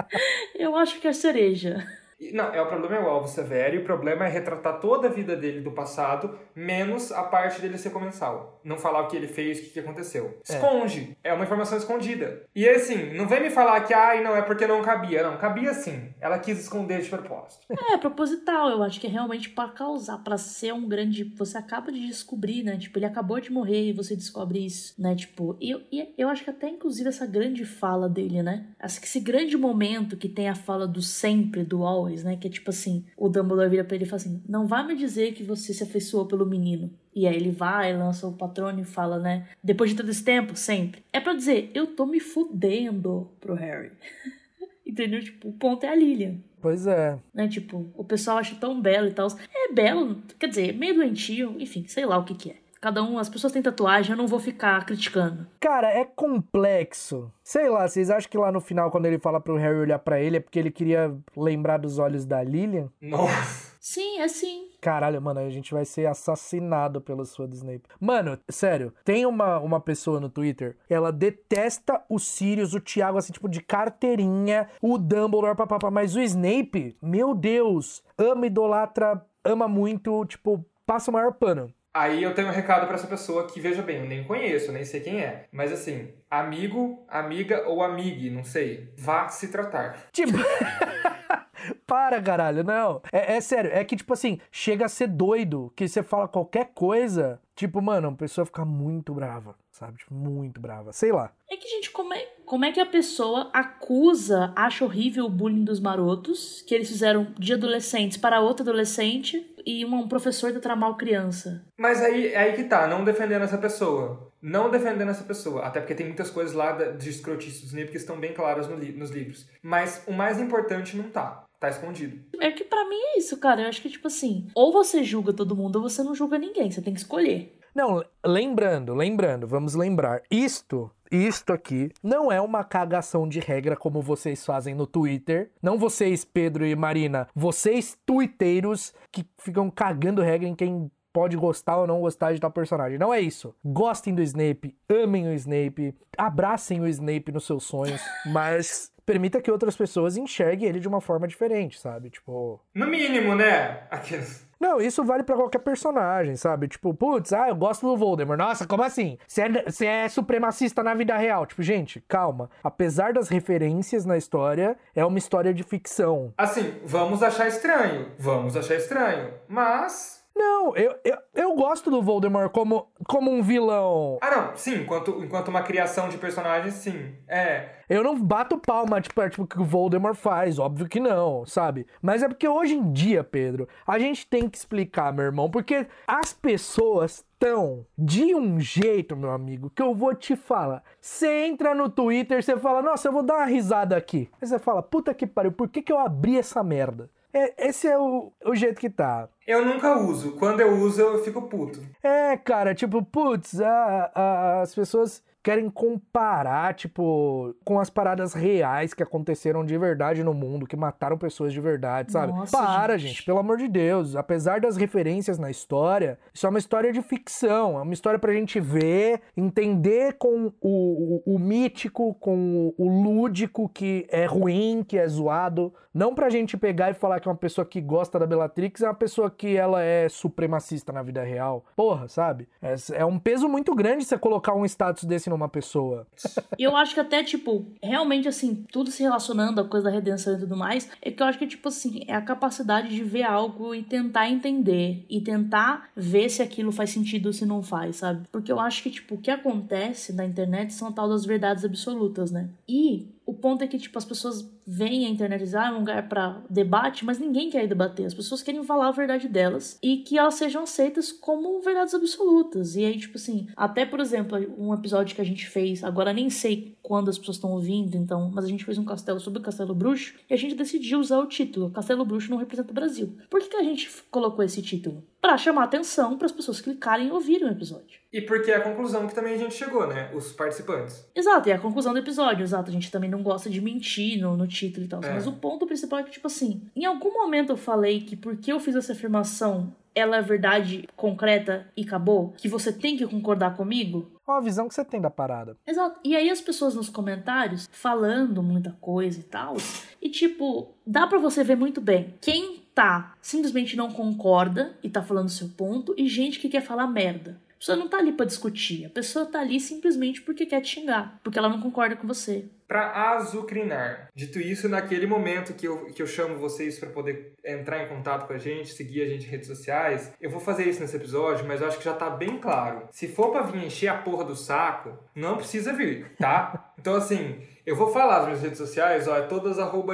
Eu 0.58 0.74
acho 0.74 0.98
que 0.98 1.06
é 1.06 1.10
a 1.10 1.14
cereja. 1.14 1.86
Não, 2.32 2.52
é 2.52 2.60
o 2.60 2.66
problema 2.66 2.96
é 2.96 3.00
o 3.00 3.08
alvo 3.08 3.26
severo 3.26 3.76
e 3.76 3.78
o 3.78 3.84
problema 3.84 4.26
é 4.26 4.28
retratar 4.28 4.78
toda 4.78 5.08
a 5.08 5.10
vida 5.10 5.34
dele 5.34 5.60
do 5.60 5.70
passado, 5.72 6.38
menos 6.54 7.10
a 7.10 7.22
parte 7.22 7.60
dele 7.60 7.78
ser 7.78 7.90
comensal. 7.90 8.60
Não 8.62 8.76
falar 8.76 9.02
o 9.02 9.08
que 9.08 9.16
ele 9.16 9.26
fez, 9.26 9.58
o 9.58 9.72
que, 9.72 9.80
aconteceu. 9.80 10.38
É. 10.48 10.54
Esconde. 10.54 11.16
É. 11.24 11.30
é 11.30 11.32
uma 11.32 11.44
informação 11.44 11.78
escondida. 11.78 12.42
E 12.54 12.68
assim, 12.68 13.14
não 13.14 13.26
vem 13.26 13.42
me 13.42 13.50
falar 13.50 13.80
que, 13.80 13.94
ai, 13.94 14.22
não, 14.22 14.36
é 14.36 14.42
porque 14.42 14.66
não 14.66 14.82
cabia. 14.82 15.22
Não, 15.22 15.38
cabia 15.38 15.72
sim. 15.72 16.12
Ela 16.20 16.38
quis 16.38 16.60
esconder 16.60 17.00
de 17.00 17.08
propósito. 17.08 17.66
É, 17.70 17.96
proposital. 17.96 18.68
Eu 18.68 18.82
acho 18.82 19.00
que 19.00 19.06
é 19.06 19.10
realmente 19.10 19.48
para 19.48 19.70
causar, 19.70 20.18
para 20.18 20.36
ser 20.36 20.74
um 20.74 20.86
grande. 20.86 21.24
Você 21.36 21.56
acaba 21.56 21.90
de 21.90 22.06
descobrir, 22.06 22.62
né? 22.62 22.76
Tipo, 22.76 22.98
ele 22.98 23.06
acabou 23.06 23.40
de 23.40 23.50
morrer 23.50 23.88
e 23.88 23.92
você 23.92 24.14
descobre 24.14 24.64
isso, 24.64 24.94
né? 24.98 25.14
Tipo, 25.14 25.56
e 25.60 25.70
eu, 25.70 25.80
eu 26.18 26.28
acho 26.28 26.44
que 26.44 26.50
até 26.50 26.68
inclusive 26.68 27.08
essa 27.08 27.26
grande 27.26 27.64
fala 27.64 28.08
dele, 28.08 28.42
né? 28.42 28.66
Esse 28.82 29.20
grande 29.20 29.56
momento 29.56 30.16
que 30.16 30.28
tem 30.28 30.48
a 30.48 30.54
fala 30.54 30.86
do 30.86 31.00
sempre, 31.00 31.64
do 31.64 31.80
né? 32.22 32.36
Que 32.36 32.48
é 32.48 32.50
tipo 32.50 32.70
assim, 32.70 33.04
o 33.16 33.28
Dumbledore 33.28 33.70
vira 33.70 33.84
pra 33.84 33.94
ele 33.94 34.04
e 34.04 34.08
fala 34.08 34.20
assim, 34.20 34.42
não 34.48 34.66
vai 34.66 34.86
me 34.86 34.94
dizer 34.94 35.32
que 35.32 35.42
você 35.42 35.72
se 35.72 35.82
afeiçoou 35.82 36.26
pelo 36.26 36.46
menino. 36.46 36.90
E 37.14 37.26
aí 37.26 37.34
ele 37.34 37.50
vai, 37.50 37.96
lança 37.96 38.26
o 38.26 38.32
patrono 38.32 38.80
e 38.80 38.84
fala, 38.84 39.18
né? 39.18 39.48
Depois 39.62 39.90
de 39.90 39.96
todo 39.96 40.10
esse 40.10 40.22
tempo, 40.22 40.56
sempre. 40.56 41.02
É 41.12 41.20
para 41.20 41.34
dizer, 41.34 41.70
eu 41.74 41.88
tô 41.88 42.06
me 42.06 42.20
fudendo 42.20 43.30
pro 43.40 43.54
Harry. 43.54 43.92
Entendeu? 44.86 45.22
Tipo, 45.22 45.48
o 45.48 45.52
ponto 45.52 45.84
é 45.84 45.88
a 45.88 45.94
Lilian. 45.94 46.36
Pois 46.60 46.86
é. 46.86 47.18
Né? 47.32 47.48
Tipo, 47.48 47.90
o 47.94 48.04
pessoal 48.04 48.38
acha 48.38 48.54
tão 48.56 48.80
belo 48.80 49.08
e 49.08 49.12
tal. 49.12 49.28
É 49.54 49.72
belo, 49.72 50.22
quer 50.38 50.48
dizer, 50.48 50.74
meio 50.74 50.94
doentio, 50.94 51.56
enfim, 51.58 51.84
sei 51.86 52.04
lá 52.04 52.18
o 52.18 52.24
que 52.24 52.34
que 52.34 52.50
é. 52.50 52.56
Cada 52.80 53.02
um, 53.02 53.18
as 53.18 53.28
pessoas 53.28 53.52
têm 53.52 53.60
tatuagem, 53.60 54.12
eu 54.12 54.16
não 54.16 54.26
vou 54.26 54.40
ficar 54.40 54.84
criticando. 54.86 55.46
Cara, 55.60 55.88
é 55.88 56.04
complexo. 56.04 57.30
Sei 57.44 57.68
lá, 57.68 57.86
vocês 57.86 58.08
acham 58.08 58.30
que 58.30 58.38
lá 58.38 58.50
no 58.50 58.60
final, 58.60 58.90
quando 58.90 59.04
ele 59.04 59.18
fala 59.18 59.38
pro 59.38 59.56
Harry 59.56 59.78
olhar 59.78 59.98
para 59.98 60.18
ele, 60.18 60.38
é 60.38 60.40
porque 60.40 60.58
ele 60.58 60.70
queria 60.70 61.14
lembrar 61.36 61.76
dos 61.76 61.98
olhos 61.98 62.24
da 62.24 62.42
Lilian? 62.42 62.88
Nossa. 63.00 63.70
Sim, 63.78 64.20
é 64.20 64.28
sim. 64.28 64.70
Caralho, 64.80 65.20
mano, 65.20 65.40
a 65.40 65.50
gente 65.50 65.72
vai 65.72 65.84
ser 65.84 66.06
assassinado 66.06 67.00
pelo 67.00 67.22
do 67.22 67.54
Snape. 67.54 67.82
Mano, 67.98 68.38
sério, 68.48 68.94
tem 69.04 69.26
uma, 69.26 69.58
uma 69.58 69.80
pessoa 69.80 70.20
no 70.20 70.28
Twitter, 70.28 70.76
ela 70.88 71.10
detesta 71.10 72.02
o 72.08 72.18
Sirius, 72.18 72.74
o 72.74 72.80
Thiago, 72.80 73.18
assim, 73.18 73.32
tipo, 73.32 73.48
de 73.48 73.60
carteirinha, 73.60 74.68
o 74.80 74.96
Dumbledore, 74.96 75.56
papapá, 75.56 75.90
mas 75.90 76.14
o 76.14 76.20
Snape, 76.20 76.96
meu 77.02 77.34
Deus, 77.34 78.02
ama, 78.16 78.46
idolatra, 78.46 79.22
ama 79.44 79.66
muito, 79.66 80.24
tipo, 80.26 80.64
passa 80.86 81.10
o 81.10 81.14
maior 81.14 81.32
pano. 81.34 81.72
Aí 81.92 82.22
eu 82.22 82.34
tenho 82.34 82.48
um 82.48 82.52
recado 82.52 82.86
para 82.86 82.94
essa 82.94 83.06
pessoa 83.06 83.48
que, 83.48 83.60
veja 83.60 83.82
bem, 83.82 83.98
eu 83.98 84.06
nem 84.06 84.22
conheço, 84.22 84.70
nem 84.70 84.84
sei 84.84 85.00
quem 85.00 85.20
é. 85.20 85.46
Mas 85.50 85.72
assim, 85.72 86.14
amigo, 86.30 87.04
amiga 87.08 87.68
ou 87.68 87.82
amigue, 87.82 88.30
não 88.30 88.44
sei. 88.44 88.92
Vá 88.96 89.28
se 89.28 89.48
tratar. 89.48 90.08
Tipo. 90.12 90.38
Para, 91.86 92.22
caralho, 92.22 92.64
não. 92.64 93.02
É, 93.12 93.36
é, 93.36 93.40
sério, 93.40 93.70
é 93.72 93.84
que, 93.84 93.96
tipo 93.96 94.12
assim, 94.12 94.38
chega 94.50 94.86
a 94.86 94.88
ser 94.88 95.08
doido 95.08 95.72
que 95.76 95.86
você 95.86 96.02
fala 96.02 96.28
qualquer 96.28 96.70
coisa, 96.74 97.40
tipo, 97.54 97.82
mano, 97.82 98.08
a 98.08 98.12
pessoa 98.12 98.46
fica 98.46 98.64
muito 98.64 99.12
brava, 99.12 99.54
sabe? 99.70 99.98
Tipo, 99.98 100.14
muito 100.14 100.60
brava. 100.60 100.92
Sei 100.92 101.12
lá. 101.12 101.32
É 101.50 101.56
que, 101.56 101.68
gente, 101.68 101.90
como 101.90 102.14
é, 102.14 102.26
como 102.46 102.64
é 102.64 102.72
que 102.72 102.80
a 102.80 102.86
pessoa 102.86 103.50
acusa, 103.52 104.52
acha 104.56 104.84
horrível 104.84 105.26
o 105.26 105.30
bullying 105.30 105.64
dos 105.64 105.80
marotos, 105.80 106.62
que 106.62 106.74
eles 106.74 106.88
fizeram 106.88 107.34
de 107.38 107.54
adolescentes 107.54 108.16
para 108.16 108.40
outro 108.40 108.62
adolescente, 108.62 109.49
e 109.66 109.84
um 109.84 110.08
professor 110.08 110.50
tratar 110.52 110.76
mal 110.76 110.96
criança? 110.96 111.64
Mas 111.78 112.02
aí, 112.02 112.28
é 112.28 112.38
aí 112.38 112.52
que 112.54 112.64
tá, 112.64 112.86
não 112.86 113.04
defendendo 113.04 113.42
essa 113.42 113.58
pessoa. 113.58 114.30
Não 114.42 114.70
defendendo 114.70 115.10
essa 115.10 115.24
pessoa. 115.24 115.62
Até 115.62 115.80
porque 115.80 115.94
tem 115.94 116.06
muitas 116.06 116.30
coisas 116.30 116.54
lá 116.54 116.72
de 116.72 117.10
escrotice 117.10 117.62
dos 117.62 117.72
livros 117.72 117.90
que 117.90 117.98
estão 117.98 118.18
bem 118.18 118.32
claras 118.32 118.66
no 118.66 118.76
li 118.76 118.92
nos 118.92 119.10
livros. 119.10 119.46
Mas 119.62 120.02
o 120.06 120.12
mais 120.12 120.40
importante 120.40 120.96
não 120.96 121.10
tá. 121.10 121.44
Tá 121.60 121.68
escondido. 121.68 122.18
É 122.40 122.50
que 122.50 122.64
para 122.64 122.88
mim 122.88 122.96
é 122.96 123.18
isso, 123.18 123.36
cara. 123.36 123.60
Eu 123.60 123.68
acho 123.68 123.82
que, 123.82 123.90
tipo 123.90 124.06
assim, 124.06 124.46
ou 124.54 124.72
você 124.72 125.04
julga 125.04 125.30
todo 125.30 125.54
mundo 125.54 125.76
ou 125.76 125.82
você 125.82 126.02
não 126.02 126.14
julga 126.14 126.38
ninguém. 126.38 126.70
Você 126.70 126.80
tem 126.80 126.94
que 126.94 127.00
escolher. 127.00 127.54
Não, 127.74 128.04
lembrando, 128.24 128.94
lembrando, 128.94 129.46
vamos 129.46 129.74
lembrar. 129.74 130.22
Isto, 130.30 130.90
isto 131.10 131.52
aqui, 131.52 131.90
não 132.02 132.30
é 132.30 132.40
uma 132.40 132.64
cagação 132.64 133.28
de 133.28 133.40
regra 133.40 133.76
como 133.76 134.02
vocês 134.02 134.44
fazem 134.44 134.74
no 134.74 134.86
Twitter. 134.86 135.50
Não 135.62 135.78
vocês, 135.78 136.24
Pedro 136.24 136.66
e 136.66 136.74
Marina, 136.74 137.28
vocês 137.34 137.96
twitteiros 138.04 138.94
que 139.12 139.24
ficam 139.38 139.70
cagando 139.70 140.22
regra 140.22 140.48
em 140.48 140.54
quem 140.54 140.90
pode 141.12 141.36
gostar 141.36 141.78
ou 141.78 141.86
não 141.86 142.00
gostar 142.00 142.32
de 142.32 142.40
tal 142.40 142.50
personagem. 142.50 142.98
Não 142.98 143.12
é 143.12 143.20
isso. 143.20 143.54
Gostem 143.64 144.14
do 144.14 144.22
Snape, 144.22 144.76
amem 144.88 145.28
o 145.28 145.34
Snape, 145.34 145.94
abracem 146.16 146.80
o 146.80 146.88
Snape 146.88 147.32
nos 147.32 147.46
seus 147.46 147.64
sonhos, 147.64 148.00
mas 148.26 148.92
permita 149.04 149.40
que 149.40 149.50
outras 149.50 149.76
pessoas 149.76 150.16
enxerguem 150.16 150.68
ele 150.68 150.80
de 150.80 150.88
uma 150.88 151.00
forma 151.00 151.26
diferente, 151.26 151.78
sabe? 151.80 152.10
Tipo. 152.10 152.60
No 152.74 152.86
mínimo, 152.86 153.34
né? 153.34 153.86
Aqueles. 153.90 154.48
Não, 154.60 154.78
isso 154.78 155.02
vale 155.02 155.22
para 155.22 155.36
qualquer 155.36 155.60
personagem, 155.60 156.36
sabe? 156.36 156.68
Tipo, 156.68 156.92
putz, 156.92 157.32
ah, 157.32 157.48
eu 157.48 157.56
gosto 157.56 157.86
do 157.86 157.96
Voldemort. 157.96 158.38
Nossa, 158.38 158.66
como 158.66 158.82
assim? 158.82 159.16
Você 159.26 159.40
é, 159.40 159.62
você 159.64 159.86
é 159.86 160.08
supremacista 160.08 160.82
na 160.82 160.92
vida 160.92 161.16
real. 161.16 161.46
Tipo, 161.46 161.62
gente, 161.62 161.98
calma. 162.06 162.50
Apesar 162.62 163.14
das 163.14 163.30
referências 163.30 164.04
na 164.04 164.18
história, 164.18 164.76
é 164.94 165.02
uma 165.02 165.16
história 165.18 165.54
de 165.54 165.62
ficção. 165.62 166.34
Assim, 166.36 166.74
vamos 166.84 167.22
achar 167.22 167.48
estranho. 167.48 168.12
Vamos 168.18 168.54
achar 168.54 168.74
estranho. 168.74 169.32
Mas 169.48 170.19
não, 170.36 170.74
eu, 170.76 170.96
eu, 171.04 171.18
eu 171.34 171.54
gosto 171.54 171.90
do 171.90 172.02
Voldemort 172.02 172.50
como, 172.50 172.90
como 173.06 173.30
um 173.30 173.42
vilão. 173.42 174.18
Ah, 174.22 174.30
não, 174.30 174.56
sim, 174.56 174.82
enquanto, 174.82 175.22
enquanto 175.22 175.48
uma 175.48 175.62
criação 175.62 176.08
de 176.08 176.16
personagem, 176.16 176.70
sim. 176.70 177.14
É. 177.28 177.80
Eu 177.88 178.02
não 178.02 178.18
bato 178.18 178.56
palma, 178.56 179.00
tipo, 179.00 179.20
é, 179.20 179.28
tipo, 179.28 179.46
que 179.46 179.60
o 179.60 179.64
Voldemort 179.64 180.14
faz, 180.14 180.58
óbvio 180.58 180.88
que 180.88 181.00
não, 181.00 181.44
sabe? 181.44 181.86
Mas 182.00 182.22
é 182.22 182.28
porque 182.28 182.48
hoje 182.48 182.74
em 182.74 182.92
dia, 182.92 183.24
Pedro, 183.24 183.68
a 183.86 183.98
gente 183.98 184.26
tem 184.26 184.48
que 184.48 184.56
explicar, 184.56 185.12
meu 185.12 185.24
irmão, 185.24 185.50
porque 185.50 185.86
as 186.06 186.32
pessoas 186.32 187.24
estão 187.34 187.84
de 187.98 188.34
um 188.34 188.60
jeito, 188.60 189.16
meu 189.16 189.30
amigo, 189.32 189.70
que 189.70 189.82
eu 189.82 189.94
vou 189.94 190.14
te 190.14 190.36
falar. 190.36 190.82
Você 191.00 191.46
entra 191.46 191.74
no 191.74 191.88
Twitter, 191.88 192.42
você 192.42 192.56
fala, 192.56 192.80
nossa, 192.80 193.08
eu 193.08 193.12
vou 193.12 193.22
dar 193.22 193.38
uma 193.38 193.46
risada 193.46 193.96
aqui. 193.96 194.30
Aí 194.40 194.46
você 194.46 194.58
fala, 194.58 194.82
puta 194.82 195.12
que 195.12 195.26
pariu, 195.26 195.50
por 195.50 195.68
que, 195.68 195.82
que 195.82 195.92
eu 195.92 195.98
abri 195.98 196.38
essa 196.38 196.62
merda? 196.62 197.10
É, 197.32 197.68
esse 197.68 197.86
é 197.86 197.98
o, 197.98 198.32
o 198.44 198.54
jeito 198.54 198.80
que 198.80 198.90
tá. 198.90 199.28
Eu 199.46 199.64
nunca 199.64 199.98
uso. 199.98 200.32
Quando 200.32 200.60
eu 200.60 200.72
uso, 200.74 201.00
eu 201.00 201.24
fico 201.24 201.42
puto. 201.42 201.80
É, 202.02 202.36
cara, 202.36 202.74
tipo, 202.74 203.02
putz, 203.04 203.60
a, 203.60 204.10
a, 204.14 204.60
as 204.62 204.74
pessoas 204.74 205.22
querem 205.42 205.70
comparar, 205.70 206.74
tipo, 206.74 207.54
com 207.64 207.80
as 207.80 207.88
paradas 207.88 208.34
reais 208.34 208.92
que 208.92 209.02
aconteceram 209.02 209.64
de 209.64 209.76
verdade 209.78 210.22
no 210.22 210.34
mundo, 210.34 210.66
que 210.66 210.76
mataram 210.76 211.16
pessoas 211.16 211.52
de 211.52 211.60
verdade, 211.60 212.12
sabe? 212.12 212.32
Nossa, 212.32 212.56
Para, 212.56 212.98
gente. 212.98 213.10
gente. 213.14 213.24
pelo 213.24 213.38
amor 213.38 213.56
de 213.56 213.68
Deus. 213.68 214.16
Apesar 214.16 214.60
das 214.60 214.76
referências 214.76 215.38
na 215.38 215.50
história, 215.50 216.18
isso 216.32 216.46
é 216.46 216.50
uma 216.50 216.58
história 216.58 216.92
de 216.92 217.00
ficção. 217.00 217.78
É 217.78 217.82
uma 217.82 217.94
história 217.94 218.18
pra 218.18 218.32
gente 218.32 218.60
ver, 218.60 219.20
entender 219.36 220.14
com 220.18 220.52
o, 220.60 221.22
o, 221.26 221.34
o 221.34 221.38
mítico, 221.38 222.14
com 222.14 222.72
o, 222.78 222.84
o 222.84 223.02
lúdico 223.02 223.68
que 223.68 224.06
é 224.10 224.26
ruim, 224.26 224.84
que 224.86 224.98
é 224.98 225.06
zoado. 225.08 225.72
Não 225.92 226.14
pra 226.14 226.30
gente 226.30 226.56
pegar 226.56 226.90
e 226.90 226.94
falar 226.94 227.18
que 227.18 227.28
uma 227.28 227.34
pessoa 227.34 227.64
que 227.64 227.80
gosta 227.80 228.18
da 228.18 228.26
Bellatrix 228.26 228.82
é 228.82 228.86
uma 228.86 228.94
pessoa 228.94 229.30
que 229.30 229.56
ela 229.56 229.82
é 229.82 230.08
supremacista 230.08 230.92
na 230.92 231.02
vida 231.02 231.22
real. 231.22 231.64
Porra, 231.74 232.06
sabe? 232.06 232.48
É, 232.62 232.74
é 232.92 233.04
um 233.04 233.18
peso 233.18 233.48
muito 233.48 233.74
grande 233.74 234.04
você 234.04 234.16
colocar 234.16 234.54
um 234.54 234.64
status 234.64 235.04
desse 235.04 235.29
numa 235.30 235.48
pessoa. 235.48 236.06
Eu 236.58 236.76
acho 236.76 236.92
que 236.94 237.00
até, 237.00 237.24
tipo, 237.24 237.66
realmente, 237.82 238.28
assim, 238.28 238.66
tudo 238.70 238.90
se 238.90 239.02
relacionando 239.02 239.60
à 239.60 239.64
coisa 239.64 239.84
da 239.84 239.90
redenção 239.90 240.34
e 240.34 240.40
tudo 240.40 240.56
mais, 240.56 240.90
é 241.00 241.10
que 241.10 241.22
eu 241.22 241.26
acho 241.26 241.38
que, 241.38 241.46
tipo 241.46 241.68
assim, 241.68 242.04
é 242.06 242.14
a 242.14 242.20
capacidade 242.20 242.88
de 242.88 243.02
ver 243.02 243.22
algo 243.22 243.74
e 243.74 243.82
tentar 243.82 244.28
entender. 244.28 245.06
E 245.08 245.20
tentar 245.22 245.88
ver 245.96 246.28
se 246.28 246.42
aquilo 246.42 246.70
faz 246.70 246.90
sentido 246.90 247.26
ou 247.26 247.32
se 247.32 247.46
não 247.46 247.62
faz, 247.62 247.96
sabe? 247.96 248.28
Porque 248.30 248.52
eu 248.52 248.60
acho 248.60 248.82
que, 248.82 248.90
tipo, 248.90 249.14
o 249.14 249.18
que 249.18 249.30
acontece 249.30 250.12
na 250.12 250.26
internet 250.26 250.74
são 250.74 250.88
a 250.88 250.92
tal 250.92 251.08
das 251.08 251.24
verdades 251.24 251.64
absolutas, 251.64 252.30
né? 252.30 252.50
E 252.68 253.08
o 253.24 253.32
ponto 253.32 253.62
é 253.62 253.66
que, 253.66 253.78
tipo, 253.78 253.96
as 253.96 254.04
pessoas 254.04 254.42
veem 254.70 255.06
a 255.06 255.08
internet 255.08 255.56
ah, 255.56 255.66
é 255.66 255.70
um 255.72 255.78
lugar 255.78 256.08
para 256.08 256.42
debate, 256.48 257.04
mas 257.04 257.18
ninguém 257.18 257.50
quer 257.50 257.66
debater. 257.66 258.06
As 258.06 258.14
pessoas 258.14 258.42
querem 258.42 258.62
falar 258.62 258.88
a 258.88 258.92
verdade 258.92 259.28
delas 259.28 259.78
e 259.82 259.98
que 259.98 260.16
elas 260.16 260.34
sejam 260.34 260.62
aceitas 260.62 261.10
como 261.10 261.60
verdades 261.60 261.94
absolutas. 261.94 262.76
E 262.76 262.84
aí, 262.84 262.96
tipo 262.96 263.16
assim, 263.16 263.48
até, 263.56 263.84
por 263.84 263.98
exemplo, 263.98 264.38
um 264.56 264.72
episódio 264.72 265.14
que 265.14 265.20
a 265.20 265.24
gente 265.24 265.48
fez, 265.48 265.82
agora 265.82 266.12
nem 266.12 266.30
sei 266.30 266.76
quando 266.82 267.08
as 267.08 267.18
pessoas 267.18 267.36
estão 267.36 267.52
ouvindo, 267.52 267.96
então, 267.96 268.30
mas 268.32 268.44
a 268.44 268.48
gente 268.48 268.64
fez 268.64 268.78
um 268.78 268.84
castelo 268.84 269.18
sobre 269.18 269.40
o 269.40 269.42
Castelo 269.42 269.74
Bruxo 269.74 270.14
e 270.28 270.34
a 270.34 270.36
gente 270.36 270.54
decidiu 270.54 271.00
usar 271.00 271.18
o 271.18 271.26
título 271.26 271.70
Castelo 271.70 272.04
Bruxo 272.04 272.30
não 272.30 272.38
representa 272.38 272.70
o 272.70 272.74
Brasil. 272.74 273.16
Por 273.28 273.40
que, 273.40 273.48
que 273.48 273.56
a 273.56 273.62
gente 273.62 273.90
colocou 274.10 274.44
esse 274.44 274.62
título? 274.62 275.02
Para 275.20 275.36
chamar 275.36 275.64
atenção 275.64 276.16
para 276.16 276.26
as 276.26 276.32
pessoas 276.32 276.60
clicarem 276.60 277.08
e 277.08 277.10
ouvirem 277.10 277.48
o 277.48 277.52
episódio. 277.52 278.00
E 278.12 278.20
porque 278.20 278.50
é 278.50 278.56
a 278.56 278.60
conclusão 278.60 279.06
que 279.06 279.14
também 279.14 279.34
a 279.34 279.38
gente 279.38 279.54
chegou, 279.54 279.86
né? 279.86 280.10
Os 280.14 280.32
participantes. 280.32 281.04
Exato, 281.14 281.48
é 281.48 281.52
a 281.52 281.58
conclusão 281.58 281.92
do 281.92 281.98
episódio, 281.98 282.42
exato. 282.42 282.70
A 282.70 282.72
gente 282.72 282.90
também 282.90 283.10
não 283.10 283.22
gosta 283.22 283.48
de 283.50 283.60
mentir 283.60 284.20
no, 284.20 284.36
no 284.36 284.46
título 284.46 284.59
e 284.66 284.88
tal. 284.88 285.02
É. 285.02 285.14
Mas 285.14 285.26
o 285.26 285.32
ponto 285.32 285.66
principal 285.66 286.00
é 286.00 286.02
que, 286.02 286.10
tipo 286.10 286.26
assim, 286.26 286.62
em 286.74 286.84
algum 286.84 287.12
momento 287.12 287.52
eu 287.52 287.56
falei 287.56 288.00
que 288.00 288.16
porque 288.16 288.52
eu 288.52 288.60
fiz 288.60 288.74
essa 288.76 288.92
afirmação, 288.92 289.74
ela 289.94 290.16
é 290.16 290.22
verdade 290.22 290.88
concreta 290.96 291.66
e 291.76 291.82
acabou? 291.82 292.32
Que 292.36 292.48
você 292.48 292.72
tem 292.72 292.96
que 292.96 293.06
concordar 293.06 293.56
comigo? 293.56 294.10
Qual 294.24 294.38
a 294.38 294.40
visão 294.40 294.68
que 294.68 294.74
você 294.74 294.84
tem 294.84 295.00
da 295.00 295.10
parada? 295.10 295.56
Exato. 295.66 295.98
E 296.04 296.14
aí 296.14 296.30
as 296.30 296.40
pessoas 296.40 296.74
nos 296.74 296.88
comentários 296.88 297.68
falando 297.72 298.42
muita 298.42 298.76
coisa 298.80 299.18
e 299.18 299.24
tal. 299.24 299.56
E 300.00 300.08
tipo, 300.08 300.74
dá 300.86 301.06
pra 301.06 301.18
você 301.18 301.42
ver 301.42 301.56
muito 301.56 301.80
bem 301.80 302.14
quem 302.20 302.62
tá 302.74 303.14
simplesmente 303.20 303.76
não 303.76 303.90
concorda 303.90 304.76
e 304.82 304.88
tá 304.88 305.02
falando 305.02 305.28
seu 305.28 305.48
ponto 305.48 305.94
e 305.98 306.06
gente 306.08 306.38
que 306.38 306.48
quer 306.48 306.62
falar 306.62 306.86
merda. 306.86 307.40
Pessoa 307.60 307.76
não 307.76 307.88
tá 307.90 307.98
ali 307.98 308.12
pra 308.12 308.24
discutir, 308.24 308.86
a 308.86 308.88
pessoa 308.88 309.26
tá 309.26 309.38
ali 309.38 309.60
simplesmente 309.60 310.22
porque 310.22 310.46
quer 310.46 310.62
te 310.62 310.80
xingar, 310.80 311.20
porque 311.22 311.38
ela 311.38 311.48
não 311.50 311.60
concorda 311.60 311.94
com 311.94 312.06
você. 312.06 312.46
Pra 312.66 313.12
azucrinar. 313.12 314.08
Dito 314.14 314.40
isso, 314.40 314.66
naquele 314.66 315.06
momento 315.06 315.52
que 315.52 315.68
eu, 315.68 315.84
que 315.86 316.00
eu 316.00 316.06
chamo 316.06 316.38
vocês 316.38 316.78
para 316.78 316.88
poder 316.88 317.34
entrar 317.44 317.82
em 317.82 317.88
contato 317.88 318.26
com 318.26 318.32
a 318.32 318.38
gente, 318.38 318.72
seguir 318.72 319.02
a 319.02 319.08
gente 319.08 319.26
em 319.26 319.28
redes 319.28 319.46
sociais, 319.46 320.10
eu 320.18 320.30
vou 320.30 320.40
fazer 320.40 320.66
isso 320.68 320.80
nesse 320.80 320.96
episódio, 320.96 321.46
mas 321.46 321.60
eu 321.60 321.66
acho 321.66 321.76
que 321.76 321.84
já 321.84 321.92
tá 321.92 322.08
bem 322.08 322.38
claro. 322.38 322.88
Se 322.92 323.08
for 323.08 323.30
pra 323.30 323.42
vir 323.42 323.66
encher 323.66 323.88
a 323.88 323.98
porra 323.98 324.24
do 324.24 324.36
saco, 324.36 324.96
não 325.14 325.36
precisa 325.36 325.72
vir, 325.72 326.12
tá? 326.18 326.66
Então, 326.80 326.94
assim, 326.94 327.38
eu 327.66 327.76
vou 327.76 327.92
falar 327.92 328.20
nas 328.20 328.24
minhas 328.24 328.40
redes 328.40 328.56
sociais, 328.56 329.06
ó, 329.06 329.14
é 329.14 329.26
todas 329.26 329.58
arroba 329.58 329.92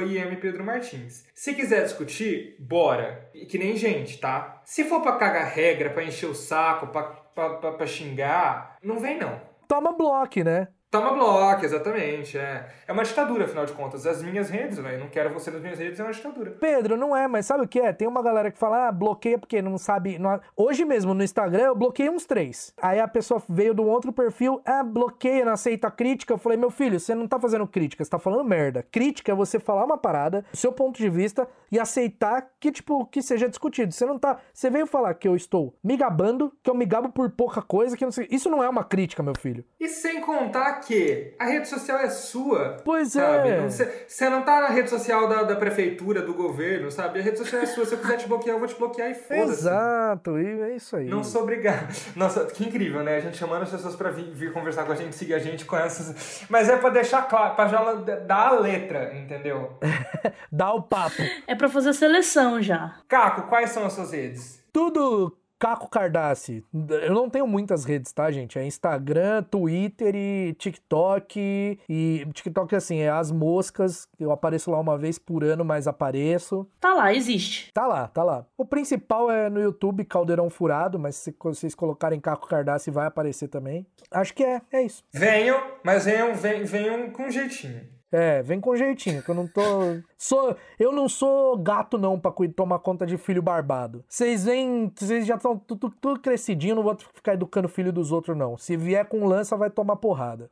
Martins. 0.63 1.25
Se 1.35 1.53
quiser 1.53 1.83
discutir, 1.83 2.55
bora. 2.57 3.29
E 3.33 3.45
que 3.45 3.57
nem 3.57 3.75
gente, 3.75 4.17
tá? 4.19 4.61
Se 4.63 4.85
for 4.85 5.01
pra 5.01 5.17
cagar 5.17 5.51
regra, 5.51 5.89
pra 5.89 6.05
encher 6.05 6.27
o 6.27 6.33
saco, 6.33 6.87
pra, 6.87 7.26
pra 7.37 7.85
xingar, 7.85 8.77
não 8.83 8.99
vem 8.99 9.19
não. 9.19 9.39
Toma 9.67 9.91
bloco, 9.91 10.43
né? 10.43 10.67
Toma 10.89 11.11
bloco, 11.11 11.65
exatamente. 11.65 12.37
É. 12.37 12.65
é 12.87 12.93
uma 12.93 13.03
ditadura, 13.03 13.43
afinal 13.43 13.65
de 13.65 13.73
contas. 13.73 14.07
As 14.07 14.23
minhas 14.23 14.49
redes, 14.49 14.79
velho. 14.79 14.99
Não 14.99 15.09
quero 15.09 15.33
você 15.33 15.51
nas 15.51 15.61
minhas 15.61 15.77
redes, 15.77 15.99
é 15.99 16.03
uma 16.03 16.13
ditadura. 16.13 16.51
Pedro, 16.51 16.95
não 16.95 17.15
é, 17.15 17.27
mas 17.27 17.45
sabe 17.45 17.65
o 17.65 17.67
que 17.67 17.79
é? 17.79 17.91
Tem 17.91 18.07
uma 18.07 18.23
galera 18.23 18.49
que 18.49 18.57
fala, 18.57 18.87
ah, 18.87 18.91
bloqueia 18.91 19.37
porque 19.37 19.61
não 19.61 19.77
sabe. 19.77 20.17
Não... 20.17 20.39
Hoje 20.55 20.85
mesmo 20.85 21.13
no 21.13 21.21
Instagram 21.21 21.63
eu 21.65 21.75
bloqueei 21.75 22.09
uns 22.09 22.25
três. 22.25 22.73
Aí 22.81 23.01
a 23.01 23.07
pessoa 23.07 23.43
veio 23.49 23.73
do 23.73 23.83
outro 23.83 24.13
perfil, 24.13 24.61
ah, 24.63 24.81
bloqueia, 24.81 25.43
não 25.43 25.51
aceita 25.51 25.91
crítica. 25.91 26.33
Eu 26.33 26.37
falei, 26.37 26.57
meu 26.57 26.71
filho, 26.71 26.97
você 26.97 27.13
não 27.13 27.27
tá 27.27 27.37
fazendo 27.37 27.67
crítica, 27.67 28.01
você 28.01 28.09
tá 28.09 28.19
falando 28.19 28.47
merda. 28.47 28.81
Crítica 28.89 29.33
é 29.33 29.35
você 29.35 29.59
falar 29.59 29.83
uma 29.83 29.97
parada, 29.97 30.45
do 30.49 30.57
seu 30.57 30.71
ponto 30.71 30.97
de 30.97 31.09
vista, 31.09 31.49
e 31.71 31.79
aceitar 31.79 32.49
que, 32.59 32.71
tipo, 32.71 33.05
que 33.05 33.21
seja 33.21 33.47
discutido. 33.47 33.93
Você 33.93 34.05
não 34.05 34.17
tá. 34.17 34.37
Você 34.53 34.69
veio 34.69 34.87
falar 34.87 35.13
que 35.13 35.27
eu 35.27 35.35
estou 35.35 35.75
me 35.83 35.95
gabando, 35.97 36.51
que 36.63 36.69
eu 36.69 36.75
me 36.75 36.85
gabo 36.85 37.09
por 37.09 37.29
pouca 37.29 37.61
coisa, 37.61 37.97
que 37.97 38.05
não 38.05 38.11
sei. 38.11 38.27
Isso 38.31 38.49
não 38.49 38.63
é 38.63 38.69
uma 38.69 38.83
crítica, 38.83 39.21
meu 39.23 39.33
filho. 39.37 39.63
E 39.79 39.87
sem 39.87 40.21
contar 40.21 40.79
que 40.79 41.33
a 41.39 41.45
rede 41.45 41.67
social 41.67 41.97
é 41.99 42.09
sua. 42.09 42.77
Pois 42.83 43.13
sabe? 43.13 43.49
é. 43.49 43.67
Você 43.67 44.29
não 44.29 44.41
tá 44.43 44.61
na 44.61 44.67
rede 44.67 44.89
social 44.89 45.27
da, 45.27 45.43
da 45.43 45.55
prefeitura, 45.55 46.21
do 46.21 46.33
governo, 46.33 46.91
sabe? 46.91 47.19
A 47.19 47.21
rede 47.21 47.37
social 47.37 47.61
é 47.61 47.65
sua. 47.65 47.85
Se 47.85 47.93
eu 47.93 47.99
quiser 47.99 48.17
te 48.17 48.27
bloquear, 48.27 48.55
eu 48.55 48.59
vou 48.59 48.67
te 48.67 48.75
bloquear 48.75 49.11
e 49.11 49.13
foda-se. 49.13 49.51
Exato, 49.51 50.39
e 50.39 50.61
é 50.61 50.75
isso 50.75 50.95
aí. 50.95 51.07
Não 51.07 51.23
sou 51.23 51.43
obrigado. 51.43 51.87
Nossa, 52.15 52.45
que 52.45 52.63
incrível, 52.63 53.03
né? 53.03 53.17
A 53.17 53.19
gente 53.19 53.37
chamando 53.37 53.63
as 53.63 53.71
pessoas 53.71 53.95
pra 53.95 54.09
vir, 54.09 54.31
vir 54.33 54.51
conversar 54.53 54.85
com 54.85 54.91
a 54.91 54.95
gente, 54.95 55.15
seguir 55.15 55.33
a 55.33 55.39
gente 55.39 55.65
com 55.65 55.75
essas. 55.77 56.45
Mas 56.49 56.69
é 56.69 56.77
pra 56.77 56.89
deixar 56.89 57.23
claro, 57.23 57.55
pra 57.55 57.67
já 57.67 57.93
dar 57.93 58.47
a 58.47 58.51
letra, 58.59 59.15
entendeu? 59.15 59.77
Dar 60.51 60.73
o 60.73 60.81
papo. 60.81 61.21
É 61.45 61.55
pra 61.57 61.69
fazer 61.69 61.89
a 61.89 61.93
seleção 61.93 62.61
já. 62.61 62.95
Caco, 63.07 63.49
quais 63.49 63.71
são 63.71 63.85
as 63.85 63.93
suas 63.93 64.11
redes? 64.11 64.63
Tudo 64.71 65.35
Caco 65.59 65.89
Cardassi. 65.89 66.63
Eu 67.01 67.13
não 67.13 67.29
tenho 67.29 67.47
muitas 67.47 67.83
redes, 67.83 68.11
tá, 68.11 68.29
gente? 68.29 68.59
É 68.59 68.65
Instagram, 68.65 69.43
Twitter 69.43 70.15
e 70.15 70.53
TikTok. 70.53 71.79
E 71.89 72.27
TikTok, 72.31 72.75
assim, 72.75 72.99
é 72.99 73.09
as 73.09 73.31
moscas. 73.31 74.07
Eu 74.19 74.31
apareço 74.31 74.69
lá 74.69 74.79
uma 74.79 74.97
vez 74.97 75.17
por 75.17 75.43
ano, 75.43 75.65
mas 75.65 75.87
apareço. 75.87 76.67
Tá 76.79 76.93
lá, 76.93 77.13
existe. 77.13 77.71
Tá 77.73 77.87
lá, 77.87 78.07
tá 78.07 78.23
lá. 78.23 78.45
O 78.55 78.65
principal 78.65 79.31
é 79.31 79.49
no 79.49 79.59
YouTube, 79.59 80.05
Caldeirão 80.05 80.49
Furado, 80.49 80.99
mas 80.99 81.15
se 81.15 81.35
vocês 81.39 81.73
colocarem 81.73 82.19
Caco 82.19 82.47
Cardassi 82.47 82.91
vai 82.91 83.07
aparecer 83.07 83.47
também. 83.47 83.85
Acho 84.11 84.33
que 84.33 84.43
é, 84.43 84.61
é 84.71 84.83
isso. 84.83 85.03
Venham, 85.11 85.59
mas 85.83 86.05
venham, 86.05 86.35
venham, 86.35 86.65
venham 86.65 87.09
com 87.09 87.29
jeitinho. 87.29 87.96
É, 88.11 88.41
vem 88.41 88.59
com 88.59 88.75
jeitinho, 88.75 89.21
que 89.21 89.29
eu 89.29 89.35
não 89.35 89.47
tô. 89.47 89.61
Sou, 90.17 90.55
eu 90.79 90.91
não 90.91 91.07
sou 91.07 91.57
gato, 91.57 91.97
não, 91.97 92.19
pra 92.19 92.33
tomar 92.55 92.79
conta 92.79 93.05
de 93.05 93.17
filho 93.17 93.41
barbado. 93.41 94.03
Vocês 94.07 94.45
vêm. 94.45 94.91
Vocês 94.95 95.25
já 95.25 95.35
estão 95.35 95.57
tudo, 95.57 95.89
tudo 96.01 96.19
crescidinho, 96.19 96.75
não 96.75 96.83
vou 96.83 96.97
ficar 97.13 97.33
educando 97.33 97.67
filho 97.67 97.91
dos 97.91 98.11
outros, 98.11 98.35
não. 98.35 98.57
Se 98.57 98.75
vier 98.75 99.05
com 99.05 99.25
lança, 99.25 99.55
vai 99.55 99.69
tomar 99.69 99.97
porrada. 99.97 100.49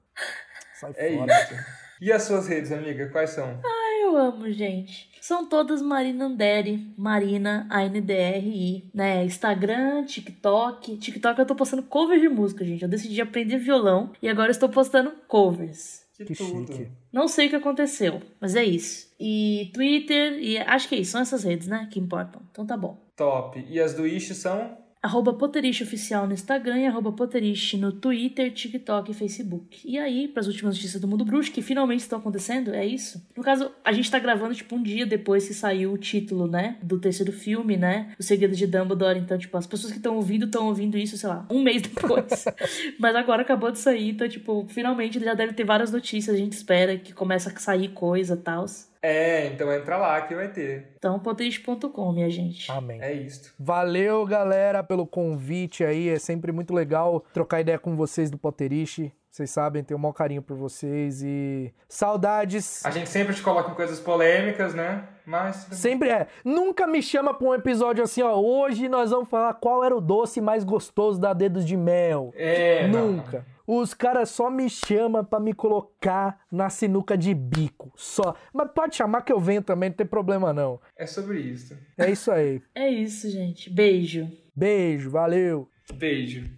Sai 0.79 0.93
é 0.97 1.17
fora. 1.17 1.33
Isso. 1.33 1.55
E 2.01 2.11
as 2.11 2.23
suas 2.23 2.47
redes, 2.47 2.71
amiga, 2.71 3.07
quais 3.09 3.29
são? 3.29 3.59
Ai, 3.63 4.03
eu 4.03 4.17
amo, 4.17 4.51
gente. 4.51 5.09
São 5.21 5.47
todas 5.47 5.81
Marina 5.81 6.25
Anderi, 6.25 6.93
Marina, 6.97 7.65
A-N-D-R-I, 7.69 8.91
né? 8.93 9.23
Instagram, 9.23 10.03
TikTok. 10.03 10.97
TikTok 10.97 11.39
eu 11.39 11.45
tô 11.45 11.55
postando 11.55 11.81
covers 11.83 12.21
de 12.21 12.29
música, 12.29 12.65
gente. 12.65 12.83
Eu 12.83 12.89
decidi 12.89 13.19
aprender 13.21 13.57
violão 13.57 14.11
e 14.21 14.27
agora 14.29 14.51
estou 14.51 14.69
postando 14.69 15.11
covers. 15.27 16.04
Que, 16.18 16.26
que 16.26 16.36
tudo. 16.36 16.72
Chique. 16.72 16.89
Não 17.11 17.28
sei 17.28 17.47
o 17.47 17.49
que 17.49 17.55
aconteceu, 17.55 18.22
mas 18.39 18.55
é 18.55 18.63
isso. 18.63 19.13
E 19.20 19.70
Twitter, 19.74 20.39
e 20.39 20.57
acho 20.57 20.88
que 20.88 20.95
é 20.95 20.99
isso, 20.99 21.11
são 21.11 21.22
essas 21.22 21.43
redes, 21.43 21.68
né, 21.68 21.89
que 21.91 21.99
importam. 21.99 22.41
Então 22.51 22.66
tá 22.66 22.78
bom. 22.78 23.03
Top. 23.16 23.63
E 23.68 23.80
as 23.80 23.93
do 23.93 24.07
Ish 24.07 24.36
são? 24.36 24.78
Arroba 25.05 25.31
Poteriche 25.33 25.83
Oficial 25.83 26.25
no 26.25 26.33
Instagram 26.33 26.79
e 26.79 26.87
arroba 26.87 27.11
Poteriche 27.11 27.77
no 27.77 27.91
Twitter, 27.91 28.51
TikTok 28.51 29.11
e 29.11 29.13
Facebook. 29.13 29.79
E 29.85 29.99
aí, 29.99 30.27
para 30.27 30.41
as 30.41 30.47
últimas 30.47 30.75
notícias 30.75 30.99
do 30.99 31.07
Mundo 31.07 31.23
Bruxo, 31.23 31.51
que 31.51 31.61
finalmente 31.61 31.99
estão 31.99 32.17
acontecendo, 32.17 32.73
é 32.73 32.83
isso. 32.83 33.23
No 33.37 33.43
caso, 33.43 33.71
a 33.83 33.91
gente 33.91 34.09
tá 34.09 34.17
gravando, 34.17 34.55
tipo, 34.55 34.75
um 34.75 34.81
dia 34.81 35.05
depois 35.05 35.47
que 35.47 35.53
saiu 35.53 35.93
o 35.93 35.97
título, 35.97 36.47
né, 36.47 36.77
do 36.81 36.99
terceiro 36.99 37.31
filme, 37.31 37.77
né, 37.77 38.13
O 38.19 38.23
Segredo 38.23 38.55
de 38.55 38.65
Dumbledore. 38.65 39.19
Então, 39.19 39.37
tipo, 39.37 39.55
as 39.55 39.67
pessoas 39.67 39.91
que 39.91 39.99
estão 39.99 40.15
ouvindo 40.15 40.47
estão 40.47 40.65
ouvindo 40.65 40.97
isso, 40.97 41.15
sei 41.19 41.29
lá, 41.29 41.45
um 41.51 41.61
mês 41.61 41.83
depois. 41.83 42.45
Mas 42.97 43.15
agora 43.15 43.43
acabou 43.43 43.71
de 43.71 43.77
sair, 43.77 44.09
então, 44.09 44.27
tipo, 44.27 44.65
finalmente 44.69 45.19
já 45.19 45.35
deve 45.35 45.53
ter 45.53 45.63
várias 45.63 45.91
notícias, 45.91 46.35
a 46.35 46.39
gente 46.39 46.53
espera 46.53 46.97
que 46.97 47.13
comece 47.13 47.47
a 47.47 47.55
sair 47.59 47.89
coisa 47.89 48.33
e 48.33 48.37
tal. 48.37 48.65
É, 49.05 49.47
então 49.47 49.71
entra 49.71 49.97
lá 49.97 50.21
que 50.21 50.33
vai 50.33 50.47
ter. 50.47 50.93
Então, 50.97 51.19
potente.com, 51.19 52.11
minha 52.11 52.29
gente. 52.29 52.71
Amém. 52.71 52.99
É 53.01 53.13
isso. 53.13 53.53
Valeu, 53.59 54.25
galera, 54.25 54.83
pelo 54.83 55.05
convite 55.05 55.83
aí. 55.83 56.09
É 56.09 56.17
sempre 56.17 56.51
muito 56.51 56.73
legal 56.73 57.23
trocar 57.31 57.61
ideia 57.61 57.77
com 57.77 57.95
vocês 57.95 58.31
do 58.31 58.37
Potterish. 58.37 59.11
Vocês 59.29 59.49
sabem, 59.49 59.83
tenho 59.83 59.97
um 59.97 60.01
maior 60.01 60.13
carinho 60.13 60.41
por 60.41 60.55
vocês 60.55 61.21
e 61.21 61.73
saudades. 61.89 62.85
A 62.85 62.89
gente 62.89 63.09
sempre 63.09 63.35
te 63.35 63.41
coloca 63.41 63.69
em 63.69 63.75
coisas 63.75 63.99
polêmicas, 63.99 64.73
né? 64.73 65.09
Mas. 65.25 65.67
Sempre 65.71 66.09
é. 66.09 66.27
Nunca 66.43 66.87
me 66.87 67.01
chama 67.01 67.33
pra 67.33 67.47
um 67.47 67.53
episódio 67.53 68.01
assim, 68.01 68.21
ó. 68.21 68.33
Hoje 68.39 68.87
nós 68.87 69.11
vamos 69.11 69.27
falar 69.27 69.53
qual 69.55 69.83
era 69.83 69.95
o 69.95 69.99
doce 69.99 70.39
mais 70.39 70.63
gostoso 70.63 71.19
da 71.19 71.33
Dedos 71.33 71.65
de 71.65 71.75
Mel. 71.75 72.33
É. 72.35 72.87
Nunca. 72.87 73.39
Não. 73.39 73.54
Os 73.68 73.93
caras 73.93 74.30
só 74.30 74.49
me 74.49 74.70
chamam 74.70 75.24
para 75.24 75.39
me 75.39 75.53
colocar 75.53 76.39
na 76.51 76.70
sinuca 76.70 77.18
de 77.18 77.34
bico. 77.34 77.91
Só. 77.95 78.36
Mas 78.53 78.70
pode 78.72 78.95
chamar 78.95 79.22
que 79.22 79.34
eu 79.34 79.39
venho 79.39 79.61
também, 79.61 79.89
não 79.89 79.97
tem 79.97 80.05
problema 80.05 80.53
não. 80.53 80.80
É 80.97 81.05
sobre 81.05 81.39
isso. 81.39 81.78
É 81.97 82.09
isso 82.11 82.32
aí. 82.32 82.61
é 82.74 82.89
isso, 82.89 83.30
gente. 83.30 83.70
Beijo. 83.70 84.30
Beijo, 84.55 85.09
valeu. 85.09 85.70
Beijo. 85.93 86.49